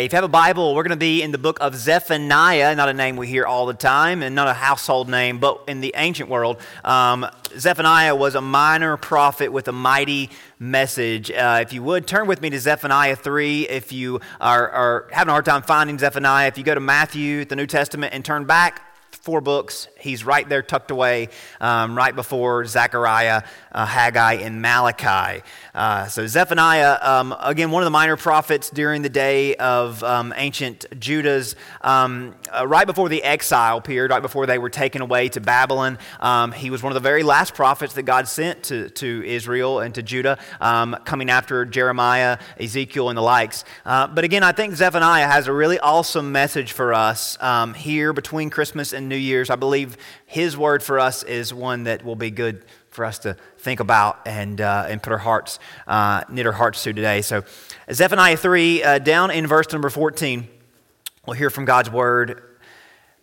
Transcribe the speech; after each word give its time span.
If 0.00 0.12
you 0.12 0.16
have 0.16 0.24
a 0.24 0.28
Bible, 0.28 0.74
we're 0.74 0.82
going 0.82 0.90
to 0.90 0.96
be 0.96 1.22
in 1.22 1.32
the 1.32 1.38
book 1.38 1.58
of 1.60 1.76
Zephaniah, 1.76 2.74
not 2.74 2.88
a 2.88 2.94
name 2.94 3.16
we 3.16 3.26
hear 3.26 3.44
all 3.44 3.66
the 3.66 3.74
time 3.74 4.22
and 4.22 4.34
not 4.34 4.48
a 4.48 4.54
household 4.54 5.08
name, 5.08 5.38
but 5.38 5.64
in 5.68 5.80
the 5.80 5.92
ancient 5.96 6.30
world, 6.30 6.58
um, 6.84 7.26
Zephaniah 7.58 8.16
was 8.16 8.34
a 8.34 8.40
minor 8.40 8.96
prophet 8.96 9.52
with 9.52 9.68
a 9.68 9.72
mighty 9.72 10.30
message. 10.58 11.30
Uh, 11.30 11.58
if 11.60 11.72
you 11.72 11.82
would, 11.82 12.06
turn 12.06 12.26
with 12.26 12.40
me 12.40 12.48
to 12.50 12.58
Zephaniah 12.58 13.16
3. 13.16 13.68
If 13.68 13.92
you 13.92 14.20
are, 14.40 14.68
are 14.70 15.08
having 15.12 15.28
a 15.28 15.32
hard 15.32 15.44
time 15.44 15.62
finding 15.62 15.98
Zephaniah, 15.98 16.48
if 16.48 16.56
you 16.56 16.64
go 16.64 16.74
to 16.74 16.80
Matthew, 16.80 17.44
the 17.44 17.56
New 17.56 17.66
Testament, 17.66 18.14
and 18.14 18.24
turn 18.24 18.44
back 18.44 18.91
four 19.22 19.40
books. 19.40 19.86
He's 20.00 20.24
right 20.24 20.48
there 20.48 20.62
tucked 20.62 20.90
away, 20.90 21.28
um, 21.60 21.96
right 21.96 22.14
before 22.14 22.64
Zechariah, 22.64 23.44
uh, 23.70 23.86
Haggai, 23.86 24.34
and 24.34 24.60
Malachi. 24.60 25.44
Uh, 25.76 26.08
so, 26.08 26.26
Zephaniah, 26.26 26.98
um, 27.00 27.32
again, 27.38 27.70
one 27.70 27.84
of 27.84 27.86
the 27.86 27.92
minor 27.92 28.16
prophets 28.16 28.68
during 28.68 29.02
the 29.02 29.08
day 29.08 29.54
of 29.54 30.02
um, 30.02 30.34
ancient 30.36 30.86
Judah's, 30.98 31.54
um, 31.82 32.34
uh, 32.50 32.66
right 32.66 32.84
before 32.84 33.08
the 33.08 33.22
exile 33.22 33.80
period, 33.80 34.10
right 34.10 34.22
before 34.22 34.44
they 34.46 34.58
were 34.58 34.70
taken 34.70 35.00
away 35.02 35.28
to 35.28 35.40
Babylon. 35.40 35.98
Um, 36.18 36.50
he 36.50 36.70
was 36.70 36.82
one 36.82 36.90
of 36.90 36.94
the 36.94 37.08
very 37.08 37.22
last 37.22 37.54
prophets 37.54 37.94
that 37.94 38.02
God 38.02 38.26
sent 38.26 38.64
to, 38.64 38.90
to 38.90 39.22
Israel 39.24 39.78
and 39.78 39.94
to 39.94 40.02
Judah, 40.02 40.36
um, 40.60 40.96
coming 41.04 41.30
after 41.30 41.64
Jeremiah, 41.64 42.38
Ezekiel, 42.58 43.08
and 43.08 43.16
the 43.16 43.22
likes. 43.22 43.64
Uh, 43.86 44.08
but 44.08 44.24
again, 44.24 44.42
I 44.42 44.50
think 44.50 44.74
Zephaniah 44.74 45.28
has 45.28 45.46
a 45.46 45.52
really 45.52 45.78
awesome 45.78 46.32
message 46.32 46.72
for 46.72 46.92
us 46.92 47.38
here 47.76 48.12
between 48.12 48.50
Christmas 48.50 48.92
and 48.92 49.11
New 49.12 49.18
Year's. 49.18 49.50
I 49.50 49.56
believe 49.56 49.98
his 50.24 50.56
word 50.56 50.82
for 50.82 50.98
us 50.98 51.22
is 51.22 51.52
one 51.52 51.84
that 51.84 52.02
will 52.02 52.16
be 52.16 52.30
good 52.30 52.64
for 52.88 53.04
us 53.04 53.18
to 53.20 53.36
think 53.58 53.78
about 53.78 54.20
and, 54.26 54.58
uh, 54.58 54.86
and 54.88 55.02
put 55.02 55.12
our 55.12 55.18
hearts, 55.18 55.58
uh, 55.86 56.24
knit 56.30 56.46
our 56.46 56.52
hearts 56.52 56.82
to 56.84 56.94
today. 56.94 57.20
So, 57.20 57.44
Zephaniah 57.92 58.38
3, 58.38 58.82
uh, 58.82 58.98
down 59.00 59.30
in 59.30 59.46
verse 59.46 59.70
number 59.70 59.90
14, 59.90 60.48
we'll 61.26 61.36
hear 61.36 61.50
from 61.50 61.66
God's 61.66 61.90
word. 61.90 62.42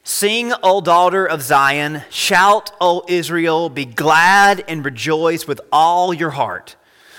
Sing, 0.04 0.54
O 0.62 0.80
daughter 0.80 1.26
of 1.26 1.42
Zion, 1.42 2.04
shout, 2.12 2.72
O 2.80 3.04
Israel, 3.08 3.70
be 3.70 3.86
glad 3.86 4.64
and 4.68 4.86
rejoice 4.86 5.48
with 5.48 5.60
all 5.72 6.14
your 6.14 6.32
heart. 6.32 6.76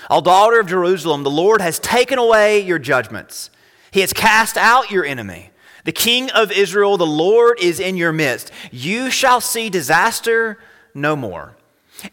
O 0.09 0.21
daughter 0.21 0.61
of 0.61 0.67
Jerusalem, 0.67 1.23
the 1.23 1.29
Lord 1.29 1.59
has 1.59 1.77
taken 1.77 2.19
away 2.19 2.61
your 2.61 2.79
judgments, 2.79 3.49
He 3.91 3.99
has 3.99 4.13
cast 4.13 4.55
out 4.55 4.91
your 4.91 5.05
enemy. 5.05 5.50
The 5.83 5.91
King 5.91 6.29
of 6.31 6.51
Israel, 6.51 6.97
the 6.97 7.05
Lord, 7.05 7.59
is 7.59 7.79
in 7.79 7.97
your 7.97 8.11
midst. 8.11 8.51
You 8.71 9.09
shall 9.09 9.41
see 9.41 9.69
disaster 9.69 10.57
no 10.93 11.15
more. 11.15 11.55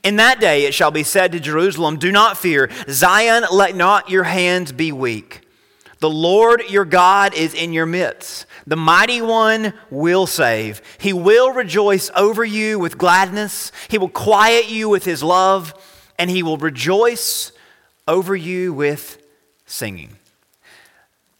In 0.03 0.17
that 0.17 0.41
day 0.41 0.65
it 0.65 0.75
shall 0.75 0.91
be 0.91 1.03
said 1.03 1.33
to 1.33 1.41
Jerusalem, 1.41 1.99
Do 1.99 2.13
not 2.13 2.39
fear. 2.39 2.71
Zion, 2.89 3.45
let 3.51 3.75
not 3.75 4.11
your 4.11 4.25
hands 4.25 4.73
be 4.73 4.93
weak. 4.93 5.43
The 6.01 6.11
Lord 6.11 6.63
your 6.69 6.85
God 6.85 7.35
is 7.35 7.55
in 7.55 7.73
your 7.73 7.87
midst. 7.87 8.47
The 8.67 8.77
mighty 8.77 9.21
one 9.21 9.73
will 9.91 10.27
save. 10.27 10.81
He 10.99 11.13
will 11.13 11.53
rejoice 11.53 12.11
over 12.15 12.45
you 12.45 12.79
with 12.79 12.99
gladness. 12.99 13.73
He 13.89 13.99
will 13.99 14.09
quiet 14.09 14.71
you 14.71 14.89
with 14.89 15.05
his 15.05 15.23
love, 15.23 15.75
and 16.19 16.31
he 16.31 16.43
will 16.43 16.59
rejoice 16.59 17.51
over 18.07 18.37
you 18.37 18.73
with 18.73 19.21
singing. 19.67 20.17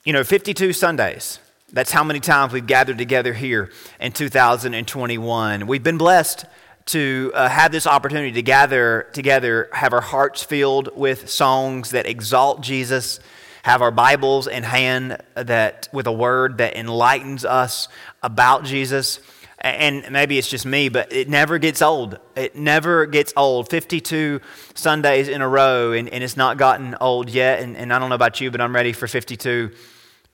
You 0.05 0.13
know, 0.13 0.25
52 0.25 0.73
Sundays 0.73 1.39
that's 1.73 1.93
how 1.93 2.03
many 2.03 2.21
times 2.21 2.53
we've 2.53 2.67
gathered 2.67 2.97
together 2.97 3.35
here 3.35 3.71
in 4.01 4.13
2021. 4.13 5.67
We've 5.67 5.83
been 5.83 5.99
blessed 5.99 6.47
to 6.87 7.31
uh, 7.35 7.49
have 7.49 7.73
this 7.73 7.87
opportunity 7.87 8.33
to 8.33 8.43
gather 8.43 9.07
together, 9.13 9.69
have 9.75 9.93
our 9.93 10.01
hearts 10.01 10.43
filled 10.43 10.89
with 10.97 11.29
songs 11.29 11.91
that 11.91 12.07
exalt 12.07 12.63
Jesus, 12.63 13.21
have 13.65 13.83
our 13.83 13.91
Bibles 13.91 14.47
in 14.47 14.63
hand 14.63 15.19
that 15.35 15.89
with 15.93 16.07
a 16.07 16.13
word 16.13 16.57
that 16.57 16.75
enlightens 16.75 17.45
us 17.45 17.89
about 18.23 18.65
Jesus. 18.65 19.21
And 19.61 20.11
maybe 20.11 20.39
it's 20.39 20.49
just 20.49 20.65
me, 20.65 20.89
but 20.89 21.13
it 21.13 21.29
never 21.29 21.59
gets 21.59 21.83
old. 21.83 22.19
It 22.35 22.57
never 22.57 23.05
gets 23.05 23.35
old. 23.37 23.69
52 23.69 24.41
Sundays 24.75 25.29
in 25.29 25.43
a 25.43 25.49
row, 25.49 25.93
and, 25.93 26.09
and 26.09 26.25
it's 26.25 26.37
not 26.37 26.57
gotten 26.57 26.95
old 26.99 27.29
yet. 27.29 27.61
And, 27.61 27.77
and 27.77 27.93
I 27.93 27.99
don't 27.99 28.09
know 28.09 28.15
about 28.15 28.41
you, 28.41 28.51
but 28.51 28.63
I'm 28.63 28.75
ready 28.75 28.95
for 28.95 29.07
52 29.07 29.73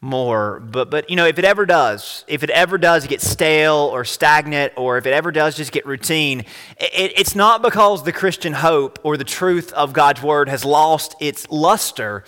more. 0.04 0.60
But, 0.60 0.90
but, 0.90 1.10
you 1.10 1.16
know, 1.16 1.26
if 1.26 1.38
it 1.38 1.44
ever 1.44 1.66
does, 1.66 2.24
if 2.28 2.42
it 2.44 2.50
ever 2.50 2.78
does 2.78 3.06
get 3.06 3.20
stale 3.20 3.90
or 3.92 4.04
stagnant, 4.04 4.74
or 4.76 4.98
if 4.98 5.06
it 5.06 5.12
ever 5.12 5.32
does 5.32 5.56
just 5.56 5.72
get 5.72 5.86
routine, 5.86 6.40
it, 6.78 7.12
it's 7.16 7.34
not 7.34 7.62
because 7.62 8.04
the 8.04 8.12
Christian 8.12 8.52
hope 8.52 8.98
or 9.02 9.16
the 9.16 9.24
truth 9.24 9.72
of 9.72 9.92
God's 9.92 10.22
word 10.22 10.48
has 10.48 10.64
lost 10.64 11.16
its 11.20 11.48
luster, 11.50 12.24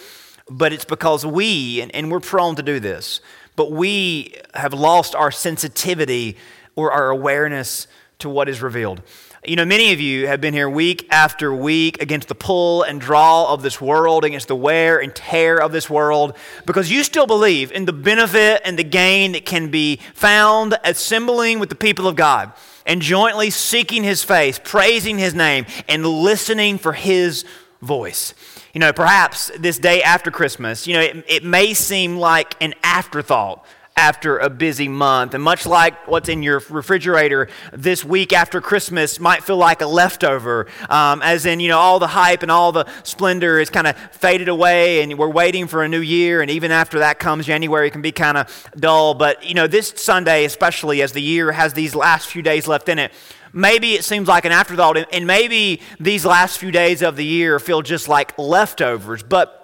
but 0.50 0.72
it's 0.72 0.84
because 0.84 1.24
we, 1.24 1.80
and, 1.80 1.94
and 1.94 2.10
we're 2.10 2.20
prone 2.20 2.56
to 2.56 2.62
do 2.62 2.80
this, 2.80 3.20
but 3.54 3.70
we 3.70 4.34
have 4.54 4.72
lost 4.74 5.14
our 5.14 5.30
sensitivity 5.30 6.36
or 6.74 6.90
our 6.90 7.10
awareness 7.10 7.86
to 8.18 8.28
what 8.28 8.48
is 8.48 8.62
revealed. 8.62 9.02
You 9.44 9.56
know, 9.56 9.64
many 9.64 9.92
of 9.92 10.00
you 10.00 10.26
have 10.26 10.40
been 10.40 10.54
here 10.54 10.68
week 10.68 11.06
after 11.10 11.54
week 11.54 12.02
against 12.02 12.28
the 12.28 12.34
pull 12.34 12.82
and 12.82 13.00
draw 13.00 13.52
of 13.52 13.62
this 13.62 13.80
world, 13.80 14.24
against 14.24 14.48
the 14.48 14.56
wear 14.56 14.98
and 14.98 15.14
tear 15.14 15.60
of 15.60 15.70
this 15.70 15.88
world, 15.88 16.36
because 16.64 16.90
you 16.90 17.04
still 17.04 17.26
believe 17.26 17.70
in 17.70 17.84
the 17.84 17.92
benefit 17.92 18.62
and 18.64 18.78
the 18.78 18.84
gain 18.84 19.32
that 19.32 19.44
can 19.44 19.70
be 19.70 20.00
found 20.14 20.76
assembling 20.82 21.60
with 21.60 21.68
the 21.68 21.74
people 21.74 22.08
of 22.08 22.16
God 22.16 22.52
and 22.86 23.02
jointly 23.02 23.50
seeking 23.50 24.02
His 24.02 24.24
face, 24.24 24.58
praising 24.62 25.18
His 25.18 25.34
name, 25.34 25.66
and 25.88 26.04
listening 26.04 26.78
for 26.78 26.92
His 26.92 27.44
voice. 27.82 28.34
You 28.72 28.80
know, 28.80 28.92
perhaps 28.92 29.50
this 29.58 29.78
day 29.78 30.02
after 30.02 30.30
Christmas, 30.30 30.86
you 30.86 30.94
know, 30.94 31.00
it, 31.00 31.24
it 31.28 31.44
may 31.44 31.72
seem 31.72 32.16
like 32.16 32.56
an 32.62 32.74
afterthought 32.82 33.64
after 33.98 34.36
a 34.36 34.50
busy 34.50 34.88
month. 34.88 35.32
And 35.32 35.42
much 35.42 35.64
like 35.64 36.06
what's 36.06 36.28
in 36.28 36.42
your 36.42 36.62
refrigerator 36.68 37.48
this 37.72 38.04
week 38.04 38.34
after 38.34 38.60
Christmas 38.60 39.18
might 39.18 39.42
feel 39.42 39.56
like 39.56 39.80
a 39.80 39.86
leftover, 39.86 40.66
um, 40.90 41.22
as 41.22 41.46
in, 41.46 41.60
you 41.60 41.68
know, 41.68 41.78
all 41.78 41.98
the 41.98 42.06
hype 42.06 42.42
and 42.42 42.50
all 42.50 42.72
the 42.72 42.86
splendor 43.04 43.58
is 43.58 43.70
kind 43.70 43.86
of 43.86 43.96
faded 44.12 44.48
away 44.48 45.00
and 45.00 45.18
we're 45.18 45.30
waiting 45.30 45.66
for 45.66 45.82
a 45.82 45.88
new 45.88 46.00
year. 46.00 46.42
And 46.42 46.50
even 46.50 46.72
after 46.72 46.98
that 46.98 47.18
comes 47.18 47.46
January, 47.46 47.90
can 47.90 48.02
be 48.02 48.12
kind 48.12 48.36
of 48.36 48.68
dull. 48.76 49.14
But, 49.14 49.42
you 49.46 49.54
know, 49.54 49.66
this 49.66 49.94
Sunday, 49.96 50.44
especially 50.44 51.00
as 51.00 51.12
the 51.12 51.22
year 51.22 51.50
has 51.52 51.72
these 51.72 51.94
last 51.94 52.28
few 52.28 52.42
days 52.42 52.68
left 52.68 52.90
in 52.90 52.98
it, 52.98 53.12
maybe 53.54 53.94
it 53.94 54.04
seems 54.04 54.28
like 54.28 54.44
an 54.44 54.52
afterthought. 54.52 54.98
And 55.10 55.26
maybe 55.26 55.80
these 55.98 56.26
last 56.26 56.58
few 56.58 56.70
days 56.70 57.00
of 57.00 57.16
the 57.16 57.24
year 57.24 57.58
feel 57.58 57.80
just 57.80 58.08
like 58.08 58.38
leftovers. 58.38 59.22
But 59.22 59.62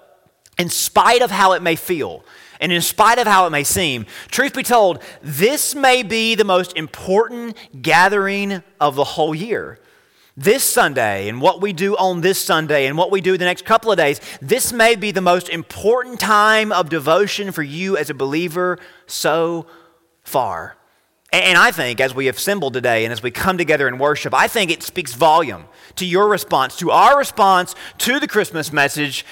in 0.56 0.70
spite 0.70 1.20
of 1.20 1.30
how 1.30 1.52
it 1.52 1.60
may 1.60 1.76
feel, 1.76 2.24
and 2.62 2.72
in 2.72 2.80
spite 2.80 3.18
of 3.18 3.26
how 3.26 3.44
it 3.44 3.50
may 3.50 3.64
seem, 3.64 4.06
truth 4.28 4.54
be 4.54 4.62
told, 4.62 5.02
this 5.20 5.74
may 5.74 6.04
be 6.04 6.36
the 6.36 6.44
most 6.44 6.74
important 6.76 7.56
gathering 7.82 8.62
of 8.80 8.94
the 8.94 9.04
whole 9.04 9.34
year. 9.34 9.80
This 10.36 10.62
Sunday, 10.62 11.28
and 11.28 11.42
what 11.42 11.60
we 11.60 11.72
do 11.72 11.96
on 11.96 12.20
this 12.22 12.42
Sunday, 12.42 12.86
and 12.86 12.96
what 12.96 13.10
we 13.10 13.20
do 13.20 13.36
the 13.36 13.44
next 13.44 13.66
couple 13.66 13.90
of 13.90 13.98
days, 13.98 14.20
this 14.40 14.72
may 14.72 14.94
be 14.94 15.10
the 15.10 15.20
most 15.20 15.48
important 15.48 16.20
time 16.20 16.70
of 16.70 16.88
devotion 16.88 17.50
for 17.50 17.64
you 17.64 17.96
as 17.98 18.08
a 18.08 18.14
believer 18.14 18.78
so 19.06 19.66
far. 20.22 20.76
And 21.32 21.58
I 21.58 21.72
think 21.72 22.00
as 22.00 22.14
we 22.14 22.28
assemble 22.28 22.70
today 22.70 23.04
and 23.04 23.12
as 23.12 23.22
we 23.22 23.30
come 23.30 23.58
together 23.58 23.88
in 23.88 23.98
worship, 23.98 24.32
I 24.32 24.46
think 24.46 24.70
it 24.70 24.82
speaks 24.82 25.14
volume 25.14 25.64
to 25.96 26.06
your 26.06 26.28
response, 26.28 26.76
to 26.76 26.92
our 26.92 27.18
response 27.18 27.74
to 27.98 28.20
the 28.20 28.28
Christmas 28.28 28.72
message, 28.72 29.26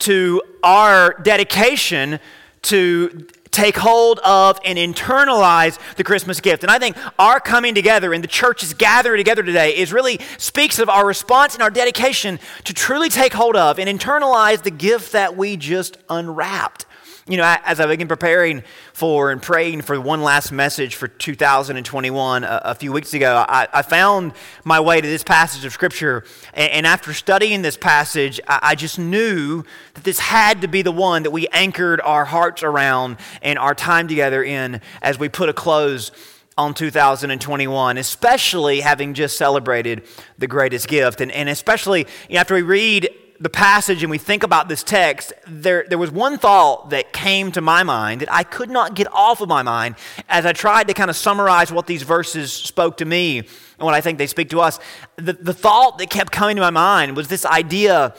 to 0.00 0.42
our 0.64 1.14
dedication 1.22 2.18
to 2.62 3.26
take 3.52 3.76
hold 3.76 4.18
of 4.20 4.58
and 4.64 4.78
internalize 4.78 5.78
the 5.96 6.04
Christmas 6.04 6.40
gift. 6.40 6.64
And 6.64 6.70
I 6.70 6.78
think 6.78 6.96
our 7.18 7.38
coming 7.38 7.74
together 7.74 8.12
and 8.14 8.24
the 8.24 8.28
church's 8.28 8.72
gathering 8.72 9.18
together 9.18 9.42
today 9.42 9.76
is 9.76 9.92
really 9.92 10.20
speaks 10.38 10.78
of 10.78 10.88
our 10.88 11.06
response 11.06 11.54
and 11.54 11.62
our 11.62 11.70
dedication 11.70 12.40
to 12.64 12.72
truly 12.72 13.10
take 13.10 13.34
hold 13.34 13.54
of 13.54 13.78
and 13.78 13.88
internalize 13.88 14.62
the 14.62 14.70
gift 14.70 15.12
that 15.12 15.36
we 15.36 15.56
just 15.56 15.98
unwrapped. 16.08 16.86
You 17.28 17.36
know, 17.36 17.56
as 17.64 17.78
I 17.78 17.86
began 17.86 18.08
preparing 18.08 18.64
for 18.92 19.30
and 19.30 19.40
praying 19.40 19.82
for 19.82 20.00
one 20.00 20.24
last 20.24 20.50
message 20.50 20.96
for 20.96 21.06
2021 21.06 22.42
a, 22.42 22.60
a 22.64 22.74
few 22.74 22.90
weeks 22.90 23.14
ago, 23.14 23.44
I, 23.48 23.68
I, 23.72 23.82
found 23.82 24.32
my 24.64 24.80
way 24.80 25.00
to 25.00 25.06
this 25.06 25.22
passage 25.22 25.64
of 25.64 25.72
Scripture. 25.72 26.24
And, 26.52 26.72
and 26.72 26.86
after 26.86 27.14
studying 27.14 27.62
this 27.62 27.76
passage, 27.76 28.40
I, 28.48 28.58
I, 28.62 28.74
just 28.74 28.98
knew 28.98 29.62
that 29.94 30.02
this 30.02 30.18
had 30.18 30.62
to 30.62 30.66
be 30.66 30.82
the 30.82 30.90
one 30.90 31.22
that 31.22 31.30
we 31.30 31.46
anchored 31.52 32.00
our 32.00 32.24
hearts 32.24 32.64
around 32.64 33.18
and 33.40 33.56
our 33.56 33.76
time 33.76 34.08
together 34.08 34.42
in 34.42 34.80
as 35.00 35.16
we 35.16 35.28
put 35.28 35.48
a 35.48 35.52
close 35.52 36.10
on 36.58 36.74
2021, 36.74 37.98
especially 37.98 38.80
having 38.80 39.14
just 39.14 39.36
celebrated 39.36 40.02
the 40.38 40.48
greatest 40.48 40.88
gift. 40.88 41.20
And, 41.20 41.30
and 41.30 41.48
especially 41.48 42.00
you 42.28 42.34
know, 42.34 42.40
after 42.40 42.56
we 42.56 42.62
read 42.62 43.08
the 43.42 43.50
passage 43.50 44.04
and 44.04 44.10
we 44.10 44.18
think 44.18 44.44
about 44.44 44.68
this 44.68 44.84
text, 44.84 45.32
there, 45.48 45.84
there 45.88 45.98
was 45.98 46.12
one 46.12 46.38
thought 46.38 46.90
that 46.90 47.12
came 47.12 47.50
to 47.50 47.60
my 47.60 47.82
mind 47.82 48.20
that 48.20 48.32
I 48.32 48.44
could 48.44 48.70
not 48.70 48.94
get 48.94 49.12
off 49.12 49.40
of 49.40 49.48
my 49.48 49.62
mind 49.62 49.96
as 50.28 50.46
I 50.46 50.52
tried 50.52 50.86
to 50.86 50.94
kind 50.94 51.10
of 51.10 51.16
summarize 51.16 51.72
what 51.72 51.88
these 51.88 52.02
verses 52.02 52.52
spoke 52.52 52.98
to 52.98 53.04
me 53.04 53.38
and 53.38 53.48
what 53.78 53.94
I 53.94 54.00
think 54.00 54.18
they 54.18 54.28
speak 54.28 54.50
to 54.50 54.60
us. 54.60 54.78
The, 55.16 55.32
the 55.32 55.52
thought 55.52 55.98
that 55.98 56.08
kept 56.08 56.30
coming 56.30 56.54
to 56.54 56.62
my 56.62 56.70
mind 56.70 57.16
was 57.16 57.26
this 57.26 57.44
idea 57.44 58.14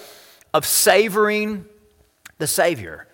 of 0.53 0.65
savoring 0.65 1.65
the 2.37 2.47
Savior. 2.47 3.07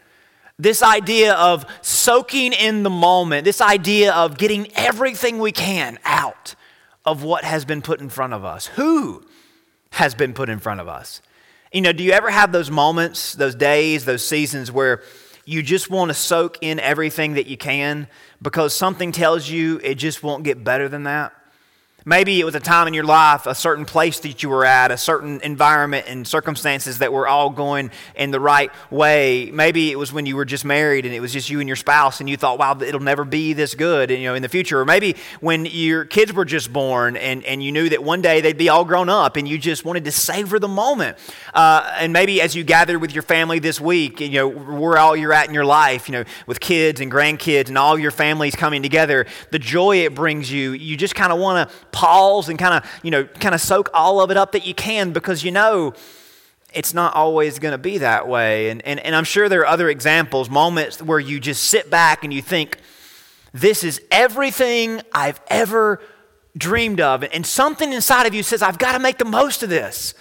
This 0.58 0.82
idea 0.82 1.36
of 1.36 1.64
soaking 1.82 2.54
in 2.54 2.82
the 2.82 2.90
moment, 2.90 3.46
this 3.46 3.62
idea 3.62 4.14
of 4.14 4.40
getting 4.40 4.68
everything 4.76 5.38
we 5.38 5.52
can 5.52 6.00
out 6.04 6.56
of 7.06 7.24
what 7.24 7.44
has 7.44 7.66
been 7.66 7.84
put 7.84 8.02
in 8.02 8.10
front 8.10 8.34
of 8.34 8.44
us. 8.44 8.66
Who 8.66 9.24
has 9.92 10.16
been 10.16 10.34
put 10.34 10.50
in 10.50 10.58
front 10.58 10.82
of 10.82 10.88
us? 10.88 11.22
You 11.72 11.82
know, 11.82 11.94
do 11.94 12.04
you 12.04 12.14
ever 12.14 12.32
have 12.32 12.52
those 12.52 12.72
moments, 12.72 13.34
those 13.34 13.54
days, 13.54 14.04
those 14.04 14.26
seasons 14.26 14.72
where 14.72 15.04
you 15.46 15.62
just 15.62 15.90
want 15.90 16.10
to 16.10 16.16
soak 16.16 16.58
in 16.62 16.80
everything 16.80 17.34
that 17.34 17.46
you 17.46 17.58
can 17.58 18.08
because 18.42 18.74
something 18.74 19.12
tells 19.12 19.48
you 19.48 19.80
it 19.84 19.96
just 19.96 20.24
won't 20.24 20.44
get 20.44 20.64
better 20.64 20.90
than 20.90 21.04
that? 21.04 21.32
Maybe 22.10 22.40
it 22.40 22.44
was 22.44 22.56
a 22.56 22.60
time 22.60 22.88
in 22.88 22.96
your 22.96 23.04
life, 23.04 23.46
a 23.46 23.54
certain 23.54 23.86
place 23.86 24.20
that 24.22 24.42
you 24.42 24.50
were 24.50 24.66
at, 24.66 24.90
a 24.90 24.98
certain 24.98 25.40
environment 25.42 26.08
and 26.08 26.28
circumstances 26.28 26.98
that 26.98 27.14
were 27.14 27.28
all 27.28 27.52
going 27.52 27.92
in 28.16 28.32
the 28.32 28.40
right 28.40 28.72
way. 28.90 29.52
Maybe 29.54 29.92
it 29.92 29.96
was 29.96 30.12
when 30.12 30.26
you 30.26 30.36
were 30.36 30.44
just 30.44 30.66
married 30.66 31.06
and 31.06 31.14
it 31.14 31.20
was 31.20 31.32
just 31.32 31.52
you 31.52 31.60
and 31.60 31.70
your 31.70 31.76
spouse 31.76 32.20
and 32.20 32.28
you 32.28 32.36
thought, 32.36 32.58
wow, 32.58 32.76
it'll 32.82 33.00
never 33.00 33.24
be 33.24 33.54
this 33.54 33.76
good 33.76 34.10
you 34.10 34.24
know, 34.24 34.34
in 34.34 34.42
the 34.42 34.50
future. 34.50 34.80
Or 34.80 34.86
maybe 34.86 35.18
when 35.40 35.68
your 35.68 36.04
kids 36.04 36.34
were 36.34 36.46
just 36.46 36.74
born 36.74 37.16
and, 37.16 37.44
and 37.46 37.62
you 37.62 37.72
knew 37.72 37.90
that 37.90 38.04
one 38.04 38.24
day 38.24 38.42
they'd 38.42 38.58
be 38.58 38.70
all 38.70 38.86
grown 38.86 39.08
up 39.08 39.38
and 39.38 39.48
you 39.48 39.60
just 39.60 39.86
wanted 39.86 40.06
to 40.06 40.12
savor 40.12 40.58
the 40.58 40.68
moment. 40.68 41.16
Uh, 41.54 41.96
and 42.00 42.12
maybe 42.12 42.42
as 42.42 42.56
you 42.56 42.64
gathered 42.64 43.02
with 43.02 43.14
your 43.14 43.22
family 43.22 43.60
this 43.60 43.80
week, 43.80 44.20
you 44.20 44.32
know, 44.32 44.48
where 44.48 44.98
all 44.98 45.16
you're 45.16 45.32
at 45.32 45.48
in 45.48 45.54
your 45.54 45.64
life, 45.64 46.10
you 46.10 46.14
know, 46.14 46.24
with 46.48 46.60
kids 46.60 47.02
and 47.02 47.12
grandkids 47.12 47.68
and 47.68 47.78
all 47.78 48.00
your 48.00 48.10
families 48.10 48.56
coming 48.56 48.82
together, 48.82 49.28
the 49.52 49.60
joy 49.60 49.98
it 49.98 50.16
brings 50.16 50.52
you, 50.52 50.72
you 50.72 50.98
just 50.98 51.14
kind 51.14 51.32
of 51.32 51.38
want 51.38 51.70
to 51.70 51.76
pause 52.00 52.48
and 52.48 52.58
kind 52.58 52.76
of, 52.76 52.90
you 53.04 53.12
know, 53.12 53.26
kind 53.26 53.54
of 53.54 53.60
soak 53.60 53.90
all 53.94 54.22
of 54.22 54.32
it 54.32 54.38
up 54.38 54.54
that 54.54 54.66
you 54.66 54.74
can 54.74 55.12
because 55.12 55.44
you 55.44 55.52
know 55.52 55.94
it's 56.74 56.94
not 56.94 57.14
always 57.14 57.60
going 57.60 57.74
to 57.74 57.78
be 57.78 57.98
that 57.98 58.26
way. 58.26 58.70
And, 58.70 58.82
and, 58.86 59.02
and 59.02 59.14
I'm 59.14 59.26
sure 59.26 59.50
there 59.50 59.62
are 59.62 59.68
other 59.68 59.90
examples, 59.90 60.50
moments 60.50 61.02
where 61.02 61.20
you 61.20 61.42
just 61.42 61.66
sit 61.66 61.90
back 61.90 62.24
and 62.24 62.34
you 62.34 62.42
think, 62.42 62.78
this 63.52 63.84
is 63.84 64.02
everything 64.12 65.02
I've 65.12 65.42
ever 65.48 66.00
dreamed 66.58 67.02
of. 67.02 67.22
And 67.34 67.46
something 67.46 67.92
inside 67.92 68.28
of 68.28 68.34
you 68.34 68.44
says, 68.44 68.62
I've 68.62 68.78
got 68.78 68.94
to 68.94 69.00
make 69.00 69.18
the 69.18 69.26
most 69.26 69.62
of 69.62 69.70
this. 69.70 70.14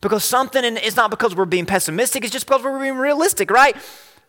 Because 0.00 0.22
something, 0.22 0.64
and 0.64 0.78
it's 0.78 0.94
not 0.94 1.10
because 1.10 1.34
we're 1.34 1.46
being 1.46 1.66
pessimistic, 1.66 2.22
it's 2.22 2.32
just 2.32 2.46
because 2.46 2.62
we're 2.62 2.78
being 2.78 2.98
realistic, 2.98 3.50
right? 3.50 3.74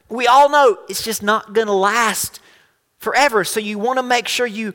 We 0.07 0.25
all 0.25 0.49
know 0.49 0.79
it's 0.89 1.03
just 1.03 1.21
not 1.21 1.53
going 1.53 1.67
to 1.67 1.73
last 1.73 2.39
forever. 2.97 3.43
So 3.43 3.59
you 3.59 3.77
want 3.77 3.99
to 3.99 4.03
make 4.03 4.27
sure 4.27 4.47
you 4.47 4.73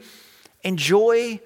enjoy 0.62 1.40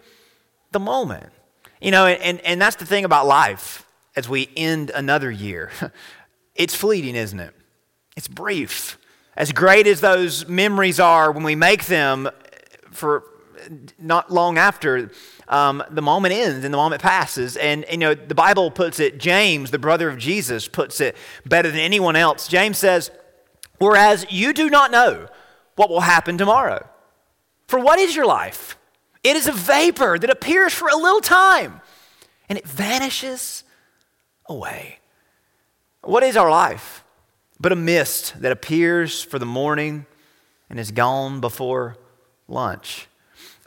the 0.73 0.81
moment. 0.81 1.33
You 1.81 1.91
know, 1.91 2.07
and, 2.07 2.41
and 2.41 2.61
that's 2.61 2.77
the 2.77 2.87
thing 2.87 3.05
about 3.05 3.27
life 3.27 3.85
as 4.17 4.29
we 4.29 4.49
end 4.57 4.91
another 4.91 5.31
year. 5.31 5.71
It's 6.59 6.75
fleeting, 6.75 7.15
isn't 7.15 7.39
it? 7.39 7.55
It's 8.17 8.27
brief. 8.27 8.99
As 9.37 9.53
great 9.53 9.87
as 9.87 10.01
those 10.01 10.49
memories 10.49 10.99
are 10.99 11.31
when 11.31 11.45
we 11.45 11.55
make 11.55 11.87
them 11.87 12.29
for 12.91 13.23
not 13.97 14.33
long 14.33 14.59
after, 14.59 15.13
um, 15.47 15.83
the 15.89 16.03
moment 16.03 16.35
ends 16.35 16.65
and 16.65 16.75
the 16.75 16.79
moment 16.79 17.01
passes. 17.01 17.57
And, 17.57 17.85
you 17.91 17.97
know, 17.97 18.15
the 18.15 18.35
Bible 18.35 18.73
puts 18.73 18.99
it, 18.99 19.19
James, 19.19 19.71
the 19.71 19.79
brother 19.79 20.09
of 20.09 20.19
Jesus, 20.19 20.67
puts 20.67 21.01
it 21.01 21.17
better 21.47 21.71
than 21.71 21.81
anyone 21.81 22.17
else. 22.17 22.49
James 22.49 22.79
says, 22.79 23.13
Whereas 23.79 24.27
you 24.29 24.53
do 24.53 24.69
not 24.69 24.91
know 24.91 25.29
what 25.77 25.89
will 25.89 26.01
happen 26.01 26.37
tomorrow. 26.37 26.89
For 27.69 27.79
what 27.79 28.01
is 28.01 28.17
your 28.17 28.27
life? 28.27 28.77
It 29.25 29.37
is 29.37 29.47
a 29.47 29.53
vapor 29.53 30.19
that 30.19 30.31
appears 30.31 30.73
for 30.73 30.89
a 30.89 30.97
little 30.97 31.21
time 31.21 31.81
and 32.49 32.59
it 32.59 32.67
vanishes 32.67 33.65
away. 34.47 34.99
What 36.03 36.23
is 36.23 36.37
our 36.37 36.51
life? 36.51 37.05
But 37.61 37.73
a 37.73 37.77
mist 37.77 38.41
that 38.41 38.53
appears 38.53 39.23
for 39.23 39.39
the 39.39 39.47
morning 39.47 40.07
and 40.71 40.79
is 40.79 40.91
gone 40.91 41.41
before 41.41 41.97
lunch. 42.47 43.09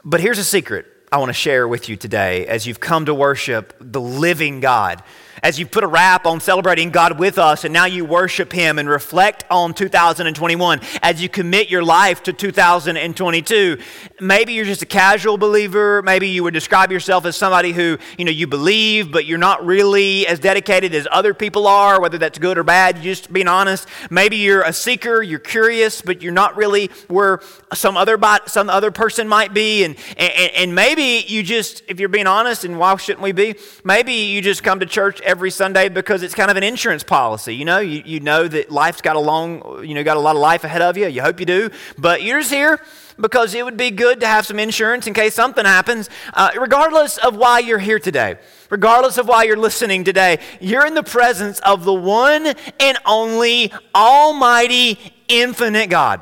But 0.04 0.20
here's 0.20 0.38
a 0.38 0.44
secret 0.44 0.86
I 1.12 1.18
want 1.18 1.28
to 1.28 1.34
share 1.34 1.68
with 1.68 1.88
you 1.88 1.96
today 1.96 2.46
as 2.46 2.66
you've 2.66 2.80
come 2.80 3.04
to 3.06 3.14
worship 3.14 3.74
the 3.80 4.00
living 4.00 4.60
God 4.60 5.02
as 5.42 5.58
you 5.58 5.66
put 5.66 5.82
a 5.82 5.86
wrap 5.88 6.24
on 6.24 6.38
celebrating 6.38 6.90
God 6.90 7.18
with 7.18 7.36
us 7.36 7.64
and 7.64 7.72
now 7.72 7.84
you 7.84 8.04
worship 8.04 8.52
Him 8.52 8.78
and 8.78 8.88
reflect 8.88 9.44
on 9.50 9.74
2021, 9.74 10.80
as 11.02 11.20
you 11.20 11.28
commit 11.28 11.68
your 11.68 11.82
life 11.82 12.22
to 12.22 12.32
2022, 12.32 13.78
maybe 14.20 14.52
you're 14.52 14.64
just 14.64 14.82
a 14.82 14.86
casual 14.86 15.36
believer. 15.36 16.00
Maybe 16.02 16.28
you 16.28 16.44
would 16.44 16.54
describe 16.54 16.92
yourself 16.92 17.24
as 17.24 17.36
somebody 17.36 17.72
who, 17.72 17.98
you 18.16 18.24
know, 18.24 18.30
you 18.30 18.46
believe, 18.46 19.10
but 19.10 19.24
you're 19.26 19.36
not 19.36 19.66
really 19.66 20.28
as 20.28 20.38
dedicated 20.38 20.94
as 20.94 21.08
other 21.10 21.34
people 21.34 21.66
are, 21.66 22.00
whether 22.00 22.18
that's 22.18 22.38
good 22.38 22.56
or 22.56 22.62
bad, 22.62 23.02
just 23.02 23.32
being 23.32 23.48
honest. 23.48 23.88
Maybe 24.10 24.36
you're 24.36 24.62
a 24.62 24.72
seeker, 24.72 25.22
you're 25.22 25.40
curious, 25.40 26.02
but 26.02 26.22
you're 26.22 26.32
not 26.32 26.56
really 26.56 26.88
where 27.08 27.40
some 27.74 27.96
other, 27.96 28.16
some 28.46 28.70
other 28.70 28.92
person 28.92 29.26
might 29.26 29.52
be. 29.52 29.82
And, 29.82 29.96
and, 30.16 30.52
and 30.54 30.74
maybe 30.76 31.24
you 31.26 31.42
just, 31.42 31.82
if 31.88 31.98
you're 31.98 32.08
being 32.08 32.28
honest, 32.28 32.64
and 32.64 32.78
why 32.78 32.94
shouldn't 32.96 33.22
we 33.22 33.32
be? 33.32 33.56
Maybe 33.82 34.12
you 34.12 34.40
just 34.40 34.62
come 34.62 34.78
to 34.78 34.86
church 34.86 35.20
every 35.22 35.31
Sunday 35.50 35.88
because 35.88 36.22
it's 36.22 36.34
kind 36.34 36.50
of 36.50 36.56
an 36.56 36.62
insurance 36.62 37.02
policy. 37.02 37.54
You 37.54 37.64
know, 37.64 37.78
you, 37.78 38.02
you 38.04 38.20
know 38.20 38.46
that 38.48 38.70
life's 38.70 39.00
got 39.00 39.16
a 39.16 39.20
long, 39.20 39.84
you 39.84 39.94
know, 39.94 40.04
got 40.04 40.16
a 40.16 40.20
lot 40.20 40.36
of 40.36 40.42
life 40.42 40.64
ahead 40.64 40.82
of 40.82 40.96
you. 40.96 41.06
You 41.06 41.22
hope 41.22 41.40
you 41.40 41.46
do. 41.46 41.70
But 41.98 42.22
you're 42.22 42.40
just 42.40 42.52
here 42.52 42.80
because 43.18 43.54
it 43.54 43.64
would 43.64 43.76
be 43.76 43.90
good 43.90 44.20
to 44.20 44.26
have 44.26 44.46
some 44.46 44.58
insurance 44.58 45.06
in 45.06 45.14
case 45.14 45.34
something 45.34 45.64
happens, 45.64 46.08
uh, 46.34 46.50
regardless 46.58 47.18
of 47.18 47.36
why 47.36 47.58
you're 47.58 47.78
here 47.78 47.98
today. 47.98 48.36
Regardless 48.70 49.18
of 49.18 49.28
why 49.28 49.44
you're 49.44 49.56
listening 49.56 50.04
today, 50.04 50.38
you're 50.60 50.86
in 50.86 50.94
the 50.94 51.02
presence 51.02 51.60
of 51.60 51.84
the 51.84 51.92
one 51.92 52.54
and 52.80 52.98
only 53.04 53.72
Almighty, 53.94 54.98
infinite 55.28 55.90
God 55.90 56.20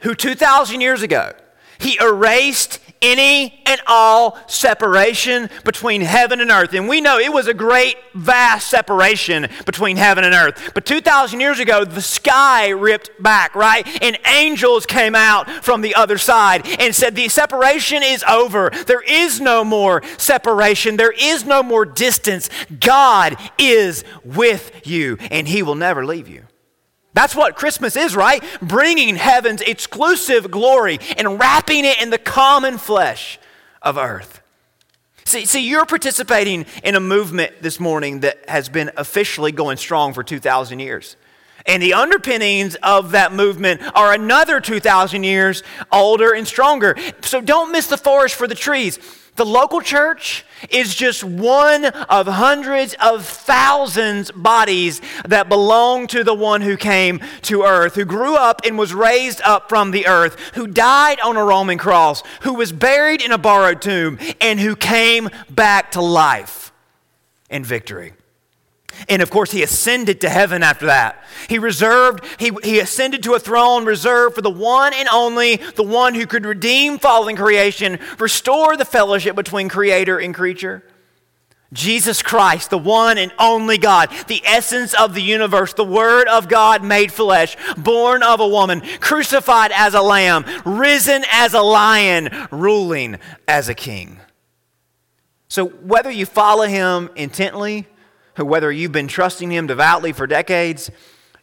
who 0.00 0.14
2,000 0.14 0.80
years 0.80 1.02
ago, 1.02 1.32
he 1.78 1.98
erased 2.00 2.80
any 3.00 3.62
and 3.66 3.80
all 3.86 4.38
separation 4.46 5.50
between 5.64 6.00
heaven 6.00 6.40
and 6.40 6.50
earth. 6.50 6.72
And 6.74 6.88
we 6.88 7.00
know 7.00 7.18
it 7.18 7.32
was 7.32 7.46
a 7.46 7.54
great, 7.54 7.96
vast 8.14 8.68
separation 8.68 9.48
between 9.66 9.96
heaven 9.96 10.24
and 10.24 10.34
earth. 10.34 10.72
But 10.74 10.86
2,000 10.86 11.40
years 11.40 11.58
ago, 11.60 11.84
the 11.84 12.02
sky 12.02 12.68
ripped 12.68 13.10
back, 13.22 13.54
right? 13.54 13.86
And 14.02 14.18
angels 14.26 14.86
came 14.86 15.14
out 15.14 15.48
from 15.64 15.80
the 15.80 15.94
other 15.94 16.18
side 16.18 16.66
and 16.80 16.94
said, 16.94 17.14
The 17.14 17.28
separation 17.28 18.02
is 18.02 18.24
over. 18.24 18.70
There 18.86 19.02
is 19.02 19.40
no 19.40 19.64
more 19.64 20.02
separation, 20.16 20.96
there 20.96 21.12
is 21.12 21.44
no 21.44 21.62
more 21.62 21.84
distance. 21.84 22.50
God 22.80 23.36
is 23.58 24.04
with 24.24 24.86
you, 24.86 25.18
and 25.30 25.46
He 25.46 25.62
will 25.62 25.74
never 25.74 26.04
leave 26.04 26.28
you. 26.28 26.47
That's 27.14 27.34
what 27.34 27.56
Christmas 27.56 27.96
is, 27.96 28.14
right? 28.14 28.42
Bringing 28.60 29.16
heaven's 29.16 29.62
exclusive 29.62 30.50
glory 30.50 30.98
and 31.16 31.38
wrapping 31.38 31.84
it 31.84 32.00
in 32.00 32.10
the 32.10 32.18
common 32.18 32.78
flesh 32.78 33.38
of 33.82 33.96
earth. 33.96 34.40
See, 35.24 35.44
see, 35.44 35.68
you're 35.68 35.84
participating 35.84 36.64
in 36.82 36.94
a 36.94 37.00
movement 37.00 37.60
this 37.60 37.78
morning 37.78 38.20
that 38.20 38.48
has 38.48 38.68
been 38.68 38.90
officially 38.96 39.52
going 39.52 39.76
strong 39.76 40.14
for 40.14 40.22
2,000 40.22 40.78
years. 40.78 41.16
And 41.66 41.82
the 41.82 41.92
underpinnings 41.92 42.76
of 42.76 43.10
that 43.10 43.34
movement 43.34 43.82
are 43.94 44.14
another 44.14 44.58
2,000 44.58 45.24
years 45.24 45.62
older 45.92 46.32
and 46.32 46.48
stronger. 46.48 46.96
So 47.20 47.42
don't 47.42 47.72
miss 47.72 47.88
the 47.88 47.98
forest 47.98 48.36
for 48.36 48.46
the 48.46 48.54
trees. 48.54 48.98
The 49.38 49.46
local 49.46 49.80
church 49.80 50.44
is 50.68 50.96
just 50.96 51.22
one 51.22 51.84
of 51.84 52.26
hundreds 52.26 52.94
of 52.94 53.24
thousands 53.24 54.32
bodies 54.32 55.00
that 55.24 55.48
belong 55.48 56.08
to 56.08 56.24
the 56.24 56.34
one 56.34 56.60
who 56.60 56.76
came 56.76 57.20
to 57.42 57.62
earth, 57.62 57.94
who 57.94 58.04
grew 58.04 58.34
up 58.34 58.62
and 58.64 58.76
was 58.76 58.92
raised 58.92 59.40
up 59.42 59.68
from 59.68 59.92
the 59.92 60.08
earth, 60.08 60.34
who 60.54 60.66
died 60.66 61.20
on 61.20 61.36
a 61.36 61.44
Roman 61.44 61.78
cross, 61.78 62.24
who 62.40 62.54
was 62.54 62.72
buried 62.72 63.22
in 63.22 63.30
a 63.30 63.38
borrowed 63.38 63.80
tomb, 63.80 64.18
and 64.40 64.58
who 64.58 64.74
came 64.74 65.28
back 65.48 65.92
to 65.92 66.00
life 66.00 66.72
in 67.48 67.64
victory. 67.64 68.14
And 69.08 69.22
of 69.22 69.30
course, 69.30 69.52
he 69.52 69.62
ascended 69.62 70.20
to 70.22 70.28
heaven 70.28 70.62
after 70.62 70.86
that. 70.86 71.22
He 71.48 71.58
reserved, 71.58 72.24
he, 72.38 72.50
he 72.64 72.80
ascended 72.80 73.22
to 73.24 73.34
a 73.34 73.38
throne 73.38 73.84
reserved 73.84 74.34
for 74.34 74.42
the 74.42 74.50
one 74.50 74.92
and 74.94 75.08
only, 75.08 75.56
the 75.56 75.82
one 75.82 76.14
who 76.14 76.26
could 76.26 76.44
redeem 76.44 76.98
fallen 76.98 77.36
creation, 77.36 77.98
restore 78.18 78.76
the 78.76 78.84
fellowship 78.84 79.36
between 79.36 79.68
creator 79.68 80.18
and 80.18 80.34
creature. 80.34 80.82
Jesus 81.72 82.22
Christ, 82.22 82.70
the 82.70 82.78
one 82.78 83.18
and 83.18 83.30
only 83.38 83.76
God, 83.76 84.10
the 84.26 84.42
essence 84.44 84.94
of 84.94 85.12
the 85.12 85.20
universe, 85.20 85.74
the 85.74 85.84
Word 85.84 86.26
of 86.26 86.48
God 86.48 86.82
made 86.82 87.12
flesh, 87.12 87.56
born 87.76 88.22
of 88.22 88.40
a 88.40 88.48
woman, 88.48 88.82
crucified 89.00 89.70
as 89.74 89.92
a 89.92 90.00
lamb, 90.00 90.46
risen 90.64 91.24
as 91.30 91.52
a 91.52 91.60
lion, 91.60 92.30
ruling 92.50 93.18
as 93.46 93.68
a 93.68 93.74
king. 93.74 94.18
So, 95.48 95.66
whether 95.66 96.10
you 96.10 96.24
follow 96.24 96.66
him 96.66 97.10
intently, 97.16 97.86
whether 98.44 98.70
you've 98.72 98.92
been 98.92 99.08
trusting 99.08 99.50
Him 99.50 99.66
devoutly 99.66 100.12
for 100.12 100.26
decades, 100.26 100.90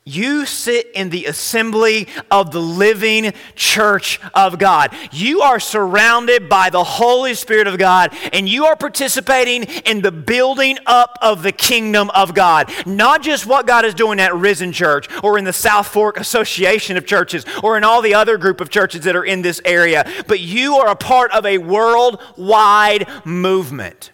You 0.08 0.46
sit 0.46 0.92
in 0.94 1.10
the 1.10 1.26
assembly 1.26 2.08
of 2.30 2.52
the 2.52 2.62
living 2.62 3.34
church 3.56 4.20
of 4.36 4.60
God. 4.60 4.94
You 5.12 5.42
are 5.42 5.60
surrounded 5.60 6.48
by 6.48 6.70
the 6.70 6.84
Holy 6.84 7.34
Spirit 7.34 7.66
of 7.66 7.80
God, 7.80 8.16
and 8.32 8.48
you 8.48 8.66
are 8.66 8.76
participating 8.76 9.64
in 9.64 10.02
the 10.02 10.12
building 10.12 10.78
up 10.86 11.18
of 11.24 11.42
the 11.42 11.52
kingdom 11.52 12.12
of 12.12 12.36
God. 12.36 12.72
Not 12.86 13.24
just 13.24 13.48
what 13.48 13.66
God 13.66 13.84
is 13.84 13.96
doing 13.96 14.20
at 14.20 14.36
Risen 14.36 14.72
Church 14.72 15.08
or 15.24 15.40
in 15.40 15.44
the 15.44 15.52
South 15.52 15.88
Fork 15.88 16.18
Association 16.18 16.98
of 16.98 17.08
Churches 17.08 17.44
or 17.64 17.76
in 17.76 17.84
all 17.84 18.04
the 18.04 18.14
other 18.14 18.38
group 18.38 18.62
of 18.62 18.70
churches 18.70 19.06
that 19.06 19.16
are 19.16 19.26
in 19.26 19.42
this 19.42 19.60
area, 19.66 20.08
but 20.28 20.40
you 20.40 20.76
are 20.76 20.90
a 20.90 20.96
part 20.96 21.32
of 21.32 21.48
a 21.48 21.58
worldwide 21.58 23.08
movement 23.26 24.12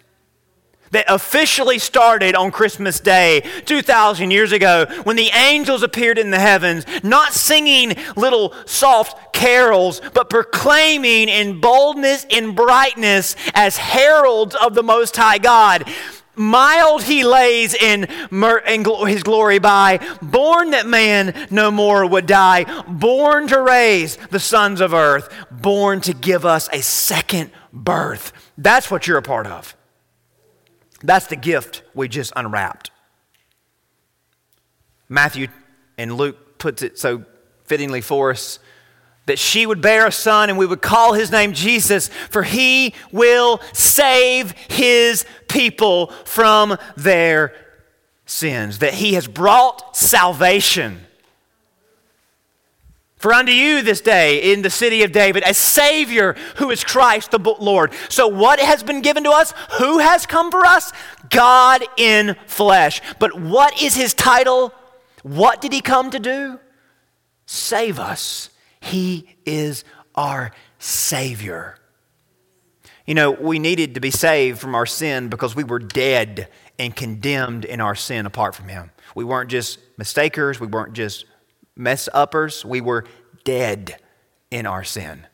that 0.92 1.06
officially 1.08 1.78
started 1.78 2.34
on 2.34 2.50
Christmas 2.50 3.00
Day 3.00 3.42
2,000 3.66 4.30
years 4.30 4.52
ago 4.52 4.86
when 5.02 5.16
the 5.16 5.30
angels 5.30 5.82
appeared 5.82 6.18
in 6.18 6.30
the 6.30 6.38
heavens, 6.38 6.86
not 7.02 7.32
singing 7.32 7.94
little 8.16 8.54
soft 8.66 9.34
carols, 9.34 10.00
but 10.14 10.30
proclaiming 10.30 11.28
in 11.28 11.60
boldness 11.60 12.26
and 12.30 12.54
brightness 12.54 13.36
as 13.54 13.76
heralds 13.76 14.54
of 14.54 14.74
the 14.74 14.82
Most 14.82 15.16
High 15.16 15.38
God. 15.38 15.90
Mild 16.34 17.02
he 17.02 17.24
lays 17.24 17.74
in, 17.74 18.04
in 18.30 18.84
his 19.06 19.22
glory 19.22 19.58
by, 19.58 20.00
born 20.22 20.70
that 20.70 20.86
man 20.86 21.48
no 21.50 21.70
more 21.70 22.06
would 22.06 22.26
die, 22.26 22.64
born 22.88 23.48
to 23.48 23.60
raise 23.60 24.16
the 24.30 24.40
sons 24.40 24.80
of 24.80 24.94
earth, 24.94 25.28
born 25.50 26.00
to 26.02 26.14
give 26.14 26.46
us 26.46 26.70
a 26.72 26.80
second 26.80 27.50
birth. 27.70 28.32
That's 28.56 28.90
what 28.90 29.06
you're 29.06 29.18
a 29.18 29.22
part 29.22 29.46
of. 29.46 29.76
That's 31.02 31.26
the 31.26 31.36
gift 31.36 31.82
we 31.94 32.08
just 32.08 32.32
unwrapped. 32.36 32.90
Matthew 35.08 35.48
and 35.98 36.16
Luke 36.16 36.58
puts 36.58 36.82
it 36.82 36.98
so 36.98 37.24
fittingly 37.64 38.00
for 38.00 38.30
us 38.30 38.58
that 39.26 39.38
she 39.38 39.66
would 39.66 39.80
bear 39.80 40.06
a 40.06 40.12
son 40.12 40.48
and 40.48 40.58
we 40.58 40.66
would 40.66 40.82
call 40.82 41.12
his 41.12 41.30
name 41.30 41.52
Jesus, 41.52 42.08
for 42.30 42.42
he 42.42 42.94
will 43.12 43.60
save 43.72 44.52
his 44.68 45.24
people 45.48 46.08
from 46.24 46.76
their 46.96 47.54
sins, 48.26 48.78
that 48.78 48.94
he 48.94 49.14
has 49.14 49.28
brought 49.28 49.96
salvation 49.96 51.06
for 53.22 53.32
unto 53.32 53.52
you 53.52 53.82
this 53.82 54.00
day 54.00 54.52
in 54.52 54.62
the 54.62 54.68
city 54.68 55.04
of 55.04 55.12
David 55.12 55.44
a 55.46 55.54
Savior 55.54 56.34
who 56.56 56.70
is 56.70 56.82
Christ 56.82 57.30
the 57.30 57.38
Lord. 57.38 57.92
So, 58.08 58.26
what 58.26 58.58
has 58.58 58.82
been 58.82 59.00
given 59.00 59.22
to 59.24 59.30
us? 59.30 59.54
Who 59.78 60.00
has 60.00 60.26
come 60.26 60.50
for 60.50 60.66
us? 60.66 60.92
God 61.30 61.84
in 61.96 62.36
flesh. 62.46 63.00
But 63.20 63.40
what 63.40 63.80
is 63.80 63.94
his 63.94 64.12
title? 64.12 64.74
What 65.22 65.60
did 65.60 65.72
he 65.72 65.80
come 65.80 66.10
to 66.10 66.18
do? 66.18 66.58
Save 67.46 68.00
us. 68.00 68.50
He 68.80 69.36
is 69.46 69.84
our 70.16 70.50
Savior. 70.80 71.76
You 73.06 73.14
know, 73.14 73.30
we 73.30 73.58
needed 73.58 73.94
to 73.94 74.00
be 74.00 74.10
saved 74.10 74.58
from 74.58 74.74
our 74.74 74.86
sin 74.86 75.28
because 75.28 75.54
we 75.54 75.64
were 75.64 75.78
dead 75.78 76.48
and 76.78 76.94
condemned 76.94 77.64
in 77.64 77.80
our 77.80 77.94
sin 77.94 78.26
apart 78.26 78.54
from 78.54 78.68
Him. 78.68 78.90
We 79.14 79.24
weren't 79.24 79.50
just 79.50 79.78
mistakers, 79.96 80.58
we 80.58 80.66
weren't 80.66 80.94
just 80.94 81.26
mess 81.76 82.08
uppers. 82.12 82.64
We 82.64 82.80
were 82.80 83.04
dead 83.44 83.96
in 84.50 84.66
our 84.66 84.84
sin. 84.84 85.26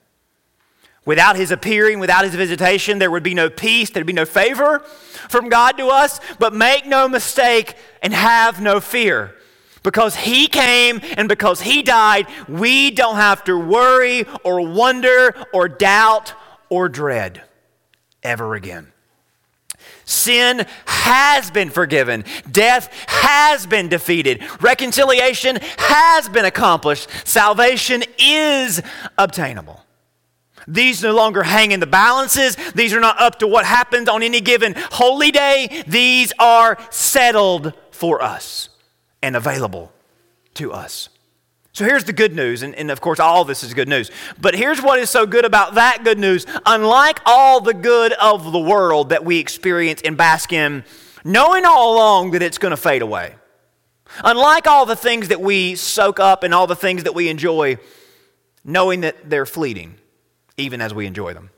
Without 1.05 1.37
his 1.37 1.51
appearing, 1.51 2.01
without 2.01 2.25
his 2.25 2.35
visitation, 2.35 2.99
there 2.99 3.11
would 3.11 3.23
be 3.23 3.33
no 3.33 3.49
peace, 3.49 3.89
there'd 3.89 4.07
be 4.07 4.13
no 4.13 4.27
favor 4.27 4.81
from 4.81 5.49
God 5.49 5.79
to 5.79 5.89
us. 5.89 6.21
But 6.39 6.53
make 6.53 6.87
no 6.87 7.09
mistake 7.09 7.77
and 8.03 8.13
have 8.13 8.61
no 8.61 8.79
fear. 8.79 9.35
Because 9.83 10.15
he 10.17 10.49
came 10.49 11.01
and 11.17 11.27
because 11.29 11.63
he 11.63 11.83
died, 11.83 12.27
we 12.47 12.91
don't 12.91 13.17
have 13.17 13.43
to 13.45 13.59
worry 13.59 14.27
or 14.45 14.69
wonder 14.69 15.35
or 15.55 15.67
doubt 15.67 16.35
or 16.69 16.91
dread 16.91 17.43
ever 18.23 18.55
again. 18.55 18.93
Sin 20.09 20.67
has 20.87 21.51
been 21.51 21.69
forgiven. 21.69 22.25
Death 22.51 22.91
has 23.09 23.67
been 23.67 23.89
defeated. 23.89 24.43
Reconciliation 24.63 25.59
has 25.77 26.31
been 26.31 26.47
accomplished. 26.47 27.11
Salvation 27.27 28.03
is 28.19 28.81
obtainable. 29.19 29.85
These 30.67 31.03
no 31.03 31.15
longer 31.15 31.43
hang 31.43 31.73
in 31.73 31.81
the 31.81 31.87
balances. 31.87 32.57
These 32.75 32.95
are 32.95 33.01
not 33.01 33.21
up 33.21 33.41
to 33.41 33.47
what 33.47 33.67
happens 33.67 34.09
on 34.09 34.23
any 34.23 34.41
given 34.41 34.75
holy 34.93 35.31
day. 35.31 35.85
These 35.87 36.33
are 36.39 36.79
settled 36.89 37.75
for 37.91 38.23
us 38.23 38.71
and 39.23 39.37
available 39.37 39.93
to 40.55 40.73
us. 40.73 41.11
So 41.79 41.85
here's 41.85 42.03
the 42.03 42.13
good 42.13 42.35
news, 42.35 42.65
and, 42.65 42.75
and, 42.75 42.91
of 42.91 43.01
course, 43.01 43.21
all 43.21 43.45
this 43.45 43.63
is 43.63 43.73
good 43.73 43.87
news. 43.87 44.11
But 44.41 44.57
here's 44.57 44.83
what 44.83 44.99
is 44.99 45.11
so 45.11 45.27
good 45.27 45.45
about 45.45 45.77
that 45.77 46.03
good 46.03 46.19
news. 46.19 46.45
Unlike 46.67 47.21
all 47.25 47.61
the 47.61 47.73
good 47.73 48.13
of 48.15 48.51
the 48.51 48.59
world 48.59 49.11
that 49.11 49.25
we 49.25 49.39
experience 49.39 50.03
and 50.05 50.17
bask 50.17 50.53
in, 50.53 50.83
knowing 51.23 51.65
all 51.65 51.95
along 51.95 52.33
that 52.33 52.43
it's 52.43 52.59
going 52.59 52.73
to 52.73 52.77
fade 52.77 53.01
away, 53.01 53.37
unlike 54.25 54.67
all 54.67 54.87
the 54.87 54.97
things 54.97 55.29
that 55.29 55.41
we 55.41 55.77
soak 55.77 56.19
up 56.19 56.43
and 56.43 56.53
all 56.53 56.67
the 56.67 56.75
things 56.75 57.05
that 57.05 57.15
we 57.15 57.29
enjoy, 57.29 57.79
knowing 58.65 59.03
that 59.03 59.31
they're 59.31 59.47
fleeting, 59.47 59.95
even 60.57 60.81
as 60.81 60.93
we 60.93 61.07
enjoy 61.07 61.33
them. 61.33 61.49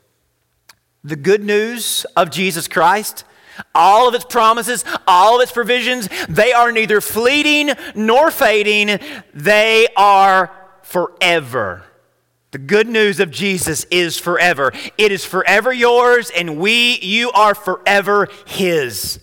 The 1.03 1.17
good 1.17 1.43
news 1.43 2.05
of 2.15 2.31
Jesus 2.31 2.69
Christ 2.69 3.25
all 3.75 4.09
of 4.09 4.15
its 4.15 4.25
promises, 4.25 4.85
all 5.07 5.37
of 5.37 5.43
its 5.43 5.53
provisions, 5.53 6.09
they 6.29 6.53
are 6.53 6.73
neither 6.73 7.01
fleeting 7.01 7.71
nor 7.95 8.31
fading, 8.31 8.99
they 9.35 9.87
are 9.97 10.51
forever. 10.83 11.85
The 12.53 12.59
good 12.59 12.89
news 12.89 13.21
of 13.21 13.31
Jesus 13.31 13.85
is 13.85 14.19
forever. 14.19 14.73
It 14.99 15.13
is 15.13 15.25
forever 15.25 15.73
yours, 15.73 16.31
and 16.31 16.59
we, 16.59 16.99
you 16.99 17.31
are 17.31 17.55
forever 17.55 18.29
His. 18.47 19.21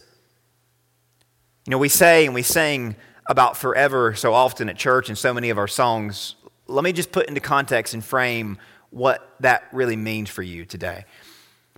You 1.65 1.71
know, 1.71 1.77
we 1.77 1.89
say 1.89 2.25
and 2.25 2.33
we 2.33 2.43
sing 2.43 2.95
about 3.25 3.57
forever 3.57 4.15
so 4.15 4.33
often 4.33 4.69
at 4.69 4.77
church 4.77 5.09
and 5.09 5.17
so 5.17 5.33
many 5.33 5.49
of 5.49 5.57
our 5.57 5.67
songs. 5.67 6.35
Let 6.67 6.85
me 6.85 6.93
just 6.93 7.11
put 7.11 7.27
into 7.27 7.41
context 7.41 7.93
and 7.93 8.03
frame 8.03 8.57
what 8.89 9.35
that 9.41 9.67
really 9.73 9.97
means 9.97 10.29
for 10.29 10.41
you 10.41 10.63
today. 10.63 11.03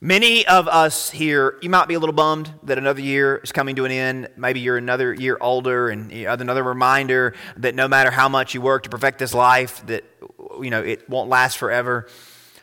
Many 0.02 0.48
of 0.48 0.70
us 0.70 1.10
here, 1.10 1.58
you 1.62 1.70
might 1.70 1.90
be 1.90 1.94
a 1.94 2.00
little 2.00 2.14
bummed 2.14 2.54
that 2.64 2.78
another 2.78 3.02
year 3.02 3.36
is 3.44 3.52
coming 3.52 3.76
to 3.76 3.84
an 3.84 3.92
end. 3.92 4.30
Maybe 4.38 4.62
you're 4.62 4.78
another 4.78 5.14
year 5.14 5.38
older, 5.42 5.90
and 5.90 6.10
another 6.12 6.64
reminder 6.64 7.34
that 7.58 7.76
no 7.76 7.90
matter 7.90 8.10
how 8.10 8.30
much 8.30 8.54
you 8.54 8.62
work 8.62 8.84
to 8.84 8.90
perfect 8.90 9.20
this 9.20 9.34
life, 9.34 9.86
that 9.88 10.06
you 10.62 10.70
know 10.70 10.82
it 10.82 11.10
won't 11.10 11.28
last 11.30 11.58
forever. 11.58 12.08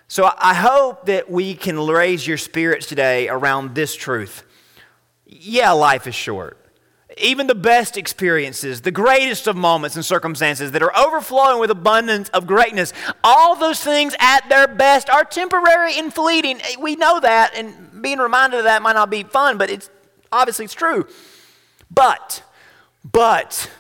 So 0.09 0.33
I 0.39 0.55
hope 0.55 1.07
that 1.07 1.31
we 1.31 1.55
can 1.55 1.79
raise 1.79 2.27
your 2.27 2.39
spirits 2.39 2.87
today 2.87 3.29
around 3.29 3.75
this 3.75 3.95
truth. 3.95 4.43
Yeah, 5.27 5.73
life 5.73 6.07
is 6.07 6.15
short 6.15 6.66
even 7.17 7.47
the 7.47 7.55
best 7.55 7.97
experiences, 7.97 8.83
the 8.83 8.91
greatest 8.91 9.47
of 9.47 9.57
moments 9.57 9.97
and 9.97 10.05
circumstances 10.05 10.73
that 10.73 10.83
are 10.83 10.97
overflowing 10.97 11.59
with 11.59 11.71
abundance 11.71 12.29
of 12.31 12.47
greatness, 12.47 12.93
all 13.25 13.57
those 13.57 13.81
things 13.81 14.15
at 14.19 14.47
their 14.49 14.69
best 14.69 15.09
are 15.09 15.25
temporary 15.25 15.99
and 15.99 16.13
fleeting. 16.13 16.61
We 16.79 16.95
know 16.97 17.19
that, 17.21 17.55
and 17.55 18.03
being 18.03 18.19
reminded 18.19 18.59
of 18.59 18.65
that 18.65 18.83
might 18.83 18.93
not 18.93 19.09
be 19.09 19.23
fun, 19.23 19.57
but 19.57 19.71
it's 19.71 19.89
obviously 20.31 20.67
it's 20.67 20.75
true. 20.75 21.07
But, 21.91 22.43
but, 23.11 23.71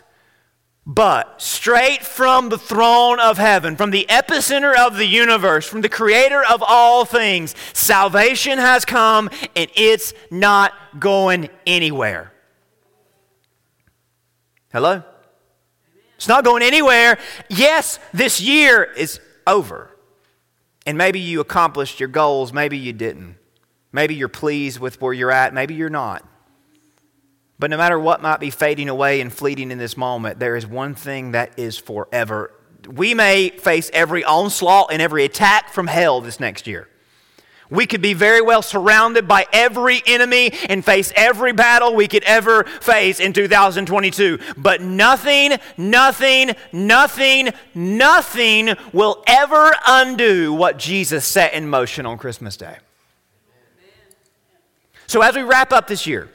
but, 0.87 1.43
straight 1.43 2.05
from 2.05 2.49
the 2.49 2.59
throne 2.59 3.21
of 3.21 3.37
heaven, 3.37 3.77
from 3.77 3.91
the 3.91 4.07
epicenter 4.09 4.75
of 4.75 4.97
the 4.97 5.05
universe, 5.05 5.67
from 5.67 5.83
the 5.83 5.91
creator 5.91 6.43
of 6.43 6.63
all 6.67 7.05
things, 7.05 7.55
salvation 7.75 8.59
has 8.59 8.87
come 8.87 9.29
and 9.55 9.71
it's 9.75 10.15
not 10.31 10.73
going 10.99 11.51
anywhere. 11.67 12.33
Hello? 14.77 15.03
It's 16.17 16.29
not 16.29 16.45
going 16.45 16.63
anywhere. 16.63 17.17
Yes, 17.49 17.99
this 18.13 18.43
year 18.43 18.83
is 18.83 19.21
over. 19.47 19.97
And 20.85 20.99
maybe 20.99 21.19
you 21.19 21.41
accomplished 21.41 21.99
your 21.99 22.11
goals, 22.11 22.53
maybe 22.53 22.77
you 22.77 22.93
didn't. 22.93 23.37
Maybe 23.91 24.15
you're 24.15 24.29
pleased 24.29 24.79
with 24.79 25.01
where 25.01 25.15
you're 25.15 25.31
at, 25.31 25.55
maybe 25.55 25.73
you're 25.73 25.89
not. 25.89 26.29
But 27.59 27.71
no 27.71 27.79
matter 27.79 27.99
what 27.99 28.21
might 28.21 28.39
be 28.39 28.51
fading 28.51 28.91
away 28.91 29.23
and 29.23 29.33
fleeting 29.33 29.71
in 29.71 29.79
this 29.79 29.97
moment, 29.97 30.41
there 30.41 30.57
is 30.57 30.67
one 30.67 30.95
thing 30.95 31.33
that 31.33 31.59
is 31.59 31.79
forever. 31.79 32.53
We 32.87 33.15
may 33.15 33.49
face 33.49 33.91
every 33.95 34.25
onslaught 34.25 34.93
and 34.93 35.01
every 35.01 35.25
attack 35.25 35.73
from 35.73 35.87
hell 35.87 36.21
this 36.21 36.39
next 36.39 36.67
year. 36.67 36.87
We 37.69 37.87
could 37.87 38.03
be 38.03 38.15
very 38.15 38.41
well 38.41 38.63
surrounded 38.63 39.27
by 39.27 39.47
every 39.53 40.03
enemy 40.07 40.53
and 40.69 40.85
face 40.85 41.13
every 41.17 41.53
battle 41.53 41.95
we 41.95 42.07
could 42.07 42.23
ever 42.25 42.65
face 42.65 43.19
in 43.19 43.33
2022. 43.33 44.39
But 44.57 44.81
nothing, 44.81 45.55
nothing, 45.77 46.53
nothing, 46.73 47.51
nothing 47.75 48.75
will 48.93 49.23
ever 49.27 49.73
undo 49.87 50.53
what 50.53 50.79
Jesus 50.79 51.25
set 51.25 51.55
in 51.55 51.69
motion 51.69 52.07
on 52.07 52.19
Christmas 52.19 52.57
Day. 52.57 52.77
So, 55.09 55.23
as 55.23 55.37
we 55.37 55.43
wrap 55.43 55.73
up 55.73 55.87
this 55.87 56.07
year, 56.07 56.29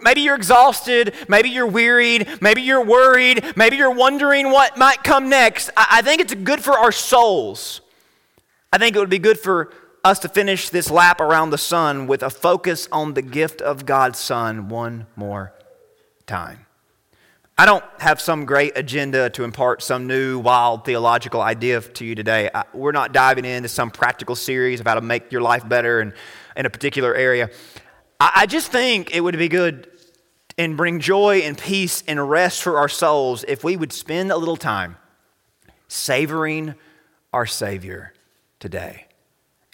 Maybe 0.00 0.22
you're 0.22 0.34
exhausted. 0.34 1.14
Maybe 1.28 1.50
you're 1.50 1.66
wearied. 1.66 2.26
Maybe 2.40 2.62
you're 2.62 2.82
worried. 2.82 3.44
Maybe 3.54 3.76
you're 3.76 3.90
wondering 3.90 4.50
what 4.50 4.78
might 4.78 5.04
come 5.04 5.28
next. 5.28 5.68
I 5.76 6.00
think 6.00 6.22
it's 6.22 6.32
good 6.34 6.64
for 6.64 6.72
our 6.72 6.90
souls. 6.90 7.82
I 8.72 8.78
think 8.78 8.96
it 8.96 8.98
would 8.98 9.10
be 9.10 9.18
good 9.18 9.38
for 9.38 9.70
us 10.04 10.18
to 10.18 10.28
finish 10.28 10.68
this 10.68 10.90
lap 10.90 11.18
around 11.18 11.48
the 11.48 11.58
sun 11.58 12.06
with 12.06 12.22
a 12.22 12.28
focus 12.28 12.86
on 12.92 13.14
the 13.14 13.22
gift 13.22 13.62
of 13.62 13.86
God's 13.86 14.18
Son 14.18 14.68
one 14.68 15.06
more 15.16 15.54
time. 16.26 16.66
I 17.56 17.64
don't 17.64 17.84
have 18.00 18.20
some 18.20 18.44
great 18.44 18.76
agenda 18.76 19.30
to 19.30 19.44
impart 19.44 19.80
some 19.80 20.06
new, 20.06 20.38
wild 20.40 20.84
theological 20.84 21.40
idea 21.40 21.80
to 21.80 22.04
you 22.04 22.14
today. 22.14 22.50
I, 22.52 22.64
we're 22.74 22.92
not 22.92 23.12
diving 23.12 23.46
into 23.46 23.68
some 23.68 23.90
practical 23.90 24.36
series 24.36 24.80
of 24.80 24.86
how 24.86 24.94
to 24.94 25.00
make 25.00 25.32
your 25.32 25.40
life 25.40 25.66
better 25.66 26.00
in, 26.02 26.12
in 26.56 26.66
a 26.66 26.70
particular 26.70 27.14
area. 27.14 27.48
I, 28.20 28.32
I 28.36 28.46
just 28.46 28.70
think 28.70 29.14
it 29.14 29.20
would 29.20 29.38
be 29.38 29.48
good 29.48 29.88
and 30.58 30.76
bring 30.76 31.00
joy 31.00 31.38
and 31.38 31.56
peace 31.56 32.02
and 32.06 32.28
rest 32.28 32.62
for 32.62 32.76
our 32.76 32.88
souls 32.88 33.44
if 33.48 33.64
we 33.64 33.76
would 33.76 33.92
spend 33.92 34.30
a 34.30 34.36
little 34.36 34.56
time 34.56 34.96
savoring 35.88 36.74
our 37.32 37.46
Savior 37.46 38.12
today. 38.60 39.06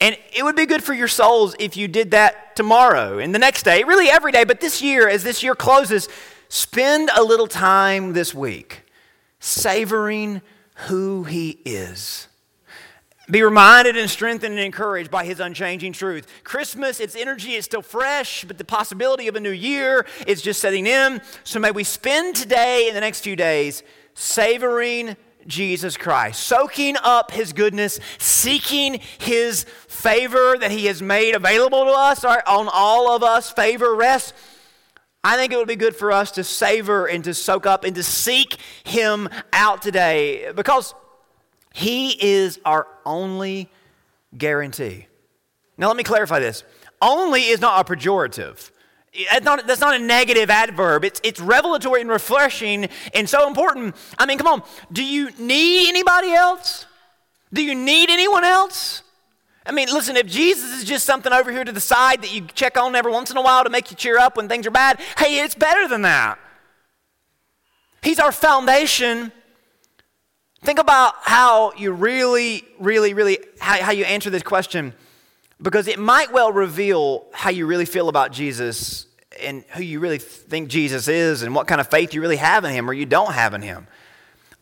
And 0.00 0.16
it 0.34 0.42
would 0.42 0.56
be 0.56 0.66
good 0.66 0.82
for 0.82 0.94
your 0.94 1.08
souls 1.08 1.54
if 1.58 1.76
you 1.76 1.86
did 1.86 2.12
that 2.12 2.56
tomorrow 2.56 3.18
and 3.18 3.34
the 3.34 3.38
next 3.38 3.64
day, 3.64 3.84
really 3.84 4.08
every 4.08 4.32
day, 4.32 4.44
but 4.44 4.60
this 4.60 4.80
year, 4.80 5.08
as 5.08 5.22
this 5.22 5.42
year 5.42 5.54
closes, 5.54 6.08
spend 6.48 7.10
a 7.14 7.22
little 7.22 7.46
time 7.46 8.14
this 8.14 8.34
week 8.34 8.82
savoring 9.40 10.40
who 10.86 11.24
He 11.24 11.58
is. 11.64 12.28
Be 13.30 13.42
reminded 13.42 13.96
and 13.96 14.10
strengthened 14.10 14.54
and 14.54 14.64
encouraged 14.64 15.10
by 15.10 15.24
His 15.24 15.38
unchanging 15.38 15.92
truth. 15.92 16.26
Christmas, 16.44 16.98
its 16.98 17.14
energy 17.14 17.52
is 17.52 17.64
still 17.64 17.82
fresh, 17.82 18.44
but 18.44 18.58
the 18.58 18.64
possibility 18.64 19.28
of 19.28 19.36
a 19.36 19.40
new 19.40 19.50
year 19.50 20.06
is 20.26 20.42
just 20.42 20.60
setting 20.60 20.86
in. 20.86 21.20
So 21.44 21.60
may 21.60 21.70
we 21.70 21.84
spend 21.84 22.34
today 22.34 22.86
and 22.88 22.96
the 22.96 23.00
next 23.00 23.20
few 23.20 23.36
days 23.36 23.82
savoring 24.14 25.16
Jesus 25.50 25.96
Christ, 25.96 26.40
soaking 26.40 26.96
up 27.02 27.30
his 27.30 27.52
goodness, 27.52 28.00
seeking 28.18 29.00
his 29.18 29.64
favor 29.88 30.56
that 30.58 30.70
he 30.70 30.86
has 30.86 31.02
made 31.02 31.34
available 31.34 31.84
to 31.84 31.90
us, 31.90 32.24
on 32.24 32.68
all 32.72 33.14
of 33.14 33.22
us, 33.22 33.50
favor, 33.50 33.94
rest. 33.94 34.32
I 35.22 35.36
think 35.36 35.52
it 35.52 35.56
would 35.56 35.68
be 35.68 35.76
good 35.76 35.94
for 35.94 36.12
us 36.12 36.30
to 36.32 36.44
savor 36.44 37.06
and 37.06 37.22
to 37.24 37.34
soak 37.34 37.66
up 37.66 37.84
and 37.84 37.94
to 37.96 38.02
seek 38.02 38.56
him 38.84 39.28
out 39.52 39.82
today 39.82 40.50
because 40.54 40.94
he 41.74 42.12
is 42.12 42.58
our 42.64 42.86
only 43.04 43.68
guarantee. 44.36 45.06
Now, 45.76 45.88
let 45.88 45.96
me 45.96 46.04
clarify 46.04 46.40
this. 46.40 46.64
Only 47.02 47.42
is 47.42 47.60
not 47.60 47.88
a 47.88 47.94
pejorative. 47.94 48.70
That's 49.30 49.44
not, 49.44 49.66
that's 49.66 49.80
not 49.80 49.94
a 49.94 49.98
negative 49.98 50.50
adverb. 50.50 51.04
It's, 51.04 51.20
it's 51.24 51.40
revelatory 51.40 52.00
and 52.00 52.10
refreshing 52.10 52.88
and 53.12 53.28
so 53.28 53.48
important. 53.48 53.96
I 54.18 54.26
mean, 54.26 54.38
come 54.38 54.46
on. 54.46 54.62
Do 54.92 55.04
you 55.04 55.30
need 55.38 55.88
anybody 55.88 56.32
else? 56.32 56.86
Do 57.52 57.62
you 57.62 57.74
need 57.74 58.08
anyone 58.08 58.44
else? 58.44 59.02
I 59.66 59.72
mean, 59.72 59.88
listen, 59.92 60.16
if 60.16 60.26
Jesus 60.26 60.78
is 60.78 60.84
just 60.84 61.04
something 61.04 61.32
over 61.32 61.50
here 61.50 61.64
to 61.64 61.72
the 61.72 61.80
side 61.80 62.22
that 62.22 62.32
you 62.32 62.42
check 62.54 62.76
on 62.76 62.94
every 62.94 63.12
once 63.12 63.30
in 63.30 63.36
a 63.36 63.42
while 63.42 63.64
to 63.64 63.70
make 63.70 63.90
you 63.90 63.96
cheer 63.96 64.18
up 64.18 64.36
when 64.36 64.48
things 64.48 64.66
are 64.66 64.70
bad, 64.70 65.00
hey, 65.18 65.40
it's 65.40 65.54
better 65.54 65.88
than 65.88 66.02
that. 66.02 66.38
He's 68.02 68.20
our 68.20 68.32
foundation. 68.32 69.32
Think 70.62 70.78
about 70.78 71.14
how 71.22 71.72
you 71.76 71.92
really, 71.92 72.64
really, 72.78 73.12
really, 73.12 73.38
how, 73.58 73.82
how 73.82 73.92
you 73.92 74.04
answer 74.04 74.30
this 74.30 74.42
question 74.42 74.94
because 75.62 75.88
it 75.88 75.98
might 75.98 76.32
well 76.32 76.52
reveal 76.52 77.26
how 77.32 77.50
you 77.50 77.66
really 77.66 77.84
feel 77.84 78.08
about 78.08 78.32
Jesus 78.32 79.06
and 79.42 79.64
who 79.70 79.82
you 79.82 80.00
really 80.00 80.18
think 80.18 80.68
Jesus 80.68 81.08
is 81.08 81.42
and 81.42 81.54
what 81.54 81.66
kind 81.66 81.80
of 81.80 81.88
faith 81.88 82.14
you 82.14 82.20
really 82.20 82.36
have 82.36 82.64
in 82.64 82.72
him 82.72 82.88
or 82.88 82.92
you 82.92 83.06
don't 83.06 83.32
have 83.32 83.54
in 83.54 83.62
him. 83.62 83.86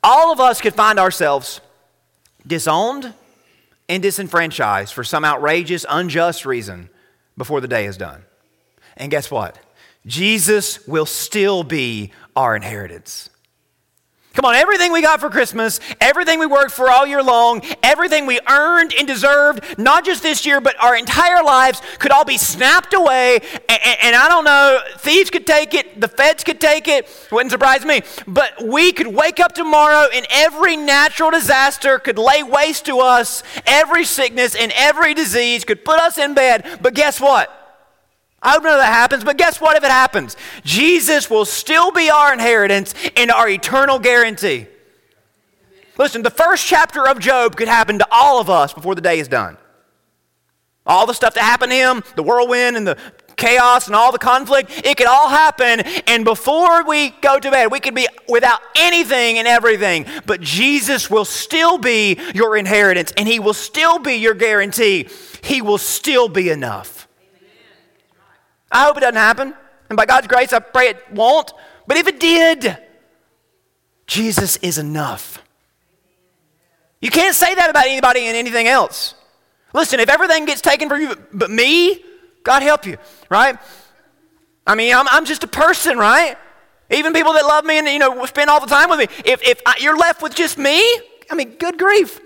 All 0.02 0.32
of 0.32 0.40
us 0.40 0.60
could 0.60 0.74
find 0.74 0.98
ourselves 0.98 1.60
disowned 2.46 3.12
and 3.88 4.02
disenfranchised 4.02 4.92
for 4.92 5.04
some 5.04 5.24
outrageous, 5.24 5.86
unjust 5.88 6.44
reason 6.44 6.90
before 7.36 7.60
the 7.60 7.68
day 7.68 7.86
is 7.86 7.96
done. 7.96 8.22
And 8.96 9.10
guess 9.10 9.30
what? 9.30 9.58
Jesus 10.06 10.86
will 10.86 11.06
still 11.06 11.62
be 11.62 12.12
our 12.36 12.54
inheritance. 12.54 13.30
Come 14.38 14.44
on, 14.44 14.54
everything 14.54 14.92
we 14.92 15.02
got 15.02 15.18
for 15.18 15.30
Christmas, 15.30 15.80
everything 16.00 16.38
we 16.38 16.46
worked 16.46 16.70
for 16.70 16.88
all 16.88 17.04
year 17.04 17.24
long, 17.24 17.60
everything 17.82 18.24
we 18.24 18.38
earned 18.48 18.94
and 18.96 19.04
deserved, 19.04 19.64
not 19.80 20.04
just 20.04 20.22
this 20.22 20.46
year, 20.46 20.60
but 20.60 20.80
our 20.80 20.94
entire 20.94 21.42
lives, 21.42 21.82
could 21.98 22.12
all 22.12 22.24
be 22.24 22.38
snapped 22.38 22.94
away. 22.94 23.40
And, 23.68 23.96
and, 24.00 24.14
I 24.14 24.28
don't 24.28 24.44
know, 24.44 24.78
thieves 24.98 25.28
could 25.28 25.44
take 25.44 25.74
it, 25.74 26.00
the 26.00 26.06
feds 26.06 26.44
could 26.44 26.60
take 26.60 26.86
it, 26.86 27.08
wouldn't 27.32 27.50
surprise 27.50 27.84
me. 27.84 28.02
But 28.28 28.64
we 28.64 28.92
could 28.92 29.08
wake 29.08 29.40
up 29.40 29.56
tomorrow 29.56 30.06
and 30.14 30.24
every 30.30 30.76
natural 30.76 31.32
disaster 31.32 31.98
could 31.98 32.16
lay 32.16 32.44
waste 32.44 32.86
to 32.86 33.00
us, 33.00 33.42
every 33.66 34.04
sickness 34.04 34.54
and 34.54 34.70
every 34.76 35.14
disease 35.14 35.64
could 35.64 35.84
put 35.84 35.98
us 35.98 36.16
in 36.16 36.34
bed. 36.34 36.78
But 36.80 36.94
guess 36.94 37.20
what? 37.20 37.57
I 38.40 38.56
none 38.58 38.66
of 38.66 38.78
that 38.78 38.92
happens, 38.92 39.24
but 39.24 39.36
guess 39.36 39.60
what 39.60 39.76
if 39.76 39.82
it 39.82 39.90
happens? 39.90 40.36
Jesus 40.64 41.28
will 41.28 41.44
still 41.44 41.90
be 41.90 42.08
our 42.08 42.32
inheritance 42.32 42.94
and 43.16 43.30
our 43.30 43.48
eternal 43.48 43.98
guarantee. 43.98 44.66
Listen, 45.98 46.22
the 46.22 46.30
first 46.30 46.66
chapter 46.66 47.08
of 47.08 47.18
Job 47.18 47.56
could 47.56 47.66
happen 47.66 47.98
to 47.98 48.06
all 48.10 48.40
of 48.40 48.48
us 48.48 48.72
before 48.72 48.94
the 48.94 49.00
day 49.00 49.18
is 49.18 49.26
done. 49.26 49.56
All 50.86 51.06
the 51.06 51.12
stuff 51.12 51.34
that 51.34 51.42
happened 51.42 51.72
to 51.72 51.76
him, 51.76 52.04
the 52.14 52.22
whirlwind 52.22 52.76
and 52.76 52.86
the 52.86 52.96
chaos 53.36 53.86
and 53.86 53.96
all 53.96 54.12
the 54.12 54.18
conflict, 54.18 54.70
it 54.84 54.96
could 54.96 55.06
all 55.06 55.28
happen. 55.28 55.80
And 56.06 56.24
before 56.24 56.84
we 56.84 57.10
go 57.10 57.38
to 57.38 57.50
bed, 57.50 57.72
we 57.72 57.80
could 57.80 57.94
be 57.94 58.06
without 58.28 58.60
anything 58.76 59.38
and 59.38 59.48
everything. 59.48 60.06
But 60.26 60.40
Jesus 60.40 61.10
will 61.10 61.24
still 61.24 61.78
be 61.78 62.18
your 62.34 62.56
inheritance 62.56 63.12
and 63.16 63.26
He 63.26 63.40
will 63.40 63.54
still 63.54 63.98
be 63.98 64.14
your 64.14 64.34
guarantee. 64.34 65.08
He 65.42 65.60
will 65.60 65.78
still 65.78 66.28
be 66.28 66.50
enough. 66.50 66.97
I 68.70 68.84
hope 68.84 68.96
it 68.98 69.00
doesn't 69.00 69.16
happen. 69.16 69.54
And 69.88 69.96
by 69.96 70.06
God's 70.06 70.26
grace, 70.26 70.52
I 70.52 70.58
pray 70.58 70.88
it 70.88 71.12
won't. 71.12 71.52
But 71.86 71.96
if 71.96 72.06
it 72.06 72.20
did, 72.20 72.76
Jesus 74.06 74.56
is 74.58 74.78
enough. 74.78 75.42
You 77.00 77.10
can't 77.10 77.34
say 77.34 77.54
that 77.54 77.70
about 77.70 77.86
anybody 77.86 78.26
and 78.26 78.36
anything 78.36 78.66
else. 78.66 79.14
Listen, 79.72 80.00
if 80.00 80.08
everything 80.08 80.44
gets 80.44 80.60
taken 80.60 80.88
from 80.88 81.00
you 81.00 81.14
but 81.32 81.50
me, 81.50 82.02
God 82.42 82.62
help 82.62 82.86
you, 82.86 82.98
right? 83.28 83.56
I 84.66 84.74
mean, 84.74 84.94
I'm, 84.94 85.06
I'm 85.08 85.24
just 85.24 85.44
a 85.44 85.48
person, 85.48 85.98
right? 85.98 86.36
Even 86.90 87.12
people 87.12 87.34
that 87.34 87.44
love 87.44 87.64
me 87.64 87.78
and, 87.78 87.86
you 87.86 87.98
know, 87.98 88.24
spend 88.26 88.50
all 88.50 88.60
the 88.60 88.66
time 88.66 88.88
with 88.90 88.98
me. 88.98 89.06
If, 89.24 89.42
if 89.42 89.60
I, 89.66 89.76
you're 89.80 89.96
left 89.96 90.22
with 90.22 90.34
just 90.34 90.58
me, 90.58 90.80
I 91.30 91.34
mean, 91.34 91.56
good 91.58 91.78
grief. 91.78 92.20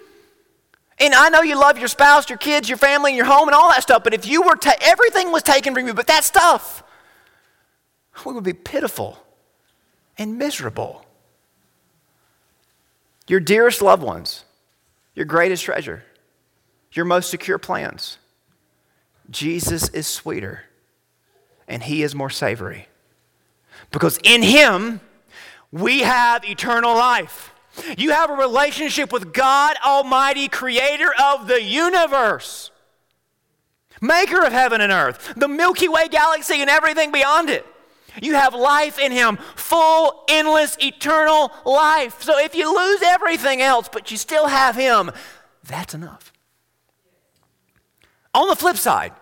And 1.02 1.14
I 1.16 1.30
know 1.30 1.42
you 1.42 1.58
love 1.58 1.78
your 1.78 1.88
spouse, 1.88 2.28
your 2.30 2.38
kids, 2.38 2.68
your 2.68 2.78
family, 2.78 3.10
and 3.10 3.16
your 3.16 3.26
home, 3.26 3.48
and 3.48 3.56
all 3.56 3.68
that 3.70 3.82
stuff, 3.82 4.04
but 4.04 4.14
if 4.14 4.24
you 4.24 4.42
were, 4.42 4.54
ta- 4.54 4.76
everything 4.80 5.32
was 5.32 5.42
taken 5.42 5.74
from 5.74 5.88
you, 5.88 5.94
but 5.94 6.06
that 6.06 6.22
stuff, 6.22 6.84
we 8.24 8.32
would 8.32 8.44
be 8.44 8.52
pitiful 8.52 9.18
and 10.16 10.38
miserable. 10.38 11.04
Your 13.26 13.40
dearest 13.40 13.82
loved 13.82 14.04
ones, 14.04 14.44
your 15.16 15.26
greatest 15.26 15.64
treasure, 15.64 16.04
your 16.92 17.04
most 17.04 17.30
secure 17.30 17.58
plans. 17.58 18.18
Jesus 19.28 19.88
is 19.88 20.06
sweeter 20.06 20.64
and 21.66 21.82
he 21.82 22.04
is 22.04 22.14
more 22.14 22.30
savory. 22.30 22.86
Because 23.90 24.20
in 24.22 24.42
him, 24.42 25.00
we 25.72 26.00
have 26.00 26.44
eternal 26.44 26.94
life. 26.94 27.51
You 27.96 28.10
have 28.10 28.30
a 28.30 28.34
relationship 28.34 29.12
with 29.12 29.32
God 29.32 29.76
Almighty, 29.84 30.48
creator 30.48 31.12
of 31.22 31.46
the 31.46 31.62
universe, 31.62 32.70
maker 34.00 34.44
of 34.44 34.52
heaven 34.52 34.80
and 34.80 34.92
earth, 34.92 35.32
the 35.36 35.48
Milky 35.48 35.88
Way 35.88 36.08
galaxy, 36.08 36.60
and 36.60 36.68
everything 36.68 37.12
beyond 37.12 37.50
it. 37.50 37.66
You 38.20 38.34
have 38.34 38.54
life 38.54 38.98
in 38.98 39.10
Him, 39.10 39.38
full, 39.56 40.24
endless, 40.28 40.76
eternal 40.82 41.50
life. 41.64 42.22
So 42.22 42.38
if 42.38 42.54
you 42.54 42.74
lose 42.74 43.00
everything 43.02 43.62
else, 43.62 43.88
but 43.90 44.10
you 44.10 44.18
still 44.18 44.48
have 44.48 44.76
Him, 44.76 45.10
that's 45.64 45.94
enough. 45.94 46.32
On 48.34 48.48
the 48.48 48.56
flip 48.56 48.76
side, 48.76 49.12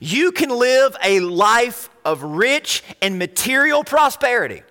you 0.00 0.32
can 0.32 0.48
live 0.48 0.96
a 1.02 1.20
life 1.20 1.90
of 2.04 2.22
rich 2.22 2.82
and 3.02 3.18
material 3.18 3.84
prosperity 3.84 4.62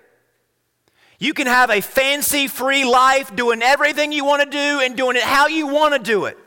you 1.18 1.34
can 1.34 1.46
have 1.46 1.70
a 1.70 1.80
fancy 1.80 2.48
free 2.48 2.84
life 2.84 3.34
doing 3.34 3.62
everything 3.62 4.12
you 4.12 4.24
want 4.24 4.42
to 4.42 4.50
do 4.50 4.80
and 4.80 4.96
doing 4.96 5.16
it 5.16 5.22
how 5.22 5.46
you 5.46 5.66
want 5.66 5.94
to 5.94 5.98
do 5.98 6.24
it. 6.26 6.38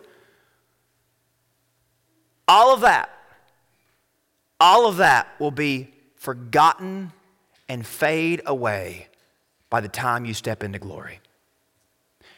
All 2.48 2.74
of 2.74 2.82
that, 2.82 3.10
all 4.60 4.88
of 4.88 4.98
that 4.98 5.28
will 5.40 5.52
be 5.52 5.94
forgotten 6.16 7.12
and 7.70 7.86
fade 7.86 8.42
away 8.46 9.08
by 9.70 9.82
the 9.82 9.90
time 9.90 10.26
you 10.26 10.34
step 10.34 10.64
into 10.64 10.80
glory. 10.80 11.20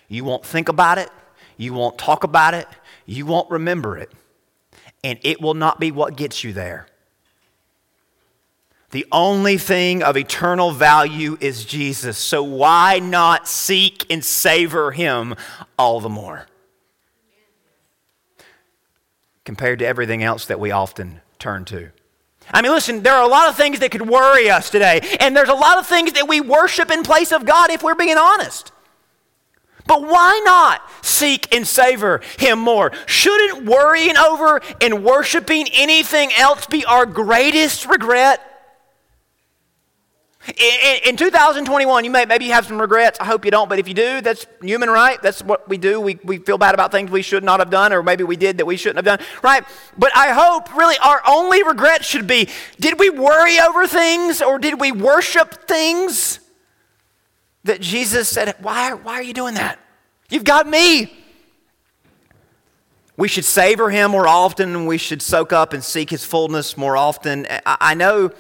You 0.08 0.24
won't 0.24 0.46
think 0.46 0.70
about 0.70 0.98
it, 0.98 1.10
you 1.58 1.74
won't 1.74 1.98
talk 1.98 2.24
about 2.24 2.56
it, 2.56 2.68
you 3.06 3.26
won't 3.26 3.50
remember 3.52 3.98
it, 3.98 4.12
and 5.04 5.20
it 5.22 5.40
will 5.40 5.54
not 5.54 5.80
be 5.80 5.92
what 5.92 6.16
gets 6.16 6.44
you 6.44 6.54
there. 6.54 6.88
The 8.92 9.06
only 9.12 9.58
thing 9.58 10.02
of 10.02 10.18
eternal 10.18 10.72
value 10.72 11.38
is 11.40 11.64
Jesus. 11.64 12.18
So 12.18 12.42
why 12.42 13.00
not 13.00 13.48
seek 13.48 14.12
and 14.12 14.26
savor 14.26 14.92
him 14.92 15.36
all 15.78 16.00
the 16.00 16.10
more? 16.10 16.48
Compared 19.46 19.80
to 19.80 19.86
everything 19.86 20.24
else 20.24 20.46
that 20.48 20.60
we 20.60 20.72
often 20.72 21.22
turn 21.38 21.66
to. 21.66 21.90
I 22.52 22.64
mean, 22.64 22.72
listen, 22.72 23.04
there 23.04 23.14
are 23.14 23.24
a 23.24 23.28
lot 23.28 23.48
of 23.48 23.56
things 23.56 23.80
that 23.80 23.92
could 23.92 24.08
worry 24.08 24.50
us 24.50 24.72
today, 24.72 25.02
and 25.20 25.38
there's 25.38 25.50
a 25.50 25.54
lot 25.54 25.78
of 25.78 25.86
things 25.86 26.14
that 26.14 26.28
we 26.28 26.42
worship 26.42 26.90
in 26.90 27.04
place 27.04 27.32
of 27.32 27.46
God 27.46 27.70
if 27.70 27.84
we're 27.84 27.94
being 27.94 28.18
honest. 28.18 28.72
But 29.86 30.02
why 30.02 30.42
not 30.46 30.82
seek 31.04 31.54
and 31.54 31.68
savor 31.68 32.22
Him 32.38 32.60
more? 32.60 32.92
Shouldn't 33.06 33.66
worrying 33.66 34.18
over 34.18 34.62
and 34.82 35.04
worshiping 35.04 35.68
anything 35.74 36.32
else 36.38 36.66
be 36.66 36.86
our 36.86 37.06
greatest 37.06 37.86
regret? 37.86 38.49
In, 40.58 41.10
in, 41.10 41.18
2021, 41.18 42.06
you 42.06 42.12
may 42.12 42.26
maybe 42.26 42.46
you 42.46 42.54
have 42.54 42.66
some 42.66 42.80
regrets. 42.80 43.20
I 43.20 43.26
hope 43.26 43.46
you 43.46 43.52
don't, 43.52 43.70
but 43.70 43.78
if 43.78 43.88
you 43.88 43.94
do, 43.94 44.22
that's 44.22 44.48
human, 44.62 44.90
right? 44.90 45.22
That's 45.22 45.44
what 45.44 45.68
we 45.70 45.78
do. 45.78 46.02
We, 46.02 46.18
we 46.24 46.38
feel 46.38 46.58
bad 46.58 46.74
about 46.74 46.92
things 46.92 47.12
we 47.12 47.22
should 47.22 47.44
not 47.44 47.60
have 47.60 47.70
done, 47.70 47.94
or 47.94 48.02
maybe 48.02 48.24
we 48.24 48.36
did 48.36 48.58
that 48.58 48.66
we 48.66 48.78
shouldn't 48.78 49.06
have 49.06 49.20
done, 49.20 49.28
right? 49.44 49.64
But 49.98 50.16
I 50.16 50.34
hope 50.34 50.76
really 50.76 50.96
our 51.04 51.22
only 51.28 51.62
regret 51.64 52.04
should 52.04 52.26
be 52.26 52.50
did 52.80 53.00
we 53.00 53.10
worry 53.10 53.60
over 53.60 53.86
things 53.86 54.42
or 54.42 54.60
did 54.60 54.80
we 54.80 54.92
worship 54.92 55.68
things 55.68 56.40
that 57.66 57.82
Jesus 57.82 58.28
said, 58.28 58.56
Why, 58.60 58.94
why 58.94 59.14
are 59.14 59.24
you 59.24 59.34
doing 59.34 59.56
that? 59.56 59.80
You've 60.30 60.44
got 60.44 60.68
me. 60.68 61.14
We 63.18 63.28
should 63.28 63.46
savor 63.46 63.90
him 63.90 64.12
more 64.12 64.28
often. 64.28 64.86
We 64.86 64.98
should 64.98 65.22
soak 65.22 65.52
up 65.52 65.74
and 65.74 65.84
seek 65.84 66.10
his 66.10 66.24
fullness 66.24 66.78
more 66.78 66.96
often. 66.96 67.46
I, 67.50 67.78
I 67.82 67.94
know 67.94 68.32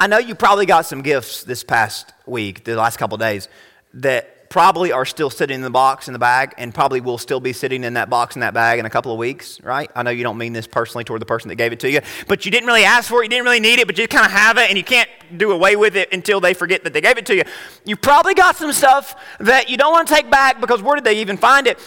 I 0.00 0.06
know 0.06 0.18
you 0.18 0.36
probably 0.36 0.64
got 0.64 0.86
some 0.86 1.02
gifts 1.02 1.42
this 1.42 1.64
past 1.64 2.12
week, 2.24 2.62
the 2.62 2.76
last 2.76 2.98
couple 2.98 3.18
days, 3.18 3.48
that 3.94 4.48
probably 4.48 4.92
are 4.92 5.04
still 5.04 5.28
sitting 5.28 5.56
in 5.56 5.62
the 5.62 5.70
box 5.70 6.06
in 6.06 6.12
the 6.12 6.20
bag 6.20 6.54
and 6.56 6.72
probably 6.72 7.00
will 7.00 7.18
still 7.18 7.40
be 7.40 7.52
sitting 7.52 7.82
in 7.82 7.94
that 7.94 8.08
box 8.08 8.36
in 8.36 8.40
that 8.40 8.54
bag 8.54 8.78
in 8.78 8.86
a 8.86 8.90
couple 8.90 9.10
of 9.12 9.18
weeks, 9.18 9.60
right? 9.62 9.90
I 9.96 10.04
know 10.04 10.10
you 10.10 10.22
don't 10.22 10.38
mean 10.38 10.52
this 10.52 10.68
personally 10.68 11.02
toward 11.02 11.20
the 11.20 11.26
person 11.26 11.48
that 11.48 11.56
gave 11.56 11.72
it 11.72 11.80
to 11.80 11.90
you, 11.90 12.00
but 12.28 12.44
you 12.44 12.52
didn't 12.52 12.68
really 12.68 12.84
ask 12.84 13.10
for 13.10 13.22
it, 13.22 13.24
you 13.24 13.30
didn't 13.30 13.44
really 13.44 13.60
need 13.60 13.80
it, 13.80 13.88
but 13.88 13.98
you 13.98 14.06
kind 14.06 14.24
of 14.24 14.30
have 14.30 14.56
it 14.56 14.68
and 14.68 14.78
you 14.78 14.84
can't 14.84 15.10
do 15.36 15.50
away 15.50 15.74
with 15.74 15.96
it 15.96 16.12
until 16.12 16.40
they 16.40 16.54
forget 16.54 16.84
that 16.84 16.92
they 16.92 17.00
gave 17.00 17.18
it 17.18 17.26
to 17.26 17.36
you. 17.36 17.42
You 17.84 17.96
probably 17.96 18.34
got 18.34 18.56
some 18.56 18.72
stuff 18.72 19.16
that 19.40 19.68
you 19.68 19.76
don't 19.76 19.92
want 19.92 20.06
to 20.06 20.14
take 20.14 20.30
back 20.30 20.60
because 20.60 20.80
where 20.80 20.94
did 20.94 21.04
they 21.04 21.20
even 21.20 21.36
find 21.36 21.66
it? 21.66 21.78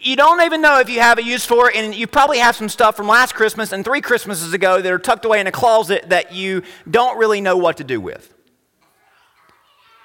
You 0.00 0.16
don't 0.16 0.42
even 0.42 0.60
know 0.60 0.80
if 0.80 0.88
you 0.88 1.00
have 1.00 1.18
a 1.18 1.22
use 1.22 1.44
for 1.44 1.70
it, 1.70 1.76
and 1.76 1.94
you 1.94 2.06
probably 2.06 2.38
have 2.38 2.56
some 2.56 2.68
stuff 2.68 2.96
from 2.96 3.06
last 3.06 3.34
Christmas 3.34 3.72
and 3.72 3.84
three 3.84 4.00
Christmases 4.00 4.52
ago 4.52 4.80
that 4.80 4.92
are 4.92 4.98
tucked 4.98 5.24
away 5.24 5.40
in 5.40 5.46
a 5.46 5.52
closet 5.52 6.08
that 6.08 6.32
you 6.32 6.62
don't 6.90 7.18
really 7.18 7.40
know 7.40 7.56
what 7.56 7.76
to 7.76 7.84
do 7.84 8.00
with. 8.00 8.32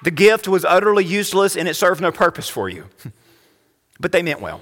The 0.02 0.10
gift 0.10 0.46
was 0.46 0.64
utterly 0.64 1.04
useless 1.04 1.56
and 1.56 1.68
it 1.68 1.74
served 1.74 2.00
no 2.00 2.12
purpose 2.12 2.48
for 2.48 2.68
you, 2.68 2.86
but 4.00 4.12
they 4.12 4.22
meant 4.22 4.40
well. 4.40 4.60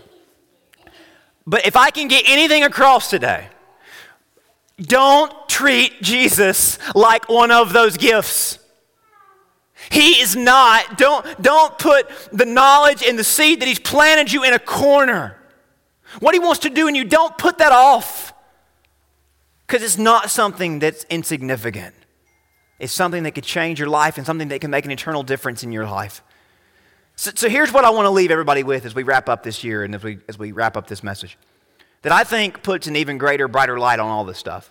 But 1.46 1.66
if 1.66 1.76
I 1.76 1.90
can 1.90 2.08
get 2.08 2.24
anything 2.26 2.62
across 2.62 3.10
today, 3.10 3.48
don't 4.80 5.32
treat 5.48 6.00
Jesus 6.02 6.78
like 6.94 7.28
one 7.28 7.50
of 7.50 7.72
those 7.72 7.96
gifts. 7.96 8.58
He 9.90 10.20
is 10.20 10.34
not. 10.36 10.98
Don't, 10.98 11.42
don't 11.42 11.78
put 11.78 12.08
the 12.32 12.44
knowledge 12.44 13.02
and 13.02 13.18
the 13.18 13.24
seed 13.24 13.60
that 13.60 13.68
He's 13.68 13.78
planted 13.78 14.32
you 14.32 14.44
in 14.44 14.52
a 14.52 14.58
corner. 14.58 15.36
What 16.20 16.34
He 16.34 16.40
wants 16.40 16.60
to 16.60 16.70
do 16.70 16.88
in 16.88 16.94
you, 16.94 17.04
don't 17.04 17.36
put 17.38 17.58
that 17.58 17.72
off. 17.72 18.32
Because 19.66 19.82
it's 19.82 19.98
not 19.98 20.30
something 20.30 20.78
that's 20.78 21.04
insignificant. 21.04 21.94
It's 22.78 22.92
something 22.92 23.22
that 23.22 23.32
could 23.32 23.44
change 23.44 23.78
your 23.78 23.88
life 23.88 24.18
and 24.18 24.26
something 24.26 24.48
that 24.48 24.60
can 24.60 24.70
make 24.70 24.84
an 24.84 24.90
eternal 24.90 25.22
difference 25.22 25.62
in 25.62 25.72
your 25.72 25.86
life. 25.86 26.22
So, 27.16 27.30
so 27.34 27.48
here's 27.48 27.72
what 27.72 27.84
I 27.84 27.90
want 27.90 28.06
to 28.06 28.10
leave 28.10 28.30
everybody 28.30 28.62
with 28.62 28.84
as 28.84 28.94
we 28.94 29.04
wrap 29.04 29.28
up 29.28 29.42
this 29.42 29.64
year 29.64 29.84
and 29.84 29.94
as 29.94 30.02
we, 30.02 30.18
as 30.28 30.38
we 30.38 30.52
wrap 30.52 30.76
up 30.76 30.86
this 30.86 31.02
message 31.02 31.38
that 32.02 32.12
I 32.12 32.22
think 32.22 32.62
puts 32.62 32.86
an 32.86 32.96
even 32.96 33.16
greater, 33.16 33.48
brighter 33.48 33.78
light 33.78 33.98
on 33.98 34.08
all 34.08 34.24
this 34.24 34.36
stuff. 34.36 34.70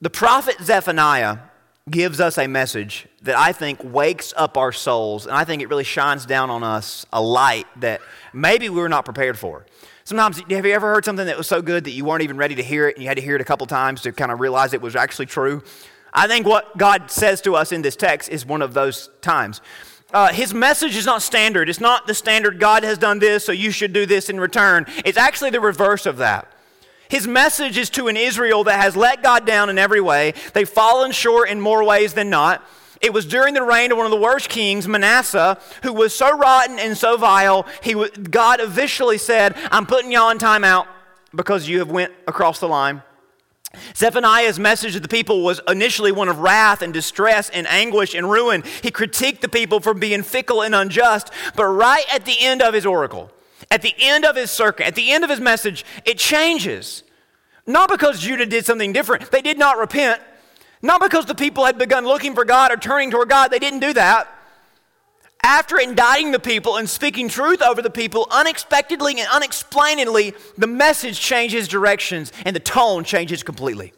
The 0.00 0.10
prophet 0.10 0.56
Zephaniah 0.60 1.38
gives 1.90 2.18
us 2.18 2.38
a 2.38 2.46
message 2.46 3.06
that 3.22 3.36
I 3.36 3.52
think 3.52 3.78
wakes 3.84 4.32
up 4.36 4.56
our 4.56 4.72
souls, 4.72 5.26
and 5.26 5.36
I 5.36 5.44
think 5.44 5.60
it 5.60 5.68
really 5.68 5.84
shines 5.84 6.24
down 6.24 6.48
on 6.48 6.62
us 6.62 7.04
a 7.12 7.20
light 7.20 7.66
that 7.80 8.00
maybe 8.32 8.70
we 8.70 8.80
were 8.80 8.88
not 8.88 9.04
prepared 9.04 9.38
for. 9.38 9.66
Sometimes, 10.04 10.38
have 10.38 10.48
you 10.66 10.72
ever 10.72 10.94
heard 10.94 11.04
something 11.04 11.26
that 11.26 11.36
was 11.36 11.46
so 11.46 11.60
good 11.60 11.84
that 11.84 11.90
you 11.90 12.06
weren't 12.06 12.22
even 12.22 12.38
ready 12.38 12.54
to 12.54 12.62
hear 12.62 12.88
it, 12.88 12.96
and 12.96 13.02
you 13.02 13.08
had 13.08 13.18
to 13.18 13.22
hear 13.22 13.34
it 13.34 13.42
a 13.42 13.44
couple 13.44 13.66
times 13.66 14.00
to 14.02 14.12
kind 14.12 14.32
of 14.32 14.40
realize 14.40 14.72
it 14.72 14.80
was 14.80 14.96
actually 14.96 15.26
true? 15.26 15.62
I 16.12 16.26
think 16.26 16.46
what 16.46 16.76
God 16.78 17.10
says 17.10 17.42
to 17.42 17.54
us 17.54 17.70
in 17.70 17.82
this 17.82 17.96
text 17.96 18.30
is 18.30 18.46
one 18.46 18.62
of 18.62 18.72
those 18.72 19.10
times. 19.20 19.60
Uh, 20.12 20.32
his 20.32 20.54
message 20.54 20.96
is 20.96 21.04
not 21.04 21.20
standard. 21.22 21.68
It's 21.68 21.80
not 21.80 22.06
the 22.06 22.14
standard, 22.14 22.60
God 22.60 22.84
has 22.84 22.96
done 22.96 23.18
this, 23.18 23.44
so 23.44 23.52
you 23.52 23.70
should 23.70 23.92
do 23.92 24.06
this 24.06 24.30
in 24.30 24.40
return. 24.40 24.86
It's 25.04 25.18
actually 25.18 25.50
the 25.50 25.60
reverse 25.60 26.06
of 26.06 26.18
that. 26.18 26.53
His 27.08 27.26
message 27.26 27.78
is 27.78 27.90
to 27.90 28.08
an 28.08 28.16
Israel 28.16 28.64
that 28.64 28.80
has 28.80 28.96
let 28.96 29.22
God 29.22 29.46
down 29.46 29.68
in 29.70 29.78
every 29.78 30.00
way. 30.00 30.34
They've 30.52 30.68
fallen 30.68 31.12
short 31.12 31.48
in 31.48 31.60
more 31.60 31.84
ways 31.84 32.14
than 32.14 32.30
not. 32.30 32.64
It 33.00 33.12
was 33.12 33.26
during 33.26 33.54
the 33.54 33.62
reign 33.62 33.92
of 33.92 33.98
one 33.98 34.06
of 34.06 34.10
the 34.10 34.16
worst 34.16 34.48
kings, 34.48 34.88
Manasseh, 34.88 35.58
who 35.82 35.92
was 35.92 36.14
so 36.14 36.36
rotten 36.36 36.78
and 36.78 36.96
so 36.96 37.16
vile, 37.16 37.66
he, 37.82 37.92
God 37.94 38.60
officially 38.60 39.18
said, 39.18 39.54
I'm 39.70 39.84
putting 39.84 40.10
y'all 40.10 40.30
in 40.30 40.38
timeout 40.38 40.86
because 41.34 41.68
you 41.68 41.80
have 41.80 41.90
went 41.90 42.12
across 42.26 42.60
the 42.60 42.68
line. 42.68 43.02
Zephaniah's 43.94 44.58
message 44.58 44.94
to 44.94 45.00
the 45.00 45.08
people 45.08 45.42
was 45.42 45.60
initially 45.68 46.12
one 46.12 46.28
of 46.28 46.38
wrath 46.38 46.80
and 46.80 46.94
distress 46.94 47.50
and 47.50 47.66
anguish 47.66 48.14
and 48.14 48.30
ruin. 48.30 48.62
He 48.82 48.90
critiqued 48.90 49.40
the 49.40 49.48
people 49.48 49.80
for 49.80 49.94
being 49.94 50.22
fickle 50.22 50.62
and 50.62 50.74
unjust. 50.74 51.30
But 51.56 51.66
right 51.66 52.04
at 52.14 52.24
the 52.24 52.36
end 52.40 52.62
of 52.62 52.74
his 52.74 52.86
oracle, 52.86 53.30
at 53.70 53.82
the 53.82 53.94
end 53.98 54.24
of 54.24 54.36
his 54.36 54.50
circuit, 54.50 54.86
at 54.86 54.94
the 54.94 55.12
end 55.12 55.24
of 55.24 55.30
his 55.30 55.40
message, 55.40 55.84
it 56.04 56.18
changes. 56.18 57.02
Not 57.66 57.88
because 57.88 58.20
Judah 58.20 58.46
did 58.46 58.66
something 58.66 58.92
different, 58.92 59.30
they 59.30 59.42
did 59.42 59.58
not 59.58 59.78
repent. 59.78 60.20
Not 60.82 61.00
because 61.00 61.24
the 61.24 61.34
people 61.34 61.64
had 61.64 61.78
begun 61.78 62.04
looking 62.04 62.34
for 62.34 62.44
God 62.44 62.70
or 62.70 62.76
turning 62.76 63.10
toward 63.10 63.30
God, 63.30 63.50
they 63.50 63.58
didn't 63.58 63.80
do 63.80 63.94
that. 63.94 64.28
After 65.42 65.78
indicting 65.78 66.30
the 66.30 66.38
people 66.38 66.76
and 66.76 66.88
speaking 66.88 67.28
truth 67.28 67.62
over 67.62 67.82
the 67.82 67.90
people, 67.90 68.26
unexpectedly 68.30 69.18
and 69.18 69.28
unexplainedly, 69.30 70.34
the 70.56 70.66
message 70.66 71.20
changes 71.20 71.68
directions 71.68 72.32
and 72.44 72.56
the 72.56 72.60
tone 72.60 73.04
changes 73.04 73.42
completely. 73.42 73.92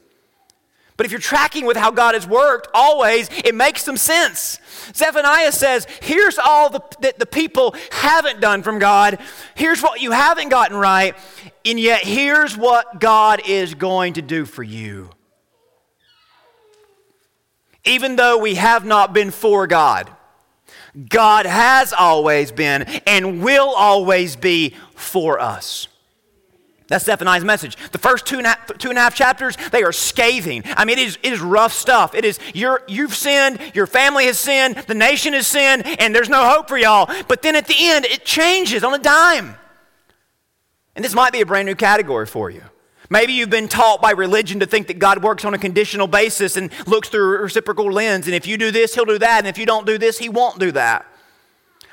But 0.97 1.05
if 1.05 1.13
you're 1.13 1.21
tracking 1.21 1.67
with 1.67 1.77
how 1.77 1.91
God 1.91 2.15
has 2.15 2.27
worked, 2.27 2.69
always, 2.73 3.29
it 3.45 3.55
makes 3.55 3.83
some 3.83 3.99
sense. 3.99 4.59
Zephaniah 4.95 5.53
says, 5.53 5.87
Here's 6.01 6.39
all 6.39 6.71
the, 6.71 6.81
that 7.01 7.19
the 7.19 7.27
people 7.27 7.75
haven't 7.91 8.41
done 8.41 8.63
from 8.63 8.79
God. 8.79 9.19
Here's 9.55 9.83
what 9.83 10.01
you 10.01 10.13
haven't 10.13 10.49
gotten 10.49 10.77
right. 10.77 11.15
And 11.67 11.79
yet, 11.79 12.03
here's 12.03 12.57
what 12.57 13.01
God 13.01 13.43
is 13.47 13.75
going 13.75 14.15
to 14.15 14.23
do 14.23 14.47
for 14.47 14.63
you. 14.63 15.11
Even 17.85 18.17
though 18.17 18.39
we 18.39 18.55
have 18.55 18.85
not 18.85 19.13
been 19.13 19.31
for 19.31 19.67
God, 19.67 20.11
God 21.09 21.45
has 21.45 21.93
always 21.93 22.51
been 22.53 22.83
and 23.07 23.43
will 23.43 23.69
always 23.69 24.35
be 24.35 24.75
for 24.95 25.39
us. 25.39 25.89
That's 26.89 27.05
Zephaniah's 27.05 27.45
message. 27.45 27.77
The 27.91 27.99
first 27.99 28.27
two 28.27 28.43
two 28.79 28.89
and 28.91 28.99
a 28.99 29.01
half 29.01 29.15
chapters, 29.15 29.57
they 29.73 29.83
are 29.83 29.93
scathing. 29.93 30.63
I 30.77 30.85
mean, 30.85 30.99
it 30.99 31.09
is, 31.09 31.19
it 31.23 31.33
is 31.33 31.41
rough 31.41 31.73
stuff. 31.73 32.15
It 32.15 32.25
is, 32.25 32.39
you're, 32.55 32.83
you've 32.87 33.15
sinned, 33.15 33.59
your 33.75 33.89
family 33.89 34.27
has 34.27 34.39
sinned, 34.39 34.77
the 34.87 34.95
nation 34.95 35.33
has 35.33 35.49
sinned, 35.49 35.85
and 36.01 36.15
there's 36.15 36.29
no 36.29 36.49
hope 36.49 36.69
for 36.69 36.79
y'all. 36.79 37.13
But 37.27 37.43
then 37.43 37.57
at 37.57 37.67
the 37.67 37.75
end, 37.77 38.05
it 38.05 38.25
changes 38.25 38.85
on 38.85 38.95
a 38.95 38.99
dime. 38.99 39.57
And 40.95 41.05
this 41.05 41.15
might 41.15 41.33
be 41.33 41.41
a 41.41 41.47
brand 41.47 41.67
new 41.67 41.75
category 41.75 42.27
for 42.27 42.51
you. 42.51 42.63
Maybe 43.11 43.33
you've 43.33 43.51
been 43.51 43.69
taught 43.69 44.01
by 44.01 44.13
religion 44.13 44.61
to 44.61 44.67
think 44.67 44.87
that 44.87 44.99
God 44.99 45.23
works 45.23 45.45
on 45.45 45.55
a 45.55 45.59
conditional 45.59 46.07
basis 46.07 46.57
and 46.57 46.71
looks 46.87 47.09
through 47.09 47.39
a 47.39 47.43
reciprocal 47.43 47.91
lens. 47.91 48.27
And 48.27 48.35
if 48.35 48.47
you 48.47 48.57
do 48.57 48.71
this, 48.71 48.95
he'll 48.95 49.05
do 49.05 49.19
that. 49.19 49.39
And 49.39 49.47
if 49.47 49.59
you 49.59 49.67
don't 49.67 49.87
do 49.87 49.99
this, 49.99 50.19
he 50.19 50.29
won't 50.29 50.59
do 50.59 50.73
that. 50.73 51.07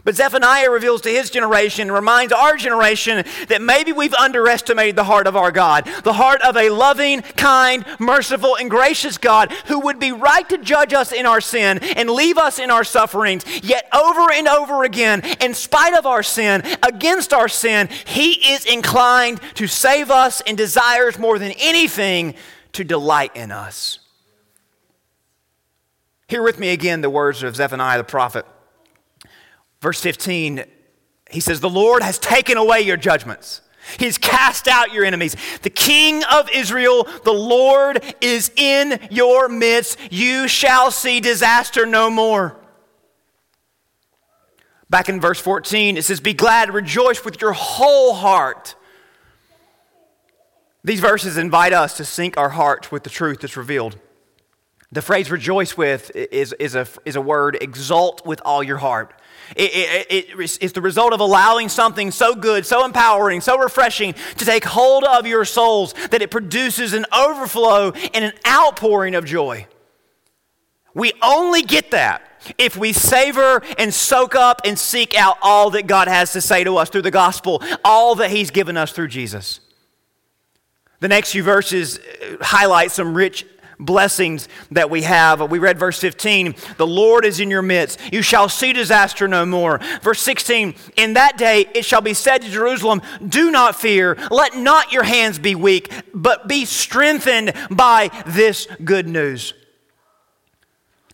But 0.05 0.17
Zephaniah 0.17 0.69
reveals 0.69 1.01
to 1.01 1.09
his 1.09 1.29
generation, 1.29 1.89
reminds 1.89 2.33
our 2.33 2.57
generation 2.57 3.23
that 3.47 3.61
maybe 3.61 3.93
we've 3.93 4.13
underestimated 4.13 4.97
the 4.97 5.05
heart 5.05 5.27
of 5.27 5.37
our 5.37 5.51
God, 5.51 5.85
the 6.03 6.13
heart 6.13 6.41
of 6.41 6.57
a 6.57 6.69
loving, 6.69 7.21
kind, 7.21 7.85
merciful, 7.99 8.57
and 8.57 8.69
gracious 8.69 9.17
God 9.17 9.53
who 9.67 9.79
would 9.79 9.99
be 9.99 10.11
right 10.11 10.47
to 10.49 10.57
judge 10.57 10.93
us 10.93 11.13
in 11.13 11.25
our 11.25 11.39
sin 11.39 11.79
and 11.79 12.09
leave 12.09 12.37
us 12.37 12.59
in 12.59 12.69
our 12.69 12.83
sufferings. 12.83 13.45
Yet, 13.63 13.87
over 13.93 14.29
and 14.29 14.45
over 14.45 14.83
again, 14.83 15.21
in 15.39 15.53
spite 15.53 15.93
of 15.93 16.05
our 16.05 16.23
sin, 16.23 16.63
against 16.83 17.31
our 17.31 17.47
sin, 17.47 17.87
he 18.05 18.53
is 18.53 18.65
inclined 18.65 19.39
to 19.55 19.67
save 19.67 20.11
us 20.11 20.41
and 20.41 20.57
desires 20.57 21.17
more 21.17 21.39
than 21.39 21.53
anything 21.53 22.35
to 22.73 22.83
delight 22.83 23.33
in 23.37 23.51
us. 23.51 23.99
Hear 26.27 26.43
with 26.43 26.59
me 26.59 26.69
again 26.69 26.99
the 26.99 27.09
words 27.09 27.41
of 27.41 27.55
Zephaniah 27.55 27.99
the 27.99 28.03
prophet. 28.03 28.45
Verse 29.83 29.99
15, 29.99 30.63
he 31.29 31.41
says, 31.41 31.59
The 31.59 31.69
Lord 31.69 32.03
has 32.03 32.17
taken 32.17 32.55
away 32.55 32.79
your 32.79 32.95
judgments. 32.95 33.59
He's 33.99 34.17
cast 34.17 34.69
out 34.69 34.93
your 34.93 35.03
enemies. 35.03 35.35
The 35.61 35.69
King 35.69 36.23
of 36.23 36.49
Israel, 36.51 37.05
the 37.25 37.33
Lord, 37.33 38.01
is 38.21 38.49
in 38.55 38.97
your 39.11 39.49
midst. 39.49 39.99
You 40.09 40.47
shall 40.47 40.89
see 40.89 41.19
disaster 41.19 41.85
no 41.85 42.09
more. 42.09 42.57
Back 44.89 45.09
in 45.09 45.19
verse 45.19 45.41
14, 45.41 45.97
it 45.97 46.05
says, 46.05 46.21
Be 46.21 46.33
glad, 46.33 46.73
rejoice 46.73 47.25
with 47.25 47.41
your 47.41 47.51
whole 47.51 48.13
heart. 48.13 48.75
These 50.85 51.01
verses 51.01 51.35
invite 51.35 51.73
us 51.73 51.97
to 51.97 52.05
sink 52.05 52.37
our 52.37 52.49
hearts 52.49 52.89
with 52.89 53.03
the 53.03 53.09
truth 53.09 53.41
that's 53.41 53.57
revealed. 53.57 53.97
The 54.93 55.01
phrase 55.01 55.31
rejoice 55.31 55.75
with 55.75 56.11
is, 56.15 56.53
is, 56.53 56.75
a, 56.75 56.87
is 57.03 57.15
a 57.15 57.21
word, 57.21 57.57
exult 57.61 58.27
with 58.27 58.41
all 58.45 58.61
your 58.61 58.77
heart. 58.77 59.11
It, 59.55 59.71
it, 59.73 60.07
it, 60.39 60.57
it's 60.61 60.73
the 60.73 60.81
result 60.81 61.13
of 61.13 61.19
allowing 61.19 61.67
something 61.67 62.11
so 62.11 62.35
good, 62.35 62.63
so 62.63 62.85
empowering, 62.85 63.41
so 63.41 63.57
refreshing 63.57 64.13
to 64.37 64.45
take 64.45 64.63
hold 64.63 65.03
of 65.03 65.25
your 65.25 65.45
souls 65.45 65.93
that 66.11 66.21
it 66.21 66.29
produces 66.29 66.93
an 66.93 67.07
overflow 67.11 67.91
and 68.13 68.23
an 68.23 68.33
outpouring 68.47 69.15
of 69.15 69.25
joy. 69.25 69.65
We 70.93 71.11
only 71.23 71.63
get 71.63 71.89
that 71.89 72.21
if 72.59 72.77
we 72.77 72.93
savor 72.93 73.63
and 73.79 73.91
soak 73.91 74.35
up 74.35 74.61
and 74.63 74.77
seek 74.77 75.17
out 75.17 75.37
all 75.41 75.71
that 75.71 75.87
God 75.87 76.07
has 76.07 76.33
to 76.33 76.41
say 76.41 76.63
to 76.63 76.77
us 76.77 76.89
through 76.89 77.01
the 77.01 77.11
gospel, 77.11 77.63
all 77.83 78.13
that 78.15 78.29
He's 78.29 78.51
given 78.51 78.77
us 78.77 78.91
through 78.91 79.07
Jesus. 79.07 79.59
The 80.99 81.07
next 81.07 81.31
few 81.31 81.41
verses 81.41 81.97
uh, 81.97 82.37
highlight 82.41 82.91
some 82.91 83.15
rich 83.15 83.45
blessings 83.79 84.47
that 84.71 84.89
we 84.89 85.03
have. 85.03 85.41
We 85.49 85.59
read 85.59 85.79
verse 85.79 85.99
15, 85.99 86.55
the 86.77 86.87
Lord 86.87 87.25
is 87.25 87.39
in 87.39 87.49
your 87.49 87.61
midst. 87.61 87.99
You 88.11 88.21
shall 88.21 88.49
see 88.49 88.73
disaster 88.73 89.27
no 89.27 89.45
more. 89.45 89.79
Verse 90.01 90.21
16, 90.21 90.75
in 90.95 91.13
that 91.13 91.37
day 91.37 91.65
it 91.73 91.85
shall 91.85 92.01
be 92.01 92.13
said 92.13 92.41
to 92.41 92.49
Jerusalem, 92.49 93.01
Do 93.27 93.51
not 93.51 93.75
fear, 93.75 94.17
let 94.31 94.55
not 94.55 94.91
your 94.91 95.03
hands 95.03 95.39
be 95.39 95.55
weak, 95.55 95.91
but 96.13 96.47
be 96.47 96.65
strengthened 96.65 97.53
by 97.69 98.09
this 98.25 98.67
good 98.83 99.07
news. 99.07 99.53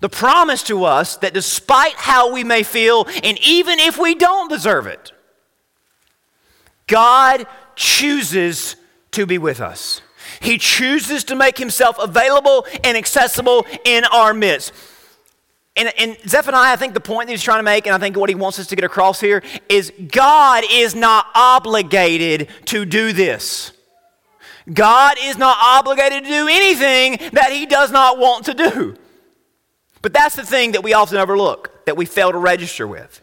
The 0.01 0.09
promise 0.09 0.63
to 0.63 0.85
us 0.85 1.17
that 1.17 1.33
despite 1.33 1.95
how 1.95 2.31
we 2.31 2.43
may 2.43 2.63
feel, 2.63 3.05
and 3.23 3.37
even 3.39 3.79
if 3.79 3.97
we 3.97 4.15
don't 4.15 4.49
deserve 4.49 4.87
it, 4.87 5.11
God 6.87 7.45
chooses 7.75 8.75
to 9.11 9.25
be 9.25 9.37
with 9.37 9.59
us. 9.59 10.01
He 10.41 10.57
chooses 10.57 11.23
to 11.25 11.35
make 11.35 11.57
himself 11.57 11.97
available 11.99 12.65
and 12.83 12.97
accessible 12.97 13.65
in 13.85 14.05
our 14.05 14.33
midst. 14.33 14.73
And, 15.75 15.93
and, 15.97 16.17
Zephaniah, 16.27 16.73
I 16.73 16.75
think 16.75 16.93
the 16.93 16.99
point 16.99 17.27
that 17.27 17.33
he's 17.33 17.43
trying 17.43 17.59
to 17.59 17.63
make, 17.63 17.85
and 17.85 17.95
I 17.95 17.99
think 17.99 18.17
what 18.17 18.29
he 18.29 18.35
wants 18.35 18.59
us 18.59 18.67
to 18.67 18.75
get 18.75 18.83
across 18.83 19.21
here, 19.21 19.41
is 19.69 19.93
God 20.11 20.63
is 20.69 20.93
not 20.93 21.27
obligated 21.35 22.49
to 22.65 22.85
do 22.85 23.13
this. 23.13 23.71
God 24.73 25.17
is 25.21 25.37
not 25.37 25.57
obligated 25.61 26.23
to 26.23 26.29
do 26.29 26.47
anything 26.49 27.31
that 27.33 27.51
he 27.51 27.65
does 27.65 27.91
not 27.91 28.17
want 28.17 28.45
to 28.45 28.53
do. 28.53 28.95
But 30.01 30.13
that's 30.13 30.35
the 30.35 30.45
thing 30.45 30.73
that 30.73 30.83
we 30.83 30.93
often 30.93 31.17
overlook, 31.17 31.85
that 31.85 31.97
we 31.97 32.05
fail 32.05 32.31
to 32.31 32.37
register 32.37 32.87
with. 32.87 33.21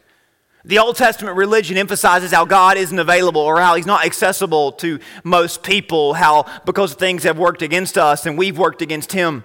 The 0.66 0.80
Old 0.80 0.96
Testament 0.96 1.36
religion 1.36 1.76
emphasizes 1.76 2.32
how 2.32 2.44
God 2.44 2.76
isn't 2.76 2.98
available 2.98 3.40
or 3.40 3.60
how 3.60 3.76
He's 3.76 3.86
not 3.86 4.04
accessible 4.04 4.72
to 4.72 4.98
most 5.22 5.62
people, 5.62 6.14
how 6.14 6.44
because 6.64 6.94
things 6.94 7.22
have 7.22 7.38
worked 7.38 7.62
against 7.62 7.96
us 7.96 8.26
and 8.26 8.36
we've 8.36 8.58
worked 8.58 8.82
against 8.82 9.12
Him. 9.12 9.44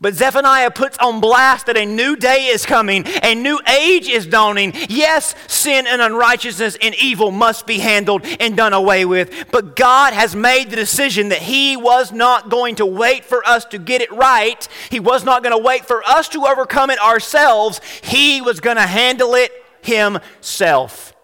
But 0.00 0.14
Zephaniah 0.14 0.70
puts 0.70 0.96
on 0.96 1.20
blast 1.20 1.66
that 1.66 1.76
a 1.76 1.84
new 1.84 2.16
day 2.16 2.46
is 2.46 2.64
coming, 2.64 3.04
a 3.22 3.34
new 3.34 3.60
age 3.68 4.08
is 4.08 4.26
dawning. 4.26 4.72
Yes, 4.88 5.34
sin 5.46 5.86
and 5.86 6.00
unrighteousness 6.00 6.78
and 6.80 6.94
evil 6.94 7.30
must 7.30 7.66
be 7.66 7.78
handled 7.78 8.24
and 8.40 8.56
done 8.56 8.72
away 8.72 9.04
with. 9.04 9.50
But 9.52 9.76
God 9.76 10.14
has 10.14 10.34
made 10.34 10.70
the 10.70 10.76
decision 10.76 11.28
that 11.30 11.42
He 11.42 11.76
was 11.76 12.12
not 12.12 12.48
going 12.48 12.76
to 12.76 12.86
wait 12.86 13.26
for 13.26 13.46
us 13.46 13.66
to 13.66 13.78
get 13.78 14.00
it 14.00 14.10
right. 14.10 14.66
He 14.90 15.00
was 15.00 15.22
not 15.22 15.42
going 15.42 15.56
to 15.56 15.62
wait 15.62 15.84
for 15.84 16.02
us 16.04 16.30
to 16.30 16.46
overcome 16.46 16.88
it 16.88 16.98
ourselves. 16.98 17.82
He 18.02 18.40
was 18.40 18.60
going 18.60 18.76
to 18.76 18.86
handle 18.86 19.34
it 19.34 19.52
himself. 19.86 21.14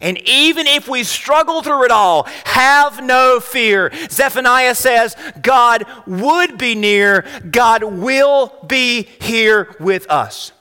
And 0.00 0.18
even 0.26 0.66
if 0.66 0.88
we 0.88 1.04
struggle 1.04 1.62
through 1.62 1.84
it 1.84 1.90
all, 1.90 2.24
have 2.44 3.02
no 3.04 3.38
fear. 3.38 3.92
Zephaniah 4.10 4.74
says 4.74 5.14
God 5.42 5.84
would 6.06 6.56
be 6.56 6.74
near, 6.74 7.26
God 7.50 7.82
will 7.82 8.52
be 8.66 9.02
here 9.20 9.74
with 9.78 10.10
us. 10.10 10.52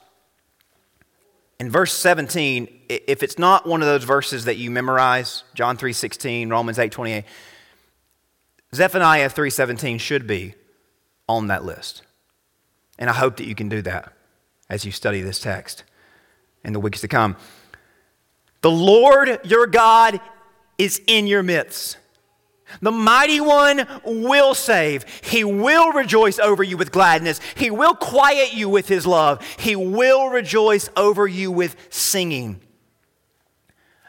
In 1.57 1.69
verse 1.69 1.93
17, 1.93 2.67
if 2.89 3.23
it's 3.23 3.37
not 3.37 3.65
one 3.65 3.81
of 3.81 3.87
those 3.87 4.03
verses 4.03 4.45
that 4.45 4.57
you 4.57 4.71
memorize, 4.71 5.43
John 5.53 5.77
3:16, 5.77 6.49
Romans 6.49 6.77
8:28, 6.77 7.25
Zephaniah 8.73 9.29
3:17 9.29 9.99
should 9.99 10.27
be 10.27 10.55
on 11.27 11.47
that 11.47 11.63
list. 11.63 12.01
And 12.97 13.09
I 13.09 13.13
hope 13.13 13.37
that 13.37 13.45
you 13.45 13.55
can 13.55 13.69
do 13.69 13.81
that 13.83 14.11
as 14.69 14.83
you 14.83 14.91
study 14.91 15.21
this 15.21 15.39
text 15.39 15.83
in 16.63 16.73
the 16.73 16.79
weeks 16.79 17.01
to 17.01 17.07
come. 17.07 17.35
The 18.61 18.71
Lord 18.71 19.39
your 19.43 19.67
God 19.67 20.19
is 20.77 21.01
in 21.07 21.27
your 21.27 21.43
midst. 21.43 21.97
The 22.81 22.91
mighty 22.91 23.41
one 23.41 23.87
will 24.05 24.53
save. 24.53 25.05
He 25.23 25.43
will 25.43 25.91
rejoice 25.91 26.37
over 26.37 26.61
you 26.61 26.77
with 26.77 26.91
gladness. 26.91 27.39
He 27.55 27.71
will 27.71 27.95
quiet 27.95 28.53
you 28.53 28.69
with 28.69 28.87
his 28.87 29.07
love. 29.07 29.43
He 29.57 29.75
will 29.75 30.29
rejoice 30.29 30.89
over 30.95 31.27
you 31.27 31.51
with 31.51 31.75
singing. 31.89 32.61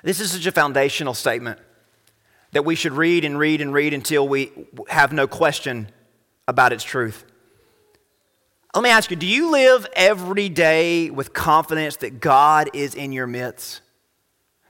This 0.03 0.21
is 0.21 0.33
such 0.33 0.47
a 0.47 0.53
foundational 0.53 1.15
statement 1.15 1.59
that 2.53 2.65
we 2.65 2.75
should 2.75 2.93
read 2.93 3.25
and 3.25 3.39
read 3.39 3.61
and 3.61 3.73
read 3.73 3.95
until 3.95 4.27
we 4.27 4.53
have 4.89 5.13
no 5.13 5.27
question 5.27 5.89
about 6.47 6.73
its 6.73 6.85
truth. 6.85 7.25
Let 8.75 8.85
me 8.85 8.91
ask 8.91 9.11
you 9.11 9.17
do 9.17 9.27
you 9.27 9.51
live 9.51 9.87
every 9.95 10.49
day 10.49 11.11
with 11.11 11.33
confidence 11.33 11.97
that 11.97 12.21
God 12.21 12.71
is 12.75 12.95
in 12.95 13.13
your 13.13 13.27
midst? 13.27 13.81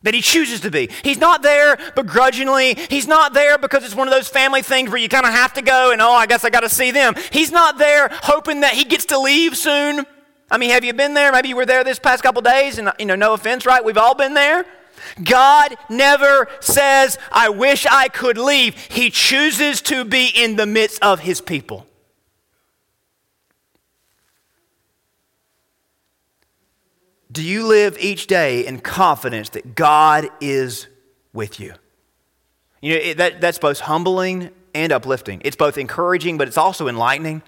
That 0.03 0.15
he 0.15 0.23
chooses 0.23 0.61
to 0.61 0.71
be. 0.71 0.89
He's 1.05 1.19
not 1.19 1.43
there 1.43 1.77
begrudgingly. 1.95 2.75
He's 2.89 3.07
not 3.07 3.35
there 3.35 3.59
because 3.59 3.85
it's 3.85 3.95
one 3.95 4.09
of 4.09 4.15
those 4.15 4.29
family 4.29 4.63
things 4.63 4.89
where 4.89 4.99
you 4.99 5.11
kind 5.11 5.27
of 5.27 5.33
have 5.33 5.53
to 5.55 5.63
go 5.63 5.93
and, 5.93 6.01
oh, 6.01 6.13
I 6.13 6.25
guess 6.25 6.43
I 6.43 6.49
got 6.49 6.61
to 6.61 6.71
see 6.71 6.91
them. 6.91 7.15
He's 7.31 7.53
not 7.53 7.77
there 7.77 8.09
hoping 8.23 8.61
that 8.61 8.73
he 8.73 8.85
gets 8.85 9.05
to 9.07 9.19
leave 9.19 9.59
soon. 9.59 10.07
I 10.51 10.57
mean, 10.57 10.71
have 10.71 10.85
you 10.85 10.95
been 10.95 11.13
there? 11.13 11.31
Maybe 11.33 11.51
you 11.51 11.57
were 11.57 11.67
there 11.67 11.85
this 11.85 11.99
past 11.99 12.23
couple 12.23 12.41
days, 12.41 12.79
and, 12.79 12.91
you 12.99 13.05
know, 13.05 13.15
no 13.15 13.35
offense, 13.35 13.67
right? 13.67 13.85
We've 13.85 13.99
all 13.99 14.15
been 14.15 14.33
there. 14.33 14.65
God 15.23 15.77
never 15.91 16.49
says, 16.61 17.19
I 17.31 17.51
wish 17.51 17.85
I 17.85 18.09
could 18.09 18.39
leave. 18.39 18.77
He 18.77 19.11
chooses 19.11 19.83
to 19.83 20.05
be 20.05 20.31
in 20.35 20.57
the 20.57 20.67
midst 20.67 21.03
of 21.03 21.21
his 21.21 21.43
people. 21.43 21.87
Do 27.33 27.43
you 27.43 27.67
live 27.67 27.97
each 28.01 28.27
day 28.27 28.67
in 28.67 28.81
confidence 28.81 29.51
that 29.51 29.75
God 29.75 30.29
is 30.41 30.89
with 31.33 31.61
you? 31.61 31.75
You 32.81 32.95
know, 32.95 33.01
it, 33.01 33.17
that, 33.19 33.41
that's 33.41 33.59
both 33.59 33.81
humbling 33.81 34.51
and 34.75 34.93
uplifting. 34.93 35.43
It's 35.45 35.57
both 35.57 35.79
encouraging, 35.79 36.39
but 36.39 36.49
it's 36.49 36.59
also 36.59 36.89
enlightening. 36.89 37.43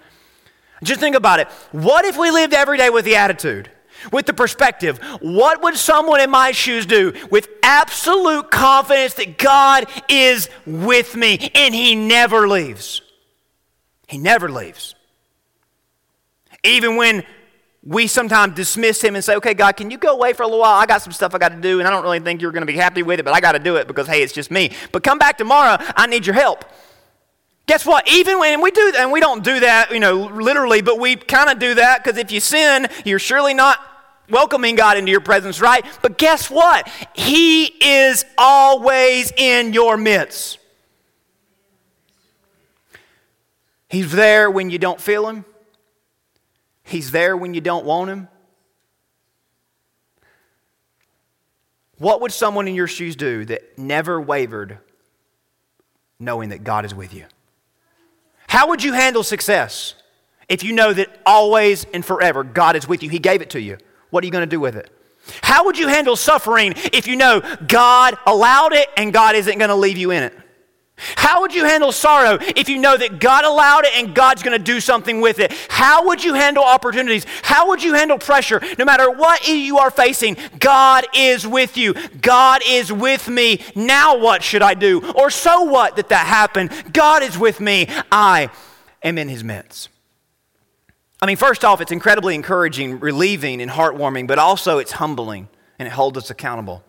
Just 0.83 0.99
think 0.99 1.15
about 1.15 1.39
it. 1.39 1.47
What 1.71 2.05
if 2.05 2.17
we 2.17 2.31
lived 2.31 2.53
every 2.53 2.77
day 2.77 2.89
with 2.89 3.05
the 3.05 3.15
attitude, 3.15 3.69
with 4.11 4.25
the 4.25 4.33
perspective? 4.33 4.99
What 5.21 5.61
would 5.63 5.75
someone 5.75 6.21
in 6.21 6.29
my 6.29 6.51
shoes 6.51 6.85
do 6.85 7.13
with 7.31 7.49
absolute 7.63 8.51
confidence 8.51 9.15
that 9.15 9.37
God 9.37 9.85
is 10.07 10.49
with 10.65 11.15
me 11.15 11.51
and 11.55 11.73
He 11.73 11.95
never 11.95 12.47
leaves? 12.47 13.01
He 14.07 14.17
never 14.17 14.49
leaves. 14.49 14.95
Even 16.63 16.95
when 16.95 17.23
we 17.85 18.07
sometimes 18.07 18.55
dismiss 18.55 19.01
him 19.03 19.15
and 19.15 19.23
say, 19.23 19.35
okay, 19.35 19.53
God, 19.53 19.75
can 19.75 19.91
you 19.91 19.97
go 19.97 20.13
away 20.13 20.31
for 20.31 20.43
a 20.43 20.45
little 20.45 20.61
while? 20.61 20.79
I 20.79 20.85
got 20.85 21.01
some 21.01 21.11
stuff 21.11 21.35
I 21.35 21.37
got 21.37 21.49
to 21.49 21.59
do, 21.59 21.79
and 21.79 21.87
I 21.87 21.91
don't 21.91 22.03
really 22.03 22.21
think 22.21 22.41
you're 22.41 22.53
going 22.53 22.61
to 22.61 22.71
be 22.71 22.77
happy 22.77 23.03
with 23.03 23.19
it, 23.19 23.23
but 23.23 23.33
I 23.33 23.41
got 23.41 23.51
to 23.53 23.59
do 23.59 23.75
it 23.75 23.87
because, 23.87 24.07
hey, 24.07 24.23
it's 24.23 24.31
just 24.31 24.51
me. 24.51 24.71
But 24.93 25.03
come 25.03 25.19
back 25.19 25.37
tomorrow. 25.37 25.77
I 25.95 26.07
need 26.07 26.25
your 26.25 26.35
help. 26.35 26.63
Guess 27.65 27.85
what? 27.85 28.09
Even 28.09 28.39
when 28.39 28.61
we 28.61 28.71
do 28.71 28.91
that, 28.93 29.01
and 29.01 29.11
we 29.11 29.19
don't 29.19 29.43
do 29.43 29.59
that, 29.59 29.91
you 29.91 29.99
know, 29.99 30.15
literally, 30.15 30.81
but 30.81 30.97
we 30.97 31.17
kind 31.17 31.49
of 31.49 31.59
do 31.59 31.75
that 31.75 32.03
because 32.03 32.17
if 32.17 32.31
you 32.31 32.39
sin, 32.39 32.87
you're 33.03 33.19
surely 33.19 33.53
not 33.53 33.79
welcoming 34.29 34.75
God 34.75 34.97
into 34.97 35.11
your 35.11 35.21
presence, 35.21 35.59
right? 35.59 35.85
But 36.01 36.17
guess 36.17 36.49
what? 36.49 36.89
He 37.13 37.65
is 37.65 38.25
always 38.37 39.31
in 39.35 39.73
your 39.73 39.97
midst. 39.97 40.59
He's 43.89 44.11
there 44.11 44.49
when 44.49 44.69
you 44.69 44.79
don't 44.79 44.99
feel 44.99 45.27
him. 45.27 45.45
He's 46.83 47.11
there 47.11 47.35
when 47.35 47.53
you 47.53 47.61
don't 47.61 47.85
want 47.85 48.09
him. 48.09 48.27
What 51.97 52.21
would 52.21 52.31
someone 52.31 52.67
in 52.67 52.75
your 52.75 52.87
shoes 52.87 53.15
do 53.15 53.45
that 53.45 53.77
never 53.77 54.19
wavered 54.19 54.79
knowing 56.19 56.49
that 56.49 56.63
God 56.63 56.85
is 56.85 56.93
with 56.93 57.13
you? 57.13 57.25
How 58.47 58.69
would 58.69 58.83
you 58.83 58.93
handle 58.93 59.23
success 59.23 59.95
if 60.49 60.63
you 60.63 60.73
know 60.73 60.93
that 60.93 61.21
always 61.25 61.85
and 61.93 62.03
forever 62.03 62.43
God 62.43 62.75
is 62.75 62.87
with 62.87 63.03
you? 63.03 63.09
He 63.09 63.19
gave 63.19 63.41
it 63.41 63.51
to 63.51 63.61
you. 63.61 63.77
What 64.09 64.23
are 64.23 64.27
you 64.27 64.31
going 64.31 64.43
to 64.43 64.55
do 64.55 64.59
with 64.59 64.75
it? 64.75 64.89
How 65.41 65.65
would 65.65 65.77
you 65.77 65.87
handle 65.87 66.15
suffering 66.15 66.73
if 66.91 67.07
you 67.07 67.15
know 67.15 67.41
God 67.67 68.17
allowed 68.27 68.73
it 68.73 68.89
and 68.97 69.13
God 69.13 69.35
isn't 69.35 69.57
going 69.57 69.69
to 69.69 69.75
leave 69.75 69.97
you 69.97 70.11
in 70.11 70.23
it? 70.23 70.37
How 71.15 71.41
would 71.41 71.53
you 71.53 71.65
handle 71.65 71.91
sorrow 71.91 72.37
if 72.55 72.69
you 72.69 72.79
know 72.79 72.97
that 72.97 73.19
God 73.19 73.45
allowed 73.45 73.85
it 73.85 73.93
and 73.95 74.13
God's 74.13 74.43
going 74.43 74.57
to 74.57 74.63
do 74.63 74.79
something 74.79 75.21
with 75.21 75.39
it? 75.39 75.53
How 75.69 76.07
would 76.07 76.23
you 76.23 76.33
handle 76.33 76.63
opportunities? 76.63 77.25
How 77.41 77.69
would 77.69 77.83
you 77.83 77.93
handle 77.93 78.17
pressure? 78.17 78.61
No 78.77 78.85
matter 78.85 79.09
what 79.09 79.47
you 79.47 79.77
are 79.77 79.91
facing, 79.91 80.37
God 80.59 81.05
is 81.15 81.45
with 81.47 81.77
you. 81.77 81.93
God 82.21 82.61
is 82.67 82.91
with 82.91 83.27
me. 83.27 83.61
Now 83.75 84.17
what 84.17 84.43
should 84.43 84.61
I 84.61 84.73
do? 84.73 85.11
Or 85.13 85.29
so 85.29 85.63
what 85.63 85.95
that 85.97 86.09
that 86.09 86.27
happened? 86.27 86.71
God 86.93 87.23
is 87.23 87.37
with 87.37 87.59
me. 87.59 87.87
I 88.11 88.49
am 89.01 89.17
in 89.17 89.29
his 89.29 89.43
midst. 89.43 89.89
I 91.21 91.25
mean, 91.25 91.37
first 91.37 91.63
off, 91.63 91.79
it's 91.79 91.91
incredibly 91.91 92.35
encouraging, 92.35 92.99
relieving, 92.99 93.61
and 93.61 93.71
heartwarming, 93.71 94.27
but 94.27 94.39
also 94.39 94.79
it's 94.79 94.91
humbling 94.91 95.47
and 95.79 95.87
it 95.87 95.91
holds 95.91 96.17
us 96.17 96.29
accountable 96.29 96.83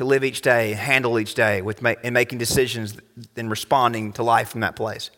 to 0.00 0.06
live 0.06 0.24
each 0.24 0.40
day, 0.40 0.72
handle 0.72 1.18
each 1.18 1.34
day 1.34 1.60
with 1.60 1.82
ma- 1.82 1.92
and 2.02 2.14
making 2.14 2.38
decisions 2.38 2.96
and 3.36 3.50
responding 3.50 4.14
to 4.14 4.22
life 4.22 4.48
from 4.48 4.62
that 4.62 4.74
place. 4.74 5.10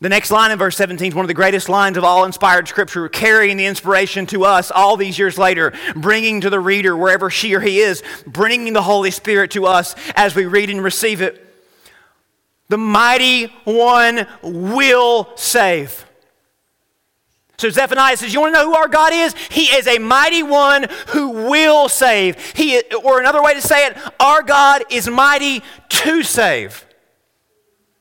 The 0.00 0.08
next 0.08 0.30
line 0.30 0.50
in 0.50 0.58
verse 0.58 0.74
17 0.78 1.08
is 1.08 1.14
one 1.14 1.22
of 1.22 1.28
the 1.28 1.34
greatest 1.34 1.68
lines 1.68 1.98
of 1.98 2.02
all 2.02 2.24
inspired 2.24 2.66
scripture, 2.66 3.10
carrying 3.10 3.58
the 3.58 3.66
inspiration 3.66 4.24
to 4.28 4.46
us 4.46 4.70
all 4.70 4.96
these 4.96 5.18
years 5.18 5.36
later, 5.36 5.74
bringing 5.94 6.40
to 6.40 6.48
the 6.48 6.58
reader, 6.58 6.96
wherever 6.96 7.28
she 7.28 7.52
or 7.52 7.60
he 7.60 7.80
is, 7.80 8.02
bringing 8.26 8.72
the 8.72 8.80
Holy 8.80 9.10
Spirit 9.10 9.50
to 9.50 9.66
us 9.66 9.94
as 10.16 10.34
we 10.34 10.46
read 10.46 10.70
and 10.70 10.82
receive 10.82 11.20
it. 11.20 11.46
The 12.70 12.78
mighty 12.78 13.48
one 13.64 14.26
will 14.42 15.30
save. 15.36 16.06
So 17.62 17.70
Zephaniah 17.70 18.16
says, 18.16 18.34
You 18.34 18.40
want 18.40 18.56
to 18.56 18.60
know 18.60 18.66
who 18.66 18.74
our 18.74 18.88
God 18.88 19.12
is? 19.12 19.36
He 19.48 19.66
is 19.66 19.86
a 19.86 20.00
mighty 20.00 20.42
one 20.42 20.88
who 21.10 21.28
will 21.28 21.88
save. 21.88 22.36
He, 22.54 22.82
or 23.04 23.20
another 23.20 23.40
way 23.40 23.54
to 23.54 23.62
say 23.62 23.86
it, 23.86 23.96
our 24.18 24.42
God 24.42 24.82
is 24.90 25.08
mighty 25.08 25.62
to 25.88 26.24
save. 26.24 26.84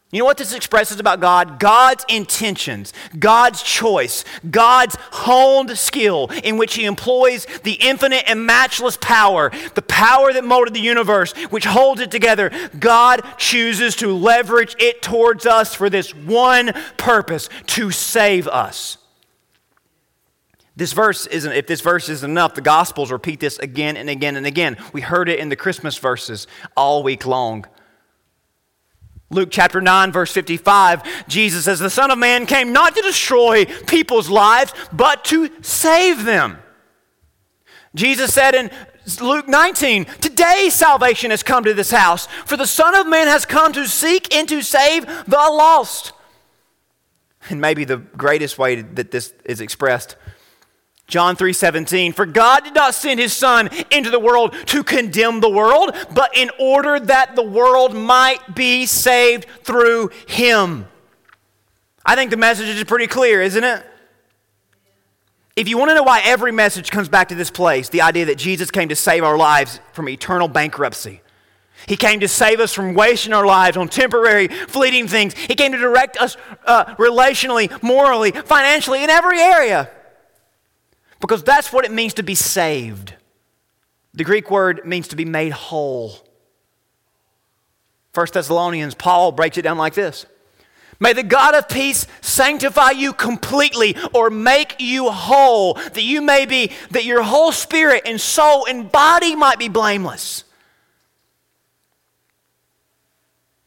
You 0.10 0.17
know 0.17 0.26
what 0.26 0.39
this 0.39 0.56
expresses 0.56 1.00
about 1.00 1.19
God? 1.19 1.60
God's 1.60 2.04
intentions, 2.10 2.91
God's 3.19 3.62
choice, 3.62 4.26
God's 4.50 4.97
honed 5.12 5.78
skill 5.78 6.32
in 6.43 6.58
which 6.58 6.74
He 6.74 6.86
employs 6.86 7.45
the 7.62 7.74
infinite 7.74 8.24
and 8.26 8.47
matchless 8.47 8.97
power, 9.00 9.52
the 9.76 9.84
power 9.84 10.34
that 10.34 10.43
molded 10.43 10.74
the 10.74 10.80
universe, 10.80 11.34
which 11.52 11.65
holds 11.65 12.02
it 12.02 12.10
together. 12.10 12.52
God 12.80 13.21
chooses 13.38 13.95
to 13.97 14.12
leverage 14.12 14.76
it 14.80 15.04
towards 15.04 15.45
us 15.45 15.76
for 15.76 15.88
this 15.88 16.15
one 16.15 16.74
purpose 16.97 17.47
to 17.67 17.91
save 17.91 18.47
us. 18.47 18.97
This 20.82 20.94
verse 20.94 21.28
isn't, 21.28 21.52
if 21.52 21.67
this 21.67 21.82
verse 21.82 22.10
isn't 22.10 22.28
enough, 22.28 22.56
the 22.56 22.62
Gospels 22.62 23.12
repeat 23.12 23.39
this 23.39 23.60
again 23.60 23.96
and 23.96 24.10
again 24.10 24.36
and 24.36 24.48
again. 24.48 24.78
We 24.94 25.02
heard 25.02 25.30
it 25.30 25.38
in 25.38 25.50
the 25.50 25.56
Christmas 25.56 25.96
verses 25.96 26.48
all 26.76 27.04
week 27.04 27.24
long. 27.24 27.67
Luke 29.30 29.50
chapter 29.52 29.80
9, 29.80 30.12
verse 30.12 30.32
55, 30.32 31.28
Jesus 31.28 31.65
says, 31.65 31.78
The 31.78 31.91
Son 31.91 32.10
of 32.10 32.17
Man 32.17 32.48
came 32.48 32.74
not 32.74 32.96
to 32.96 33.04
destroy 33.04 33.65
people's 33.65 34.28
lives, 34.28 34.74
but 34.91 35.24
to 35.26 35.52
save 35.62 36.26
them. 36.26 36.58
Jesus 37.94 38.34
said 38.34 38.56
in 38.56 38.72
Luke 39.22 39.48
19, 39.48 40.06
Today 40.06 40.70
salvation 40.72 41.30
has 41.30 41.44
come 41.44 41.63
to 41.63 41.76
this 41.76 41.91
house, 41.91 42.26
for 42.26 42.58
the 42.58 42.65
Son 42.65 42.96
of 42.96 43.06
Man 43.06 43.28
has 43.28 43.46
come 43.46 43.72
to 43.74 43.88
seek 43.88 44.34
and 44.34 44.50
to 44.50 44.63
save 44.63 45.06
the 45.06 45.38
lost. 45.38 46.13
And 47.52 47.62
maybe 47.62 47.84
the 47.84 47.98
greatest 47.98 48.58
way 48.58 48.82
that 48.82 49.12
this 49.12 49.32
is 49.46 49.62
expressed 49.62 50.15
John 51.12 51.36
3:17 51.36 52.13
For 52.13 52.26
God 52.26 52.63
did 52.63 52.74
not 52.74 52.95
send 52.95 53.19
his 53.19 53.34
son 53.34 53.69
into 53.91 54.10
the 54.10 54.19
world 54.19 54.56
to 54.67 54.82
condemn 54.82 55.41
the 55.41 55.50
world 55.50 55.93
but 56.15 56.36
in 56.36 56.50
order 56.58 57.02
that 57.02 57.36
the 57.36 57.43
world 57.43 57.93
might 57.93 58.56
be 58.56 58.86
saved 58.86 59.45
through 59.63 60.10
him. 60.26 60.88
I 62.06 62.15
think 62.15 62.32
the 62.32 62.38
message 62.38 62.69
is 62.69 62.84
pretty 62.86 63.08
clear, 63.08 63.41
isn't 63.41 63.63
it? 63.63 63.86
If 65.58 65.67
you 65.67 65.78
want 65.78 65.91
to 65.91 65.95
know 65.95 66.04
why 66.04 66.21
every 66.24 66.54
message 66.54 66.89
comes 66.89 67.10
back 67.10 67.28
to 67.28 67.36
this 67.36 67.52
place, 67.52 67.89
the 67.89 68.02
idea 68.02 68.26
that 68.28 68.38
Jesus 68.38 68.71
came 68.71 68.88
to 68.88 68.95
save 68.95 69.26
our 69.26 69.38
lives 69.38 69.82
from 69.91 70.08
eternal 70.08 70.47
bankruptcy. 70.47 71.19
He 71.88 71.97
came 71.97 72.21
to 72.21 72.28
save 72.30 72.62
us 72.62 72.74
from 72.74 72.93
wasting 72.93 73.34
our 73.34 73.45
lives 73.45 73.76
on 73.76 73.89
temporary, 73.89 74.47
fleeting 74.47 75.10
things. 75.10 75.34
He 75.34 75.56
came 75.56 75.74
to 75.74 75.78
direct 75.78 76.15
us 76.15 76.38
uh, 76.65 76.95
relationally, 76.95 77.84
morally, 77.84 78.32
financially, 78.32 79.04
in 79.04 79.10
every 79.10 79.41
area. 79.41 79.89
Because 81.22 81.44
that's 81.44 81.72
what 81.72 81.86
it 81.86 81.92
means 81.92 82.16
to 82.16 82.24
be 82.24 82.36
saved. 82.36 83.14
The 84.14 84.26
Greek 84.26 84.52
word 84.52 84.86
means 84.86 85.08
to 85.10 85.16
be 85.16 85.24
made 85.24 85.54
whole. 85.54 86.14
1 88.14 88.28
Thessalonians, 88.34 88.96
Paul 88.96 89.32
breaks 89.32 89.58
it 89.58 89.62
down 89.62 89.78
like 89.78 89.94
this 89.94 90.26
May 91.00 91.14
the 91.14 91.24
God 91.24 91.56
of 91.56 91.70
peace 91.70 92.06
sanctify 92.22 92.92
you 92.92 93.14
completely 93.14 93.96
or 94.14 94.30
make 94.30 94.76
you 94.80 95.10
whole, 95.10 95.76
that 95.76 96.04
you 96.04 96.22
may 96.22 96.46
be, 96.46 96.72
that 96.90 97.06
your 97.06 97.24
whole 97.24 97.52
spirit 97.52 98.04
and 98.06 98.20
soul 98.20 98.66
and 98.66 98.92
body 98.92 99.36
might 99.36 99.60
be 99.60 99.70
blameless. 99.70 100.44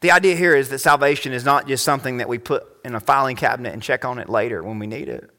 The 0.01 0.11
idea 0.11 0.37
here 0.37 0.55
is 0.55 0.69
that 0.69 0.81
salvation 0.81 1.33
is 1.33 1.47
not 1.47 1.67
just 1.67 1.83
something 1.83 2.19
that 2.19 2.29
we 2.29 2.37
put 2.37 2.64
in 2.85 2.95
a 2.95 3.01
filing 3.01 3.37
cabinet 3.37 3.73
and 3.73 3.83
check 3.83 4.05
on 4.05 4.19
it 4.19 4.29
later 4.29 4.62
when 4.62 4.79
we 4.79 4.87
need 4.87 5.09
it. 5.09 5.31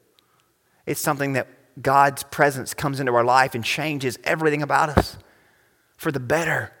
It's 0.86 1.00
something 1.00 1.34
that 1.34 1.46
God's 1.80 2.22
presence 2.24 2.74
comes 2.74 3.00
into 3.00 3.14
our 3.14 3.24
life 3.24 3.54
and 3.54 3.64
changes 3.64 4.18
everything 4.24 4.62
about 4.62 4.90
us 4.90 5.16
for 5.96 6.10
the 6.10 6.20
better, 6.20 6.72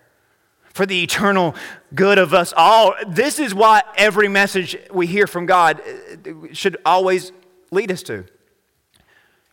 for 0.72 0.86
the 0.86 1.02
eternal 1.02 1.54
good 1.94 2.18
of 2.18 2.32
us 2.32 2.52
all. 2.56 2.94
This 3.06 3.38
is 3.38 3.54
why 3.54 3.82
every 3.96 4.28
message 4.28 4.76
we 4.90 5.06
hear 5.06 5.26
from 5.26 5.46
God 5.46 5.80
uh, 5.80 6.52
should 6.52 6.76
always 6.84 7.32
lead 7.70 7.90
us 7.90 8.02
to. 8.04 8.24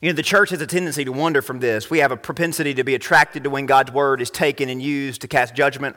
You 0.01 0.09
know, 0.09 0.13
the 0.13 0.23
church 0.23 0.49
has 0.49 0.59
a 0.59 0.67
tendency 0.67 1.05
to 1.05 1.13
wander 1.13 1.41
from 1.41 1.59
this. 1.59 1.89
We 1.89 1.99
have 1.99 2.11
a 2.11 2.17
propensity 2.17 2.73
to 2.73 2.83
be 2.83 2.93
attracted 2.93 3.45
to 3.45 3.49
when 3.49 3.65
God's 3.65 3.91
word 3.91 4.21
is 4.21 4.29
taken 4.29 4.67
and 4.67 4.81
used 4.81 5.21
to 5.21 5.29
cast 5.29 5.55
judgment 5.55 5.95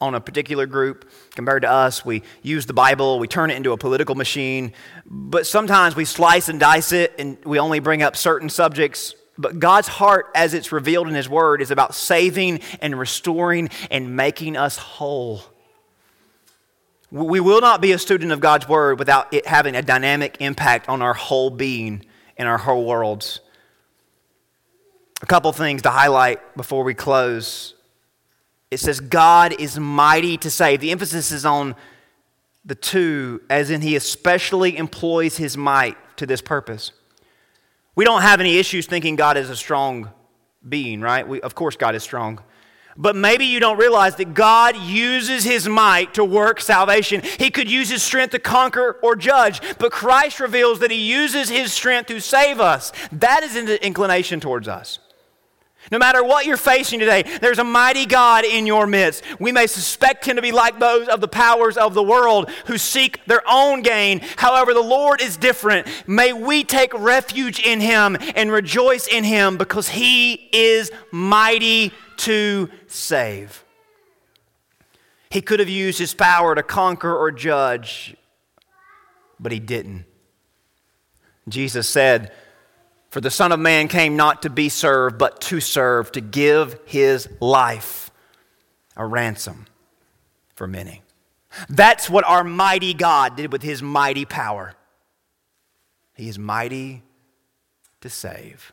on 0.00 0.14
a 0.14 0.20
particular 0.20 0.66
group 0.66 1.10
compared 1.34 1.62
to 1.62 1.70
us. 1.70 2.04
We 2.04 2.22
use 2.42 2.66
the 2.66 2.72
Bible, 2.72 3.18
we 3.18 3.26
turn 3.26 3.50
it 3.50 3.56
into 3.56 3.72
a 3.72 3.76
political 3.76 4.14
machine, 4.14 4.72
but 5.04 5.46
sometimes 5.46 5.96
we 5.96 6.04
slice 6.04 6.48
and 6.48 6.60
dice 6.60 6.92
it 6.92 7.14
and 7.18 7.36
we 7.44 7.58
only 7.58 7.80
bring 7.80 8.02
up 8.02 8.16
certain 8.16 8.48
subjects. 8.48 9.14
But 9.36 9.58
God's 9.58 9.88
heart, 9.88 10.26
as 10.34 10.54
it's 10.54 10.72
revealed 10.72 11.08
in 11.08 11.14
His 11.14 11.28
Word, 11.28 11.60
is 11.60 11.70
about 11.70 11.94
saving 11.94 12.60
and 12.80 12.98
restoring 12.98 13.70
and 13.90 14.16
making 14.16 14.56
us 14.56 14.76
whole. 14.76 15.42
We 17.10 17.40
will 17.40 17.60
not 17.60 17.80
be 17.80 17.92
a 17.92 17.98
student 17.98 18.32
of 18.32 18.40
God's 18.40 18.68
Word 18.68 18.98
without 18.98 19.32
it 19.32 19.46
having 19.46 19.74
a 19.74 19.82
dynamic 19.82 20.36
impact 20.40 20.88
on 20.88 21.02
our 21.02 21.14
whole 21.14 21.50
being 21.50 22.04
and 22.36 22.48
our 22.48 22.58
whole 22.58 22.84
worlds. 22.84 23.40
A 25.22 25.26
couple 25.26 25.52
things 25.52 25.82
to 25.82 25.90
highlight 25.90 26.56
before 26.56 26.84
we 26.84 26.94
close 26.94 27.74
it 28.70 28.80
says, 28.80 29.00
God 29.00 29.58
is 29.58 29.78
mighty 29.78 30.36
to 30.38 30.50
save. 30.50 30.80
The 30.80 30.90
emphasis 30.90 31.32
is 31.32 31.44
on 31.44 31.74
the 32.64 32.74
to, 32.74 33.40
as 33.48 33.70
in 33.70 33.80
he 33.80 33.96
especially 33.96 34.76
employs 34.76 35.38
his 35.38 35.56
might 35.56 35.96
to 36.18 36.26
this 36.26 36.42
purpose. 36.42 36.92
We 37.94 38.04
don't 38.04 38.22
have 38.22 38.40
any 38.40 38.58
issues 38.58 38.86
thinking 38.86 39.16
God 39.16 39.36
is 39.36 39.48
a 39.50 39.56
strong 39.56 40.10
being, 40.68 41.00
right? 41.00 41.26
We, 41.26 41.40
of 41.40 41.54
course, 41.54 41.76
God 41.76 41.94
is 41.94 42.02
strong. 42.02 42.40
But 43.00 43.14
maybe 43.14 43.44
you 43.44 43.60
don't 43.60 43.78
realize 43.78 44.16
that 44.16 44.34
God 44.34 44.76
uses 44.76 45.44
his 45.44 45.68
might 45.68 46.14
to 46.14 46.24
work 46.24 46.60
salvation. 46.60 47.22
He 47.22 47.48
could 47.48 47.70
use 47.70 47.88
his 47.88 48.02
strength 48.02 48.32
to 48.32 48.40
conquer 48.40 48.98
or 49.02 49.14
judge, 49.14 49.62
but 49.78 49.92
Christ 49.92 50.40
reveals 50.40 50.80
that 50.80 50.90
he 50.90 50.98
uses 50.98 51.48
his 51.48 51.72
strength 51.72 52.08
to 52.08 52.20
save 52.20 52.58
us. 52.60 52.92
That 53.12 53.44
is 53.44 53.54
an 53.54 53.68
inclination 53.68 54.40
towards 54.40 54.66
us. 54.66 54.98
No 55.90 55.98
matter 55.98 56.22
what 56.22 56.44
you're 56.44 56.56
facing 56.56 57.00
today, 57.00 57.24
there's 57.40 57.58
a 57.58 57.64
mighty 57.64 58.06
God 58.06 58.44
in 58.44 58.66
your 58.66 58.86
midst. 58.86 59.24
We 59.40 59.52
may 59.52 59.66
suspect 59.66 60.26
him 60.26 60.36
to 60.36 60.42
be 60.42 60.52
like 60.52 60.78
those 60.78 61.08
of 61.08 61.20
the 61.20 61.28
powers 61.28 61.76
of 61.76 61.94
the 61.94 62.02
world 62.02 62.50
who 62.66 62.76
seek 62.76 63.24
their 63.26 63.42
own 63.48 63.82
gain. 63.82 64.20
However, 64.36 64.74
the 64.74 64.80
Lord 64.80 65.20
is 65.20 65.36
different. 65.36 65.86
May 66.06 66.32
we 66.32 66.64
take 66.64 66.92
refuge 66.92 67.60
in 67.60 67.80
him 67.80 68.16
and 68.34 68.52
rejoice 68.52 69.06
in 69.06 69.24
him 69.24 69.56
because 69.56 69.88
he 69.88 70.34
is 70.52 70.90
mighty 71.10 71.92
to 72.18 72.68
save. 72.86 73.64
He 75.30 75.40
could 75.40 75.60
have 75.60 75.68
used 75.68 75.98
his 75.98 76.14
power 76.14 76.54
to 76.54 76.62
conquer 76.62 77.14
or 77.14 77.30
judge, 77.30 78.16
but 79.38 79.52
he 79.52 79.60
didn't. 79.60 80.04
Jesus 81.48 81.88
said, 81.88 82.32
for 83.10 83.20
the 83.20 83.30
Son 83.30 83.52
of 83.52 83.60
Man 83.60 83.88
came 83.88 84.16
not 84.16 84.42
to 84.42 84.50
be 84.50 84.68
served, 84.68 85.18
but 85.18 85.40
to 85.42 85.60
serve, 85.60 86.12
to 86.12 86.20
give 86.20 86.78
his 86.84 87.28
life 87.40 88.10
a 88.96 89.06
ransom 89.06 89.66
for 90.54 90.66
many. 90.66 91.02
That's 91.68 92.10
what 92.10 92.24
our 92.24 92.44
mighty 92.44 92.92
God 92.92 93.36
did 93.36 93.52
with 93.52 93.62
his 93.62 93.82
mighty 93.82 94.24
power. 94.24 94.74
He 96.14 96.28
is 96.28 96.38
mighty 96.38 97.02
to 98.00 98.10
save. 98.10 98.72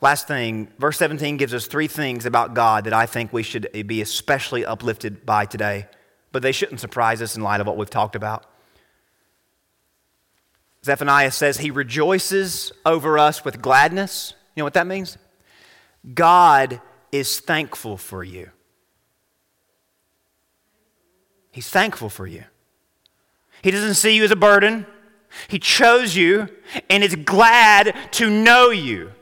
Last 0.00 0.26
thing, 0.26 0.68
verse 0.78 0.98
17 0.98 1.36
gives 1.36 1.54
us 1.54 1.66
three 1.66 1.88
things 1.88 2.26
about 2.26 2.54
God 2.54 2.84
that 2.84 2.92
I 2.92 3.06
think 3.06 3.32
we 3.32 3.42
should 3.42 3.68
be 3.86 4.00
especially 4.00 4.64
uplifted 4.64 5.24
by 5.24 5.46
today, 5.46 5.88
but 6.32 6.42
they 6.42 6.52
shouldn't 6.52 6.80
surprise 6.80 7.22
us 7.22 7.36
in 7.36 7.42
light 7.42 7.60
of 7.60 7.66
what 7.66 7.76
we've 7.76 7.90
talked 7.90 8.16
about. 8.16 8.46
Zephaniah 10.84 11.30
says 11.30 11.58
he 11.58 11.70
rejoices 11.70 12.70
over 12.84 13.18
us 13.18 13.44
with 13.44 13.62
gladness. 13.62 14.34
You 14.54 14.60
know 14.60 14.64
what 14.64 14.74
that 14.74 14.86
means? 14.86 15.16
God 16.12 16.80
is 17.10 17.40
thankful 17.40 17.96
for 17.96 18.22
you. 18.22 18.50
He's 21.50 21.68
thankful 21.68 22.08
for 22.10 22.26
you. 22.26 22.44
He 23.62 23.70
doesn't 23.70 23.94
see 23.94 24.14
you 24.14 24.24
as 24.24 24.30
a 24.30 24.36
burden. 24.36 24.86
He 25.48 25.58
chose 25.58 26.14
you 26.14 26.48
and 26.90 27.02
is 27.02 27.16
glad 27.16 27.96
to 28.12 28.28
know 28.28 28.70
you. 28.70 29.12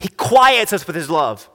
He 0.00 0.08
quiets 0.08 0.72
us 0.72 0.86
with 0.86 0.96
His 0.96 1.08
love. 1.08 1.48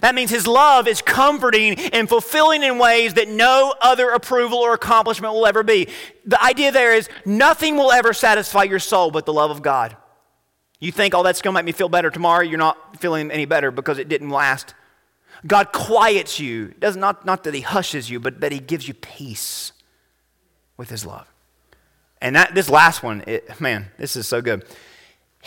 That 0.00 0.14
means 0.14 0.30
His 0.30 0.46
love 0.46 0.86
is 0.86 1.02
comforting 1.02 1.78
and 1.78 2.08
fulfilling 2.08 2.62
in 2.62 2.78
ways 2.78 3.14
that 3.14 3.28
no 3.28 3.74
other 3.80 4.10
approval 4.10 4.58
or 4.58 4.74
accomplishment 4.74 5.34
will 5.34 5.46
ever 5.46 5.62
be. 5.62 5.88
The 6.24 6.42
idea 6.42 6.72
there 6.72 6.94
is 6.94 7.08
nothing 7.24 7.76
will 7.76 7.92
ever 7.92 8.12
satisfy 8.12 8.64
your 8.64 8.78
soul 8.78 9.10
but 9.10 9.26
the 9.26 9.32
love 9.32 9.50
of 9.50 9.62
God. 9.62 9.96
You 10.80 10.92
think, 10.92 11.14
oh, 11.14 11.22
that's 11.22 11.42
going 11.42 11.54
to 11.54 11.58
make 11.58 11.64
me 11.64 11.72
feel 11.72 11.88
better 11.88 12.10
tomorrow. 12.10 12.42
You're 12.42 12.58
not 12.58 13.00
feeling 13.00 13.30
any 13.30 13.46
better 13.46 13.70
because 13.70 13.98
it 13.98 14.08
didn't 14.08 14.30
last. 14.30 14.74
God 15.46 15.72
quiets 15.72 16.38
you. 16.38 16.68
Does 16.78 16.96
not, 16.96 17.24
not 17.24 17.44
that 17.44 17.54
He 17.54 17.60
hushes 17.62 18.08
you, 18.08 18.20
but 18.20 18.40
that 18.40 18.52
He 18.52 18.60
gives 18.60 18.86
you 18.86 18.94
peace 18.94 19.72
with 20.76 20.90
His 20.90 21.04
love. 21.04 21.26
And 22.20 22.36
that, 22.36 22.54
this 22.54 22.68
last 22.68 23.02
one, 23.02 23.24
it, 23.26 23.60
man, 23.60 23.90
this 23.98 24.16
is 24.16 24.26
so 24.26 24.40
good 24.40 24.64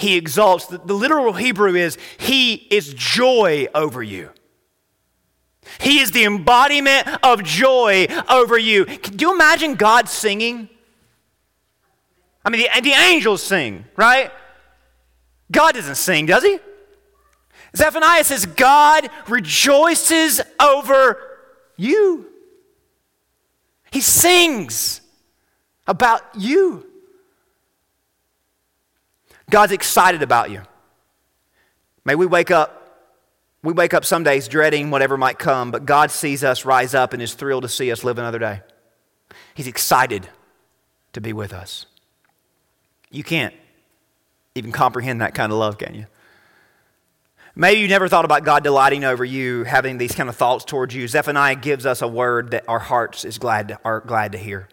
he 0.02 0.18
exalts. 0.18 0.66
The, 0.66 0.80
the 0.80 0.93
literal 0.93 1.34
Hebrew 1.34 1.76
is, 1.76 1.97
he 2.18 2.56
is 2.56 2.93
joy 2.93 3.68
over 3.74 4.02
you. 4.02 4.32
He 5.80 5.99
is 5.99 6.12
the 6.12 6.26
embodiment 6.26 7.08
of 7.24 7.43
joy 7.43 8.08
over 8.28 8.58
you. 8.58 8.86
Can 8.86 9.20
you 9.20 9.34
imagine 9.34 9.76
God 9.76 10.10
singing? 10.10 10.70
I 12.43 12.49
mean, 12.49 12.62
the, 12.62 12.82
the 12.82 12.91
angels 12.91 13.43
sing, 13.43 13.86
right? 13.95 14.32
God 15.52 15.76
doesn't 15.76 15.95
sing, 15.95 16.26
does 16.26 16.43
he? 16.43 16.60
Zephaniah 17.76 18.24
says, 18.24 18.45
God 18.45 19.10
rejoices 19.28 20.41
over 20.60 21.39
you. 21.78 22.28
He 23.91 24.02
sings 24.02 25.02
about 25.88 26.22
you. 26.36 26.91
God's 29.52 29.74
excited 29.74 30.24
about 30.24 30.49
you. 30.49 30.64
May 32.04 32.16
we 32.16 32.26
wake 32.26 32.49
up 32.49 32.80
we 33.64 33.74
wake 33.74 33.93
up 33.93 34.06
some 34.06 34.24
days 34.24 34.47
dreading 34.47 34.89
whatever 34.89 35.18
might 35.18 35.38
come, 35.38 35.70
but 35.70 35.86
God 35.86 36.10
sees 36.10 36.43
us 36.43 36.66
rise 36.66 36.95
up 36.95 37.14
and 37.14 37.22
is 37.22 37.36
thrilled 37.36 37.62
to 37.62 37.70
see 37.70 37.91
us 37.91 38.04
live 38.04 38.18
another 38.18 38.39
day. 38.39 38.62
He's 39.54 39.68
excited 39.68 40.28
to 41.14 41.22
be 41.22 41.32
with 41.32 41.54
us. 41.54 41.86
You 43.12 43.24
can't 43.24 43.54
even 44.56 44.72
comprehend 44.72 45.22
that 45.22 45.36
kind 45.36 45.52
of 45.52 45.60
love, 45.60 45.78
can 45.78 45.93
you? 45.93 46.08
Maybe 47.54 47.82
you 47.82 47.88
never 47.88 48.08
thought 48.08 48.26
about 48.26 48.45
God 48.45 48.64
delighting 48.64 49.04
over 49.04 49.24
you, 49.24 49.66
having 49.66 49.97
these 49.97 50.16
kind 50.16 50.30
of 50.30 50.36
thoughts 50.36 50.66
towards 50.66 50.95
you. 50.95 51.08
Zephaniah 51.08 51.56
gives 51.56 51.86
us 51.86 52.02
a 52.02 52.08
word 52.08 52.52
that 52.52 52.64
our 52.68 52.80
hearts 52.80 53.26
is 53.26 53.38
glad 53.38 53.68
to, 53.68 53.80
are 53.84 53.99
glad 53.99 54.32
to 54.32 54.38
hear. 54.38 54.70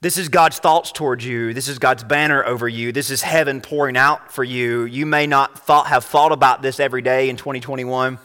This 0.00 0.16
is 0.16 0.28
God's 0.28 0.60
thoughts 0.60 0.92
towards 0.92 1.24
you. 1.24 1.52
This 1.52 1.66
is 1.66 1.80
God's 1.80 2.04
banner 2.04 2.44
over 2.44 2.68
you. 2.68 2.92
This 2.92 3.10
is 3.10 3.20
heaven 3.20 3.60
pouring 3.60 3.96
out 3.96 4.32
for 4.32 4.44
you. 4.44 4.84
You 4.84 5.06
may 5.06 5.26
not 5.26 5.58
thought, 5.58 5.88
have 5.88 6.04
thought 6.04 6.30
about 6.30 6.62
this 6.62 6.78
every 6.78 7.02
day 7.02 7.28
in 7.28 7.36
2021, 7.36 8.16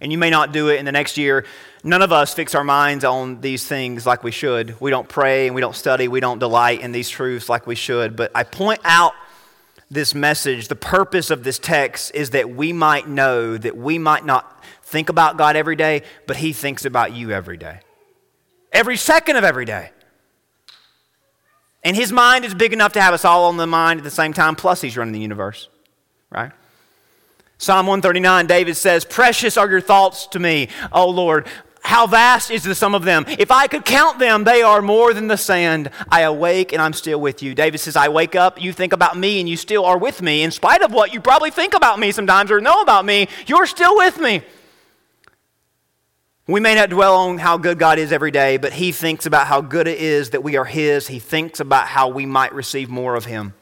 and 0.00 0.10
you 0.10 0.18
may 0.18 0.30
not 0.30 0.52
do 0.52 0.68
it 0.68 0.80
in 0.80 0.84
the 0.84 0.90
next 0.90 1.16
year. 1.16 1.44
None 1.84 2.02
of 2.02 2.10
us 2.10 2.34
fix 2.34 2.56
our 2.56 2.64
minds 2.64 3.04
on 3.04 3.40
these 3.40 3.64
things 3.64 4.04
like 4.04 4.24
we 4.24 4.32
should. 4.32 4.80
We 4.80 4.90
don't 4.90 5.08
pray 5.08 5.46
and 5.46 5.54
we 5.54 5.60
don't 5.60 5.76
study. 5.76 6.08
We 6.08 6.18
don't 6.18 6.40
delight 6.40 6.80
in 6.80 6.90
these 6.90 7.08
truths 7.08 7.48
like 7.48 7.68
we 7.68 7.76
should. 7.76 8.16
But 8.16 8.32
I 8.34 8.42
point 8.42 8.80
out 8.82 9.12
this 9.88 10.16
message. 10.16 10.66
The 10.66 10.74
purpose 10.74 11.30
of 11.30 11.44
this 11.44 11.60
text 11.60 12.10
is 12.16 12.30
that 12.30 12.50
we 12.50 12.72
might 12.72 13.06
know 13.06 13.56
that 13.56 13.76
we 13.76 13.96
might 13.96 14.24
not 14.24 14.64
think 14.82 15.08
about 15.08 15.36
God 15.36 15.54
every 15.54 15.76
day, 15.76 16.02
but 16.26 16.38
He 16.38 16.52
thinks 16.52 16.84
about 16.84 17.12
you 17.12 17.30
every 17.30 17.58
day. 17.58 17.78
Every 18.72 18.96
second 18.96 19.36
of 19.36 19.44
every 19.44 19.66
day. 19.66 19.92
And 21.82 21.96
his 21.96 22.12
mind 22.12 22.44
is 22.44 22.54
big 22.54 22.72
enough 22.72 22.92
to 22.92 23.00
have 23.00 23.14
us 23.14 23.24
all 23.24 23.46
on 23.46 23.56
the 23.56 23.66
mind 23.66 23.98
at 23.98 24.04
the 24.04 24.10
same 24.10 24.32
time, 24.32 24.54
plus 24.54 24.80
he's 24.80 24.96
running 24.96 25.12
the 25.12 25.20
universe, 25.20 25.68
right? 26.30 26.52
Psalm 27.58 27.86
139, 27.86 28.46
David 28.46 28.76
says, 28.76 29.04
Precious 29.04 29.56
are 29.56 29.70
your 29.70 29.80
thoughts 29.80 30.26
to 30.28 30.38
me, 30.38 30.68
O 30.92 31.08
Lord. 31.08 31.46
How 31.84 32.06
vast 32.06 32.52
is 32.52 32.62
the 32.62 32.76
sum 32.76 32.94
of 32.94 33.04
them? 33.04 33.24
If 33.26 33.50
I 33.50 33.66
could 33.66 33.84
count 33.84 34.20
them, 34.20 34.44
they 34.44 34.62
are 34.62 34.80
more 34.80 35.12
than 35.12 35.26
the 35.26 35.36
sand. 35.36 35.90
I 36.08 36.20
awake 36.20 36.72
and 36.72 36.80
I'm 36.80 36.92
still 36.92 37.20
with 37.20 37.42
you. 37.42 37.54
David 37.56 37.78
says, 37.78 37.96
I 37.96 38.08
wake 38.08 38.36
up, 38.36 38.62
you 38.62 38.72
think 38.72 38.92
about 38.92 39.18
me, 39.18 39.40
and 39.40 39.48
you 39.48 39.56
still 39.56 39.84
are 39.84 39.98
with 39.98 40.22
me. 40.22 40.42
In 40.42 40.52
spite 40.52 40.82
of 40.82 40.92
what 40.92 41.12
you 41.12 41.20
probably 41.20 41.50
think 41.50 41.74
about 41.74 41.98
me 41.98 42.12
sometimes 42.12 42.52
or 42.52 42.60
know 42.60 42.80
about 42.82 43.04
me, 43.04 43.28
you're 43.46 43.66
still 43.66 43.96
with 43.96 44.18
me. 44.18 44.42
We 46.52 46.60
may 46.60 46.74
not 46.74 46.90
dwell 46.90 47.14
on 47.14 47.38
how 47.38 47.56
good 47.56 47.78
God 47.78 47.98
is 47.98 48.12
every 48.12 48.30
day, 48.30 48.58
but 48.58 48.74
He 48.74 48.92
thinks 48.92 49.24
about 49.24 49.46
how 49.46 49.62
good 49.62 49.88
it 49.88 49.98
is 49.98 50.30
that 50.30 50.44
we 50.44 50.58
are 50.58 50.66
His. 50.66 51.06
He 51.08 51.18
thinks 51.18 51.60
about 51.60 51.86
how 51.86 52.08
we 52.08 52.26
might 52.26 52.52
receive 52.52 52.90
more 52.90 53.14
of 53.14 53.24
Him. 53.24 53.54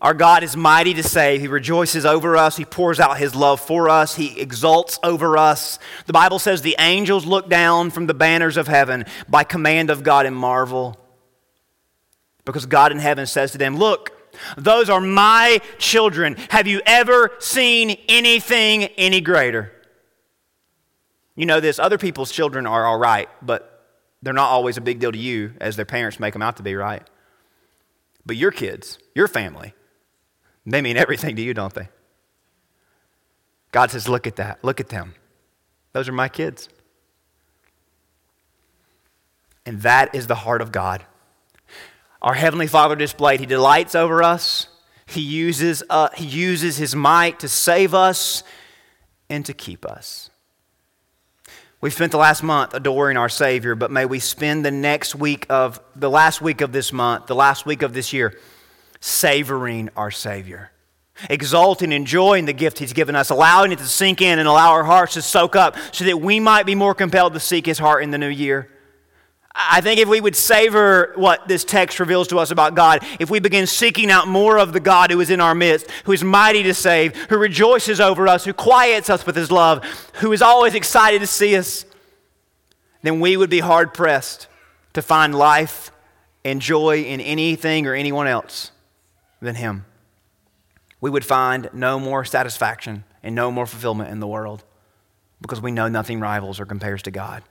Our 0.00 0.14
God 0.14 0.44
is 0.44 0.56
mighty 0.56 0.94
to 0.94 1.02
save. 1.02 1.40
He 1.40 1.48
rejoices 1.48 2.06
over 2.06 2.36
us. 2.36 2.56
He 2.56 2.64
pours 2.64 3.00
out 3.00 3.18
His 3.18 3.34
love 3.34 3.60
for 3.60 3.88
us. 3.88 4.14
He 4.14 4.38
exults 4.40 5.00
over 5.02 5.36
us. 5.36 5.80
The 6.06 6.12
Bible 6.12 6.38
says 6.38 6.62
the 6.62 6.76
angels 6.78 7.26
look 7.26 7.48
down 7.48 7.90
from 7.90 8.06
the 8.06 8.14
banners 8.14 8.56
of 8.56 8.68
heaven 8.68 9.04
by 9.28 9.42
command 9.42 9.90
of 9.90 10.04
God 10.04 10.26
and 10.26 10.36
marvel. 10.36 11.04
Because 12.44 12.64
God 12.64 12.92
in 12.92 13.00
heaven 13.00 13.26
says 13.26 13.50
to 13.50 13.58
them, 13.58 13.76
Look, 13.76 14.12
those 14.56 14.88
are 14.88 15.00
my 15.00 15.60
children. 15.78 16.36
Have 16.50 16.68
you 16.68 16.80
ever 16.86 17.32
seen 17.40 17.98
anything 18.08 18.84
any 18.84 19.20
greater? 19.20 19.72
You 21.36 21.46
know 21.46 21.60
this, 21.60 21.78
other 21.78 21.98
people's 21.98 22.32
children 22.32 22.66
are 22.66 22.86
all 22.86 22.98
right, 22.98 23.28
but 23.40 23.86
they're 24.22 24.34
not 24.34 24.50
always 24.50 24.76
a 24.76 24.80
big 24.80 24.98
deal 24.98 25.12
to 25.12 25.18
you 25.18 25.54
as 25.60 25.76
their 25.76 25.84
parents 25.84 26.20
make 26.20 26.32
them 26.32 26.42
out 26.42 26.56
to 26.58 26.62
be, 26.62 26.74
right? 26.74 27.02
But 28.26 28.36
your 28.36 28.50
kids, 28.50 28.98
your 29.14 29.28
family, 29.28 29.74
they 30.66 30.82
mean 30.82 30.96
everything 30.98 31.36
to 31.36 31.42
you, 31.42 31.54
don't 31.54 31.74
they? 31.74 31.88
God 33.72 33.90
says, 33.90 34.08
Look 34.08 34.26
at 34.26 34.36
that. 34.36 34.62
Look 34.62 34.80
at 34.80 34.88
them. 34.88 35.14
Those 35.92 36.08
are 36.08 36.12
my 36.12 36.28
kids. 36.28 36.68
And 39.66 39.82
that 39.82 40.14
is 40.14 40.26
the 40.26 40.34
heart 40.34 40.62
of 40.62 40.72
God. 40.72 41.04
Our 42.22 42.34
Heavenly 42.34 42.66
Father 42.66 42.96
displayed, 42.96 43.40
He 43.40 43.46
delights 43.46 43.94
over 43.94 44.22
us. 44.22 44.68
He 45.06 45.20
uses, 45.20 45.82
uh, 45.90 46.08
he 46.14 46.24
uses 46.24 46.76
His 46.76 46.94
might 46.94 47.40
to 47.40 47.48
save 47.48 47.94
us 47.94 48.44
and 49.28 49.44
to 49.46 49.52
keep 49.52 49.84
us. 49.84 50.29
We've 51.82 51.94
spent 51.94 52.12
the 52.12 52.18
last 52.18 52.42
month 52.42 52.74
adoring 52.74 53.16
our 53.16 53.30
Savior, 53.30 53.74
but 53.74 53.90
may 53.90 54.04
we 54.04 54.18
spend 54.18 54.66
the 54.66 54.70
next 54.70 55.14
week 55.14 55.46
of 55.48 55.80
the 55.96 56.10
last 56.10 56.42
week 56.42 56.60
of 56.60 56.72
this 56.72 56.92
month, 56.92 57.26
the 57.26 57.34
last 57.34 57.64
week 57.64 57.80
of 57.80 57.94
this 57.94 58.12
year, 58.12 58.38
savoring 59.00 59.88
our 59.96 60.10
Savior, 60.10 60.72
exalting, 61.30 61.90
enjoying 61.92 62.44
the 62.44 62.52
gift 62.52 62.78
He's 62.78 62.92
given 62.92 63.16
us, 63.16 63.30
allowing 63.30 63.72
it 63.72 63.78
to 63.78 63.86
sink 63.86 64.20
in 64.20 64.38
and 64.38 64.46
allow 64.46 64.72
our 64.72 64.84
hearts 64.84 65.14
to 65.14 65.22
soak 65.22 65.56
up 65.56 65.74
so 65.90 66.04
that 66.04 66.20
we 66.20 66.38
might 66.38 66.66
be 66.66 66.74
more 66.74 66.94
compelled 66.94 67.32
to 67.32 67.40
seek 67.40 67.64
His 67.64 67.78
heart 67.78 68.02
in 68.02 68.10
the 68.10 68.18
new 68.18 68.28
year. 68.28 68.68
I 69.54 69.80
think 69.80 69.98
if 69.98 70.08
we 70.08 70.20
would 70.20 70.36
savor 70.36 71.12
what 71.16 71.48
this 71.48 71.64
text 71.64 71.98
reveals 71.98 72.28
to 72.28 72.38
us 72.38 72.52
about 72.52 72.76
God, 72.76 73.04
if 73.18 73.30
we 73.30 73.40
begin 73.40 73.66
seeking 73.66 74.10
out 74.10 74.28
more 74.28 74.58
of 74.58 74.72
the 74.72 74.80
God 74.80 75.10
who 75.10 75.20
is 75.20 75.28
in 75.28 75.40
our 75.40 75.54
midst, 75.54 75.90
who 76.04 76.12
is 76.12 76.22
mighty 76.22 76.62
to 76.62 76.74
save, 76.74 77.16
who 77.16 77.36
rejoices 77.36 78.00
over 78.00 78.28
us, 78.28 78.44
who 78.44 78.52
quiets 78.52 79.10
us 79.10 79.26
with 79.26 79.34
his 79.34 79.50
love, 79.50 79.84
who 80.14 80.32
is 80.32 80.40
always 80.40 80.74
excited 80.74 81.20
to 81.20 81.26
see 81.26 81.56
us, 81.56 81.84
then 83.02 83.18
we 83.18 83.36
would 83.36 83.50
be 83.50 83.58
hard 83.58 83.92
pressed 83.92 84.46
to 84.92 85.02
find 85.02 85.34
life 85.34 85.90
and 86.44 86.60
joy 86.60 87.02
in 87.02 87.20
anything 87.20 87.86
or 87.86 87.94
anyone 87.94 88.28
else 88.28 88.70
than 89.40 89.56
him. 89.56 89.84
We 91.00 91.10
would 91.10 91.24
find 91.24 91.68
no 91.72 91.98
more 91.98 92.24
satisfaction 92.24 93.04
and 93.22 93.34
no 93.34 93.50
more 93.50 93.66
fulfillment 93.66 94.10
in 94.10 94.20
the 94.20 94.26
world 94.26 94.64
because 95.40 95.60
we 95.60 95.72
know 95.72 95.88
nothing 95.88 96.20
rivals 96.20 96.60
or 96.60 96.66
compares 96.66 97.02
to 97.02 97.10
God. 97.10 97.42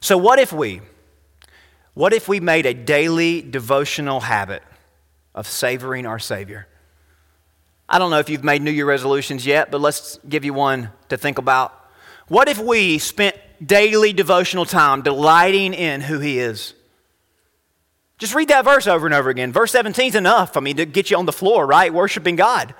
So, 0.00 0.16
what 0.16 0.38
if 0.38 0.52
we, 0.52 0.80
what 1.94 2.12
if 2.12 2.28
we 2.28 2.40
made 2.40 2.66
a 2.66 2.74
daily 2.74 3.42
devotional 3.42 4.20
habit 4.20 4.62
of 5.34 5.46
savoring 5.46 6.06
our 6.06 6.18
Savior? 6.18 6.68
I 7.88 7.98
don't 7.98 8.10
know 8.10 8.18
if 8.18 8.28
you've 8.28 8.44
made 8.44 8.62
New 8.62 8.70
Year 8.70 8.86
resolutions 8.86 9.46
yet, 9.46 9.70
but 9.70 9.80
let's 9.80 10.18
give 10.28 10.44
you 10.44 10.54
one 10.54 10.90
to 11.08 11.16
think 11.16 11.38
about. 11.38 11.74
What 12.28 12.48
if 12.48 12.58
we 12.58 12.98
spent 12.98 13.36
daily 13.64 14.12
devotional 14.12 14.66
time 14.66 15.02
delighting 15.02 15.74
in 15.74 16.02
who 16.02 16.20
He 16.20 16.38
is? 16.38 16.74
Just 18.18 18.34
read 18.34 18.48
that 18.48 18.64
verse 18.64 18.86
over 18.86 19.06
and 19.06 19.14
over 19.14 19.30
again. 19.30 19.52
Verse 19.52 19.72
17 19.72 20.08
is 20.08 20.14
enough, 20.14 20.56
I 20.56 20.60
mean, 20.60 20.76
to 20.76 20.84
get 20.84 21.10
you 21.10 21.16
on 21.16 21.26
the 21.26 21.32
floor, 21.32 21.66
right? 21.66 21.92
Worshiping 21.92 22.36
God. 22.36 22.74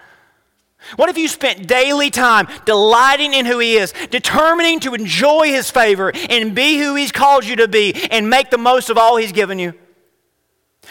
What 0.96 1.08
if 1.08 1.18
you 1.18 1.28
spent 1.28 1.66
daily 1.66 2.10
time 2.10 2.48
delighting 2.64 3.34
in 3.34 3.46
who 3.46 3.58
He 3.58 3.76
is, 3.76 3.92
determining 4.10 4.80
to 4.80 4.94
enjoy 4.94 5.48
His 5.48 5.70
favor 5.70 6.12
and 6.30 6.54
be 6.54 6.78
who 6.78 6.94
He's 6.94 7.12
called 7.12 7.44
you 7.44 7.56
to 7.56 7.68
be 7.68 7.94
and 8.10 8.30
make 8.30 8.50
the 8.50 8.58
most 8.58 8.88
of 8.88 8.96
all 8.96 9.16
He's 9.16 9.32
given 9.32 9.58
you? 9.58 9.74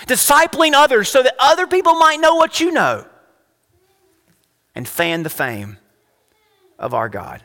Discipling 0.05 0.73
others 0.73 1.09
so 1.09 1.23
that 1.23 1.35
other 1.39 1.65
people 1.65 1.95
might 1.95 2.19
know 2.19 2.35
what 2.35 2.59
you 2.59 2.71
know 2.71 3.07
and 4.75 4.87
fan 4.87 5.23
the 5.23 5.29
fame 5.29 5.77
of 6.77 6.93
our 6.93 7.09
God. 7.09 7.43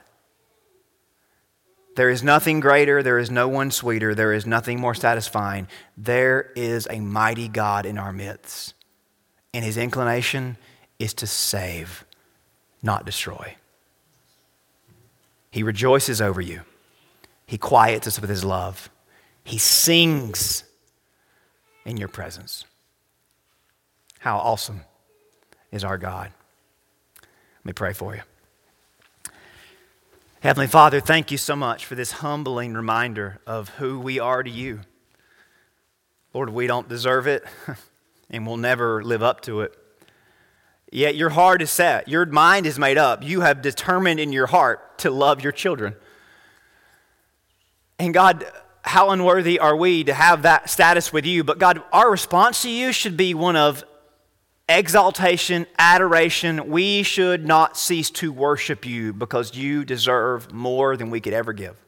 There 1.95 2.11
is 2.11 2.23
nothing 2.23 2.61
greater, 2.61 3.03
there 3.03 3.19
is 3.19 3.31
no 3.31 3.49
one 3.49 3.71
sweeter, 3.71 4.15
there 4.15 4.33
is 4.33 4.47
nothing 4.47 4.81
more 4.81 4.95
satisfying. 4.95 5.69
There 5.97 6.51
is 6.57 6.87
a 6.91 7.01
mighty 7.01 7.49
God 7.49 7.87
in 7.87 7.99
our 7.99 8.13
midst, 8.13 8.75
and 9.55 9.65
His 9.65 9.77
inclination 9.77 10.57
is 10.99 11.15
to 11.15 11.27
save 11.27 12.05
not 12.83 13.07
destroy. 13.07 13.57
He 15.51 15.63
rejoices 15.63 16.21
over 16.21 16.41
you. 16.41 16.63
He 17.47 17.59
quiets 17.59 18.07
us 18.07 18.21
with 18.21 18.31
his 18.31 18.45
love. 18.45 18.91
He 19.45 19.59
sings 19.59 20.65
in 21.85 21.97
your 21.97 22.09
presence. 22.09 22.65
How 24.21 24.39
awesome 24.39 24.83
is 25.71 25.85
our 25.85 25.99
God. 25.99 26.33
Let 27.21 27.65
me 27.65 27.73
pray 27.73 27.93
for 27.93 28.15
you. 28.15 28.23
Heavenly 30.41 30.67
Father, 30.67 31.01
thank 31.01 31.31
you 31.31 31.39
so 31.39 31.55
much 31.55 31.85
for 31.87 31.95
this 31.95 32.13
humbling 32.13 32.75
reminder 32.75 33.41
of 33.47 33.69
who 33.71 34.01
we 34.01 34.19
are 34.19 34.43
to 34.43 34.51
you. 34.51 34.81
Lord, 36.35 36.51
we 36.51 36.67
don't 36.67 36.89
deserve 36.89 37.27
it 37.27 37.45
and 38.31 38.47
we'll 38.47 38.57
never 38.57 39.05
live 39.05 39.23
up 39.23 39.43
to 39.43 39.61
it. 39.61 39.77
Yet 40.95 41.17
your 41.17 41.31
heart 41.31 41.63
is 41.63 41.71
set, 41.71 42.07
your 42.07 42.27
mind 42.27 42.67
is 42.67 42.79
made 42.79 42.99
up. 42.99 43.23
You 43.23 43.41
have 43.41 43.63
determined 43.63 44.21
in 44.21 44.31
your 44.31 44.47
heart 44.47 44.99
to 44.99 45.11
love 45.11 45.43
your 45.43 45.51
children. 45.51 45.97
And 47.99 48.13
God, 48.13 48.45
how 48.83 49.09
unworthy 49.11 49.59
are 49.59 49.75
we 49.75 50.05
to 50.05 50.13
have 50.13 50.43
that 50.43 50.69
status 50.69 51.11
with 51.11 51.25
you? 51.25 51.45
But 51.45 51.59
God, 51.59 51.83
our 51.95 52.11
response 52.11 52.61
to 52.63 52.71
you 52.71 52.93
should 52.93 53.17
be 53.17 53.33
one 53.33 53.57
of 53.57 53.85
exaltation, 54.69 55.67
adoration. 55.79 56.69
We 56.69 57.03
should 57.05 57.47
not 57.47 57.79
cease 57.79 58.11
to 58.11 58.31
worship 58.31 58.85
you 58.85 59.15
because 59.15 59.57
you 59.57 59.87
deserve 59.87 60.53
more 60.53 60.99
than 60.99 61.09
we 61.09 61.21
could 61.21 61.33
ever 61.33 61.55
give. 61.55 61.82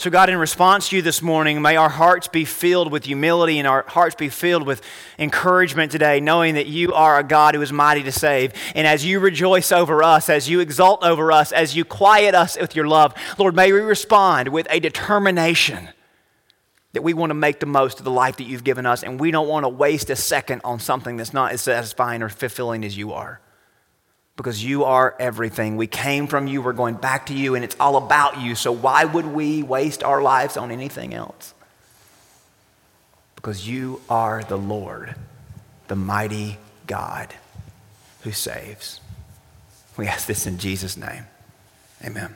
So, 0.00 0.08
God, 0.08 0.30
in 0.30 0.38
response 0.38 0.88
to 0.88 0.96
you 0.96 1.02
this 1.02 1.20
morning, 1.20 1.60
may 1.60 1.76
our 1.76 1.90
hearts 1.90 2.26
be 2.26 2.46
filled 2.46 2.90
with 2.90 3.04
humility 3.04 3.58
and 3.58 3.68
our 3.68 3.84
hearts 3.86 4.14
be 4.14 4.30
filled 4.30 4.66
with 4.66 4.80
encouragement 5.18 5.92
today, 5.92 6.20
knowing 6.20 6.54
that 6.54 6.66
you 6.66 6.94
are 6.94 7.18
a 7.18 7.22
God 7.22 7.54
who 7.54 7.60
is 7.60 7.70
mighty 7.70 8.02
to 8.04 8.10
save. 8.10 8.54
And 8.74 8.86
as 8.86 9.04
you 9.04 9.20
rejoice 9.20 9.70
over 9.70 10.02
us, 10.02 10.30
as 10.30 10.48
you 10.48 10.60
exalt 10.60 11.04
over 11.04 11.30
us, 11.30 11.52
as 11.52 11.76
you 11.76 11.84
quiet 11.84 12.34
us 12.34 12.56
with 12.58 12.74
your 12.74 12.88
love, 12.88 13.14
Lord, 13.36 13.54
may 13.54 13.74
we 13.74 13.80
respond 13.80 14.48
with 14.48 14.66
a 14.70 14.80
determination 14.80 15.90
that 16.94 17.02
we 17.02 17.12
want 17.12 17.28
to 17.28 17.34
make 17.34 17.60
the 17.60 17.66
most 17.66 17.98
of 17.98 18.06
the 18.06 18.10
life 18.10 18.38
that 18.38 18.44
you've 18.44 18.64
given 18.64 18.86
us, 18.86 19.02
and 19.02 19.20
we 19.20 19.30
don't 19.30 19.48
want 19.48 19.64
to 19.64 19.68
waste 19.68 20.08
a 20.08 20.16
second 20.16 20.62
on 20.64 20.80
something 20.80 21.18
that's 21.18 21.34
not 21.34 21.52
as 21.52 21.60
satisfying 21.60 22.22
or 22.22 22.30
fulfilling 22.30 22.86
as 22.86 22.96
you 22.96 23.12
are 23.12 23.42
because 24.40 24.64
you 24.64 24.84
are 24.84 25.14
everything. 25.20 25.76
We 25.76 25.86
came 25.86 26.26
from 26.26 26.46
you, 26.46 26.62
we're 26.62 26.72
going 26.72 26.94
back 26.94 27.26
to 27.26 27.34
you, 27.34 27.56
and 27.56 27.62
it's 27.62 27.76
all 27.78 27.96
about 27.96 28.40
you. 28.40 28.54
So 28.54 28.72
why 28.72 29.04
would 29.04 29.26
we 29.26 29.62
waste 29.62 30.02
our 30.02 30.22
lives 30.22 30.56
on 30.56 30.70
anything 30.70 31.12
else? 31.12 31.52
Because 33.36 33.68
you 33.68 34.00
are 34.08 34.42
the 34.42 34.56
Lord, 34.56 35.14
the 35.88 35.94
mighty 35.94 36.56
God 36.86 37.34
who 38.22 38.32
saves. 38.32 39.02
We 39.98 40.06
ask 40.06 40.26
this 40.26 40.46
in 40.46 40.56
Jesus' 40.56 40.96
name. 40.96 41.26
Amen. 42.02 42.34